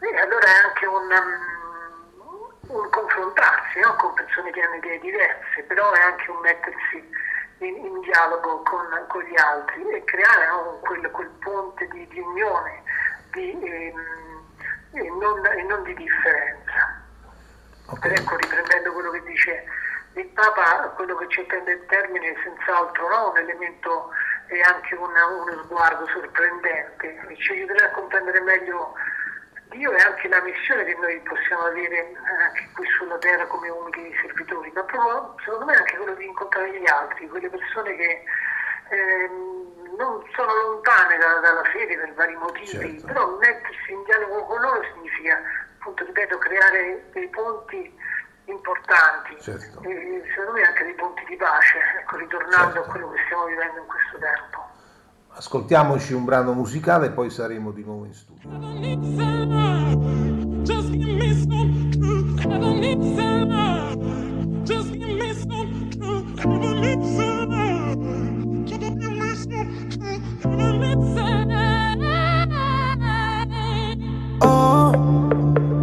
E 0.00 0.20
allora 0.20 0.46
è 0.46 0.66
anche 0.66 0.86
un, 0.86 1.10
um, 2.20 2.76
un 2.76 2.90
confrontarsi 2.90 3.80
no? 3.80 3.94
con 3.96 4.12
persone 4.12 4.50
che 4.50 4.60
hanno 4.60 4.76
idee 4.76 4.98
diverse, 5.00 5.62
però 5.66 5.90
è 5.92 6.00
anche 6.00 6.30
un 6.30 6.40
mettersi 6.40 7.10
in, 7.58 7.76
in 7.76 8.00
dialogo 8.00 8.62
con, 8.62 8.86
con 9.08 9.22
gli 9.22 9.38
altri 9.38 9.88
e 9.90 10.04
creare 10.04 10.46
no? 10.46 10.78
quel, 10.82 11.10
quel 11.10 11.30
ponte 11.40 11.88
di, 11.88 12.06
di 12.08 12.20
unione 12.20 12.82
di, 13.32 13.50
ehm, 13.50 14.44
e, 14.92 15.10
non, 15.10 15.46
e 15.46 15.62
non 15.62 15.82
di 15.82 15.94
differenza. 15.94 17.02
Ok. 17.86 18.04
Ed 18.04 18.18
ecco, 18.18 18.36
riprendendo 18.36 18.92
quello 18.92 19.10
che 19.10 19.22
dice 19.24 19.64
il 20.14 20.26
Papa, 20.28 20.88
quello 20.96 21.16
che 21.16 21.28
ci 21.28 21.40
attende 21.40 21.72
il 21.72 21.86
termine 21.86 22.30
è 22.30 22.36
senz'altro 22.42 23.08
no? 23.08 23.30
un 23.30 23.38
elemento 23.38 24.10
e 24.50 24.60
anche 24.62 24.94
una- 24.96 25.26
uno 25.26 25.62
sguardo 25.64 26.06
sorprendente 26.08 27.20
e 27.28 27.36
ci 27.36 27.52
aiuterà 27.52 27.86
a 27.86 27.90
comprendere 27.90 28.40
meglio 28.40 28.94
Dio 29.70 29.92
e 29.92 30.00
anche 30.02 30.26
la 30.26 30.40
missione 30.42 30.84
che 30.84 30.96
noi 30.96 31.20
possiamo 31.20 31.62
avere 31.62 31.96
eh, 32.10 32.16
anche 32.42 32.68
qui 32.74 32.84
sulla 32.98 33.16
terra 33.18 33.46
come 33.46 33.68
umili 33.68 34.12
servitori, 34.20 34.68
ma 34.74 34.82
proprio 34.82 35.36
secondo 35.44 35.66
me 35.66 35.74
anche 35.76 35.96
quello 35.96 36.14
di 36.14 36.26
incontrare 36.26 36.76
gli 36.76 36.88
altri, 36.90 37.28
quelle 37.28 37.48
persone 37.48 37.94
che 37.94 38.24
ehm, 38.88 39.94
non 39.96 40.24
sono 40.34 40.52
lontane 40.54 41.16
da- 41.18 41.38
dalla 41.38 41.62
fede 41.64 41.96
per 41.96 42.12
vari 42.14 42.34
motivi, 42.34 42.66
Certo. 42.66 43.06
però 43.06 43.36
mettersi 43.36 43.92
in 43.92 44.02
dialogo 44.04 44.44
con 44.46 44.60
loro 44.60 44.82
significa, 44.94 45.40
appunto, 45.78 46.04
ripeto, 46.04 46.38
creare 46.38 47.04
dei 47.12 47.28
ponti 47.28 47.96
importanti, 48.50 49.36
Certo. 49.40 49.80
e 49.82 50.22
secondo 50.30 50.52
me 50.52 50.62
anche 50.62 50.84
dei 50.84 50.94
ponti 50.94 51.24
di 51.28 51.36
pace, 51.36 51.78
ecco, 52.00 52.16
ritornando 52.16 52.72
Certo. 52.74 52.80
a 52.80 52.90
quello 52.90 53.10
che 53.10 53.18
stiamo 53.26 53.44
vivendo 53.46 53.78
in 53.80 53.86
questo 53.86 54.18
tempo. 54.18 54.58
Ascoltiamoci 55.32 56.12
un 56.12 56.24
brano 56.24 56.52
musicale 56.52 57.06
e 57.06 57.10
poi 57.10 57.30
saremo 57.30 57.70
di 57.70 57.84
nuovo 57.84 58.04
in 58.04 58.12
studio. 58.12 58.48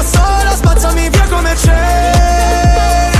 da 0.00 0.04
sola 0.04 0.54
Spazzami 0.56 1.08
via 1.10 1.26
come 1.28 1.54
cenere 1.56 3.19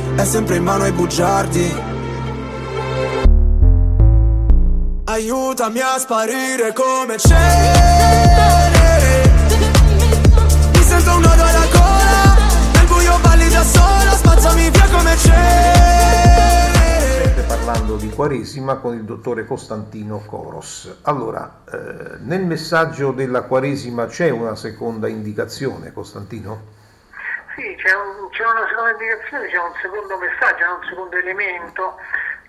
è 0.15 0.23
sempre 0.25 0.55
in 0.57 0.63
mano 0.63 0.83
ai 0.83 0.91
bugiardi. 0.91 1.73
Aiutami 5.05 5.79
a 5.79 5.97
sparire 5.97 6.73
come 6.73 7.17
cenere. 7.17 8.59
Mi 10.73 10.81
sento 10.81 11.15
un 11.15 11.21
nodo 11.21 11.43
alla 11.43 11.65
gola. 11.71 12.35
Nel 12.73 12.85
buio 12.87 13.19
balli 13.21 13.49
da 13.49 13.63
sola. 13.63 14.11
Spazzami 14.11 14.69
via 14.69 14.87
come 14.89 15.17
cenere. 15.17 15.69
Parlando 17.47 17.95
di 17.97 18.09
Quaresima 18.09 18.77
con 18.77 18.95
il 18.95 19.03
dottore 19.03 19.45
Costantino 19.45 20.23
Coros. 20.25 20.97
Allora, 21.03 21.63
eh, 21.71 22.17
nel 22.21 22.45
messaggio 22.45 23.11
della 23.11 23.43
Quaresima 23.43 24.05
c'è 24.07 24.29
una 24.29 24.55
seconda 24.55 25.07
indicazione, 25.07 25.91
Costantino? 25.93 26.79
Sì, 27.55 27.75
c'è, 27.75 27.93
un- 27.93 28.29
c'è 28.29 28.45
una 28.45 28.67
seconda 28.67 28.91
indicazione, 28.91 29.47
c'è 29.47 29.57
un 29.57 29.73
secondo 29.81 30.17
messaggio, 30.17 30.75
un 30.75 30.85
secondo 30.87 31.17
elemento 31.17 31.99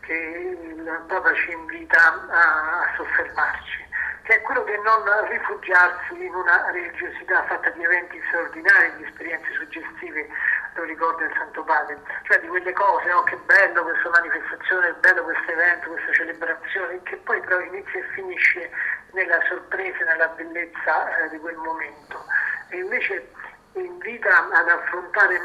che 0.00 0.12
il 0.12 1.04
Papa 1.08 1.32
ci 1.34 1.50
invita 1.52 1.98
a, 2.30 2.82
a 2.82 2.92
soffermarci, 2.96 3.86
che 4.22 4.36
è 4.36 4.42
quello 4.42 4.62
di 4.62 4.74
non 4.82 5.28
rifugiarsi 5.28 6.24
in 6.24 6.34
una 6.34 6.70
religiosità 6.70 7.44
fatta 7.44 7.70
di 7.70 7.82
eventi 7.82 8.20
straordinari, 8.28 8.96
di 8.96 9.04
esperienze 9.04 9.52
suggestive, 9.54 10.28
lo 10.74 10.84
ricorda 10.84 11.24
il 11.24 11.32
Santo 11.36 11.62
Padre, 11.64 11.98
cioè 12.22 12.40
di 12.40 12.46
quelle 12.46 12.72
cose, 12.72 13.12
oh, 13.12 13.22
che 13.24 13.36
bello 13.44 13.82
questa 13.82 14.08
manifestazione, 14.08 14.86
che 14.86 14.98
bello 15.00 15.22
questo 15.24 15.50
evento, 15.50 15.90
questa 15.90 16.12
celebrazione, 16.12 17.02
che 17.02 17.16
poi 17.16 17.40
però 17.40 17.60
inizia 17.60 17.98
e 18.00 18.04
finisce 18.14 18.70
nella 19.12 19.38
sorpresa, 19.48 20.04
nella 20.04 20.28
bellezza 20.28 21.16
eh, 21.18 21.28
di 21.28 21.38
quel 21.38 21.56
momento. 21.56 22.24
E 22.68 22.78
invece 22.78 23.30
invita 23.74 24.48
ad 24.50 24.68
affrontare 24.68 25.40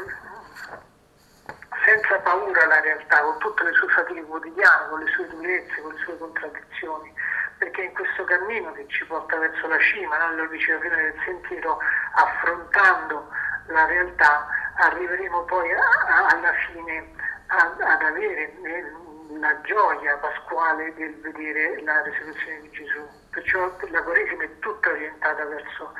senza 1.84 2.18
paura 2.20 2.66
la 2.66 2.80
realtà, 2.80 3.20
con 3.22 3.38
tutte 3.38 3.64
le 3.64 3.72
sue 3.72 3.88
fatiche 3.88 4.22
quotidiane, 4.24 4.88
con 4.90 5.00
le 5.00 5.10
sue 5.12 5.28
durezze, 5.28 5.80
con 5.80 5.92
le 5.92 5.98
sue 5.98 6.18
contraddizioni, 6.18 7.14
perché 7.58 7.82
in 7.82 7.94
questo 7.94 8.24
cammino 8.24 8.72
che 8.72 8.86
ci 8.88 9.04
porta 9.06 9.36
verso 9.38 9.66
la 9.68 9.78
cima, 9.78 10.16
no? 10.18 10.34
lo 10.34 10.46
diceva 10.48 10.78
prima 10.78 10.96
del 10.96 11.14
sentiero, 11.24 11.78
affrontando 12.14 13.28
la 13.68 13.86
realtà, 13.86 14.46
arriveremo 14.76 15.42
poi 15.44 15.72
a- 15.72 15.78
a- 15.78 16.26
alla 16.26 16.52
fine 16.70 17.12
a- 17.48 17.74
ad 17.78 18.02
avere 18.02 18.52
eh, 18.62 18.92
la 19.38 19.60
gioia 19.62 20.16
pasquale 20.18 20.92
del 20.94 21.14
vedere 21.20 21.82
la 21.82 22.02
risurrezione 22.02 22.60
di 22.62 22.70
Gesù. 22.70 23.06
Perciò 23.30 23.70
la 23.90 24.02
Quaresima 24.02 24.42
è 24.44 24.58
tutta 24.58 24.90
orientata 24.90 25.44
verso, 25.44 25.92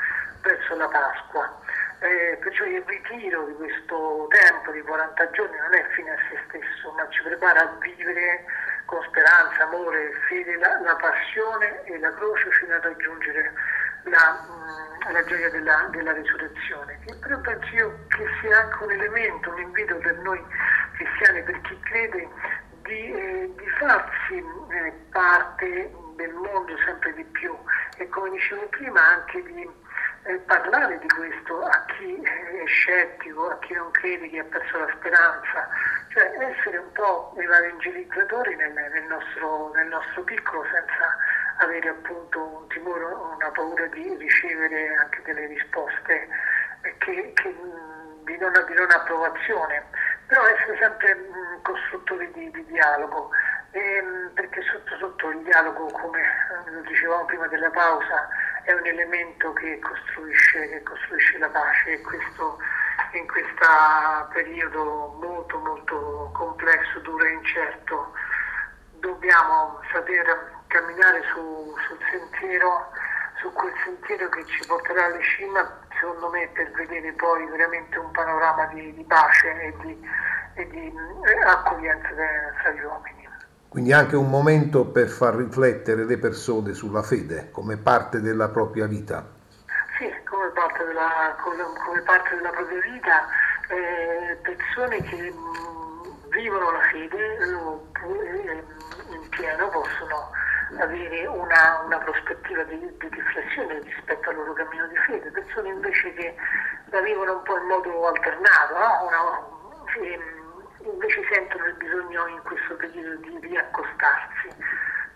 verso 0.42 0.76
la 0.76 0.88
Pasqua. 0.88 1.60
Eh, 2.00 2.38
perciò 2.40 2.64
il 2.64 2.82
ritiro 2.86 3.44
di 3.46 3.54
questo 3.54 4.28
tempo 4.30 4.70
di 4.70 4.80
40 4.82 5.30
giorni 5.30 5.56
non 5.58 5.74
è 5.74 5.84
fine 5.94 6.10
a 6.10 6.16
se 6.30 6.38
stesso, 6.46 6.92
ma 6.92 7.08
ci 7.08 7.22
prepara 7.22 7.60
a 7.60 7.76
vivere 7.80 8.44
con 8.84 9.02
speranza, 9.02 9.64
amore, 9.64 10.12
fede 10.28 10.56
la, 10.58 10.80
la 10.80 10.94
passione 10.94 11.82
e 11.84 11.98
la 11.98 12.12
croce 12.14 12.50
fino 12.52 12.74
a 12.74 12.80
raggiungere 12.80 13.52
la, 14.04 14.46
mm, 14.46 15.12
la 15.12 15.24
gioia 15.24 15.50
della, 15.50 15.88
della 15.90 16.12
risurrezione. 16.12 16.98
Che 17.04 17.14
però 17.16 17.40
penso 17.40 17.74
io 17.74 17.98
che 18.08 18.26
sia 18.40 18.56
anche 18.56 18.84
un 18.84 18.90
elemento, 18.92 19.50
un 19.50 19.60
invito 19.60 19.96
per 19.96 20.16
noi 20.18 20.40
cristiani, 20.92 21.42
per 21.42 21.60
chi 21.62 21.80
crede, 21.80 22.28
di, 22.82 23.12
eh, 23.12 23.52
di 23.56 23.68
farsi 23.78 24.36
eh, 24.36 24.92
parte 25.10 25.90
del 26.16 26.32
mondo 26.32 26.76
sempre 26.84 27.12
di 27.14 27.24
più 27.24 27.54
e 27.96 28.08
come 28.08 28.30
dicevo 28.30 28.66
prima 28.68 29.04
anche 29.04 29.42
di 29.42 29.68
eh, 30.28 30.38
parlare 30.44 30.98
di 30.98 31.08
questo 31.08 31.62
a 31.64 31.84
chi 31.86 32.20
è 32.22 32.66
scettico, 32.66 33.48
a 33.48 33.58
chi 33.60 33.72
non 33.72 33.90
crede, 33.92 34.28
chi 34.28 34.38
ha 34.38 34.44
perso 34.44 34.78
la 34.78 34.92
speranza, 34.98 35.68
cioè 36.08 36.30
essere 36.38 36.76
un 36.76 36.92
po' 36.92 37.32
evangelizzatori 37.36 38.54
nel, 38.56 38.72
nel 38.72 39.04
nostro, 39.04 39.72
nel 39.74 39.86
nostro 39.86 40.22
piccolo 40.24 40.64
senza 40.70 41.16
avere 41.60 41.88
appunto 41.88 42.42
un 42.42 42.68
timore 42.68 43.04
o 43.04 43.34
una 43.36 43.50
paura 43.50 43.86
di 43.86 44.14
ricevere 44.16 44.94
anche 44.96 45.22
delle 45.24 45.46
risposte 45.46 46.28
che, 46.98 47.32
che, 47.34 47.56
di, 48.24 48.36
non, 48.38 48.52
di 48.66 48.74
non 48.74 48.90
approvazione, 48.90 49.84
però 50.28 50.46
essere 50.46 50.76
sempre 50.78 51.14
mh, 51.14 51.62
costruttori 51.62 52.30
di, 52.32 52.50
di 52.50 52.64
dialogo, 52.66 53.30
ehm, 53.72 54.30
perché 54.34 54.62
sotto 54.62 54.96
sotto 54.98 55.30
il 55.30 55.42
dialogo, 55.42 55.86
come 55.86 56.20
eh, 56.20 56.82
dicevamo 56.86 57.24
prima 57.24 57.48
della 57.48 57.70
pausa, 57.70 58.28
è 58.62 58.72
un 58.72 58.86
elemento 58.86 59.52
che 59.54 59.78
costruisce, 59.80 60.68
che 60.68 60.82
costruisce 60.82 61.38
la 61.38 61.48
pace 61.48 61.92
e 61.92 62.00
questo 62.02 62.58
in 63.12 63.26
questo 63.26 63.66
periodo 64.32 65.16
molto 65.18 65.58
molto 65.58 66.30
complesso, 66.34 66.98
duro 67.00 67.24
e 67.24 67.32
incerto 67.32 68.12
dobbiamo 69.00 69.80
saper 69.92 70.56
camminare 70.66 71.22
su, 71.32 71.74
sul 71.86 71.98
sentiero, 72.10 72.90
su 73.40 73.52
quel 73.52 73.72
sentiero 73.84 74.28
che 74.28 74.44
ci 74.46 74.66
porterà 74.66 75.06
alla 75.06 75.20
cima, 75.20 75.78
secondo 75.98 76.28
me, 76.30 76.48
per 76.52 76.70
vedere 76.72 77.12
poi 77.12 77.46
veramente 77.46 77.98
un 77.98 78.10
panorama 78.10 78.66
di, 78.66 78.92
di 78.94 79.04
pace 79.04 79.48
e 79.48 79.74
di, 79.82 80.08
e 80.54 80.68
di 80.68 80.86
eh, 80.86 81.46
accoglienza 81.46 82.08
tra 82.08 82.70
gli 82.72 82.82
uomini. 82.82 83.28
Quindi 83.68 83.92
anche 83.92 84.16
un 84.16 84.30
momento 84.30 84.86
per 84.86 85.08
far 85.08 85.34
riflettere 85.34 86.04
le 86.04 86.18
persone 86.18 86.72
sulla 86.72 87.02
fede 87.02 87.50
come 87.50 87.76
parte 87.76 88.20
della 88.20 88.48
propria 88.48 88.86
vita. 88.86 89.24
Sì, 89.98 90.10
come 90.24 90.48
parte 90.54 90.84
della, 90.84 91.36
come, 91.42 91.64
come 91.84 92.00
parte 92.00 92.34
della 92.34 92.50
propria 92.50 92.80
vita, 92.80 93.26
eh, 93.68 94.36
persone 94.42 95.02
che 95.02 95.30
mh, 95.30 96.28
vivono 96.30 96.70
la 96.70 96.80
fede 96.90 97.36
eh, 97.36 98.50
eh, 98.50 98.64
in 99.14 99.28
pieno 99.28 99.68
possono 99.68 100.30
avere 100.76 101.26
una, 101.26 101.82
una 101.84 101.98
prospettiva 101.98 102.62
di, 102.64 102.78
di 102.78 103.08
riflessione 103.08 103.80
rispetto 103.80 104.28
al 104.28 104.36
loro 104.36 104.52
cammino 104.52 104.86
di 104.88 104.96
fede, 104.96 105.30
persone 105.30 105.68
invece 105.68 106.12
che 106.14 106.34
la 106.90 107.00
vivono 107.00 107.36
un 107.36 107.42
po' 107.42 107.56
in 107.56 107.64
modo 107.64 108.06
alternato, 108.06 108.74
no? 108.74 109.06
Una- 109.06 109.56
ehm, 110.04 110.38
invece 110.90 111.22
sentono 111.30 111.66
il 111.66 111.74
bisogno 111.74 112.26
in 112.28 112.40
questo 112.42 112.74
periodo 112.76 113.16
di 113.16 113.38
riaccostarsi. 113.40 114.48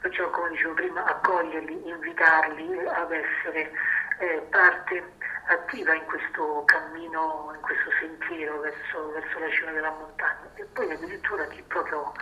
Perciò, 0.00 0.30
come 0.30 0.48
dicevo 0.50 0.74
prima, 0.74 1.04
accoglierli, 1.04 1.88
invitarli 1.88 2.86
ad 2.88 3.12
essere 3.12 3.70
eh, 4.18 4.46
parte 4.50 5.02
attiva 5.46 5.94
in 5.94 6.04
questo 6.06 6.64
cammino, 6.64 7.52
in 7.54 7.60
questo 7.60 7.90
sentiero 8.00 8.58
verso, 8.60 9.12
verso 9.12 9.38
la 9.38 9.50
cima 9.50 9.70
della 9.70 9.90
montagna. 9.90 10.50
E 10.54 10.64
poi 10.72 10.90
addirittura 10.90 11.46
chi 11.46 11.62
proprio 11.62 12.12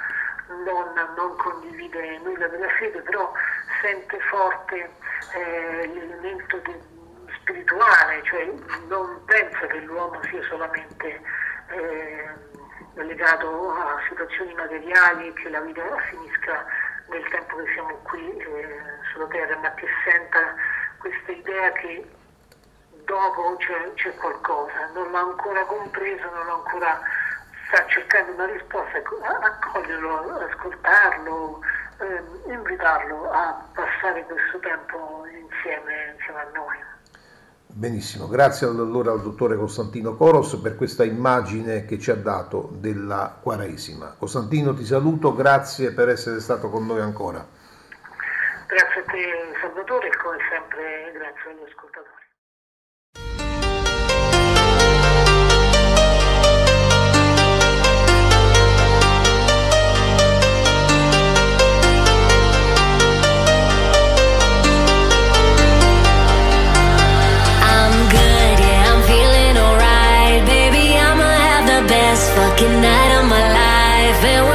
non, 0.64 0.92
non 1.16 1.36
condivide 1.36 2.18
nulla 2.18 2.48
della 2.48 2.68
fede, 2.78 3.00
però 3.02 3.32
sente 3.80 4.18
forte 4.20 4.90
eh, 5.34 5.86
l'elemento 5.86 6.56
di- 6.58 6.98
spirituale, 7.40 8.22
cioè 8.24 8.52
non 8.88 9.22
pensa 9.24 9.66
che 9.66 9.78
l'uomo 9.80 10.20
sia 10.24 10.42
solamente 10.44 11.20
eh, 11.68 12.28
legato 12.94 13.70
a 13.72 14.00
situazioni 14.08 14.54
materiali 14.54 15.28
e 15.28 15.32
che 15.34 15.48
la 15.48 15.60
vita 15.60 15.82
finisca 16.08 16.64
nel 17.08 17.28
tempo 17.28 17.56
che 17.56 17.72
siamo 17.72 17.94
qui 18.02 18.36
eh, 18.36 18.78
sulla 19.12 19.26
terra, 19.26 19.56
ma 19.58 19.72
che 19.74 19.86
senta 20.04 20.54
questa 20.98 21.32
idea 21.32 21.72
che 21.72 22.04
dopo 23.04 23.56
c'è, 23.56 23.92
c'è 23.94 24.14
qualcosa, 24.16 24.90
non 24.94 25.10
l'ha 25.10 25.20
ancora 25.20 25.64
compreso, 25.64 26.30
non 26.30 26.46
l'ha 26.46 26.52
ancora 26.52 27.00
sta 27.70 27.86
cercando 27.86 28.32
una 28.32 28.46
risposta, 28.46 28.98
ecco, 28.98 29.16
accoglierlo, 29.22 30.38
ascoltarlo, 30.50 31.60
ehm, 31.98 32.52
invitarlo 32.52 33.30
a 33.30 33.64
passare 33.72 34.24
questo 34.24 34.58
tempo 34.58 35.24
insieme, 35.26 36.16
insieme 36.18 36.40
a 36.40 36.46
noi. 36.52 36.76
Benissimo, 37.72 38.26
grazie 38.26 38.66
allora 38.66 39.12
al 39.12 39.22
dottore 39.22 39.56
Costantino 39.56 40.16
Coros 40.16 40.56
per 40.56 40.74
questa 40.74 41.04
immagine 41.04 41.84
che 41.84 42.00
ci 42.00 42.10
ha 42.10 42.16
dato 42.16 42.70
della 42.72 43.38
Quaresima. 43.40 44.16
Costantino 44.18 44.74
ti 44.74 44.84
saluto, 44.84 45.32
grazie 45.34 45.92
per 45.92 46.08
essere 46.08 46.40
stato 46.40 46.68
con 46.68 46.84
noi 46.84 47.00
ancora. 47.00 47.46
Grazie 48.66 49.00
a 49.00 49.04
te 49.04 49.58
Salvatore 49.60 50.08
e 50.08 50.16
come 50.16 50.38
sempre 50.50 51.12
grazie 51.12 51.50
agli 51.50 51.70
ascoltatori. 51.70 52.19
looking 72.60 72.80
night 72.82 73.18
of 73.18 73.28
my 73.30 73.40
life. 73.40 74.49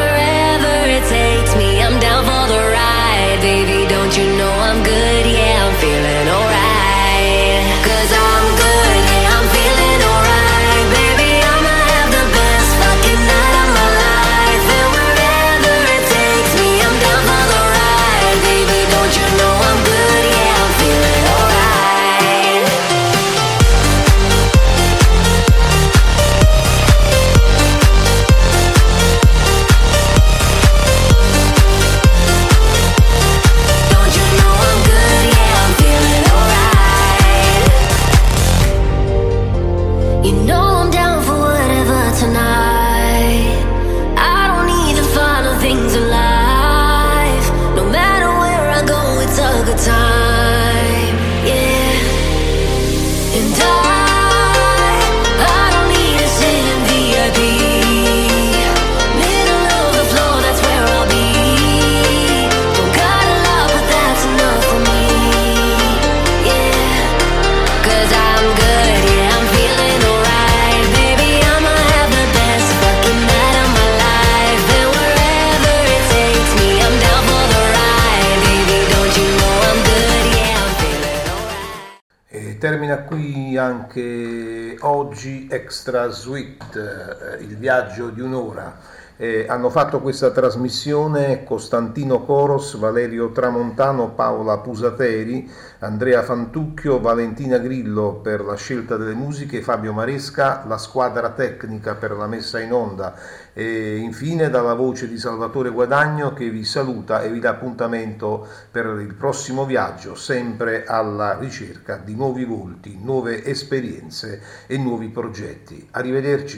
Extra 85.65 86.11
Suite, 86.11 87.37
eh, 87.39 87.43
il 87.43 87.57
viaggio 87.57 88.09
di 88.11 88.21
un'ora. 88.21 88.77
Eh, 89.17 89.45
hanno 89.47 89.69
fatto 89.69 90.01
questa 90.01 90.31
trasmissione 90.31 91.45
Costantino 91.45 92.23
Coros, 92.23 92.77
Valerio 92.77 93.31
Tramontano, 93.31 94.09
Paola 94.09 94.57
Pusateri, 94.57 95.49
Andrea 95.79 96.21
Fantucchio, 96.21 96.99
Valentina 96.99 97.57
Grillo 97.57 98.15
per 98.15 98.41
la 98.41 98.55
scelta 98.55 98.97
delle 98.97 99.13
musiche, 99.13 99.61
Fabio 99.61 99.93
Maresca, 99.93 100.65
la 100.67 100.77
squadra 100.77 101.29
tecnica 101.29 101.95
per 101.95 102.11
la 102.11 102.27
messa 102.27 102.59
in 102.59 102.73
onda 102.73 103.13
e 103.53 103.95
infine 103.95 104.49
dalla 104.49 104.73
voce 104.73 105.07
di 105.07 105.17
Salvatore 105.17 105.69
Guadagno 105.69 106.33
che 106.33 106.49
vi 106.49 106.65
saluta 106.65 107.21
e 107.21 107.29
vi 107.29 107.39
dà 107.39 107.51
appuntamento 107.51 108.45
per 108.69 108.85
il 108.99 109.13
prossimo 109.13 109.63
viaggio, 109.65 110.15
sempre 110.15 110.83
alla 110.85 111.37
ricerca 111.37 111.95
di 111.95 112.15
nuovi 112.15 112.43
volti, 112.43 112.99
nuove 113.01 113.45
esperienze 113.45 114.41
e 114.67 114.77
nuovi 114.77 115.07
progetti. 115.07 115.87
Arrivederci. 115.91 116.53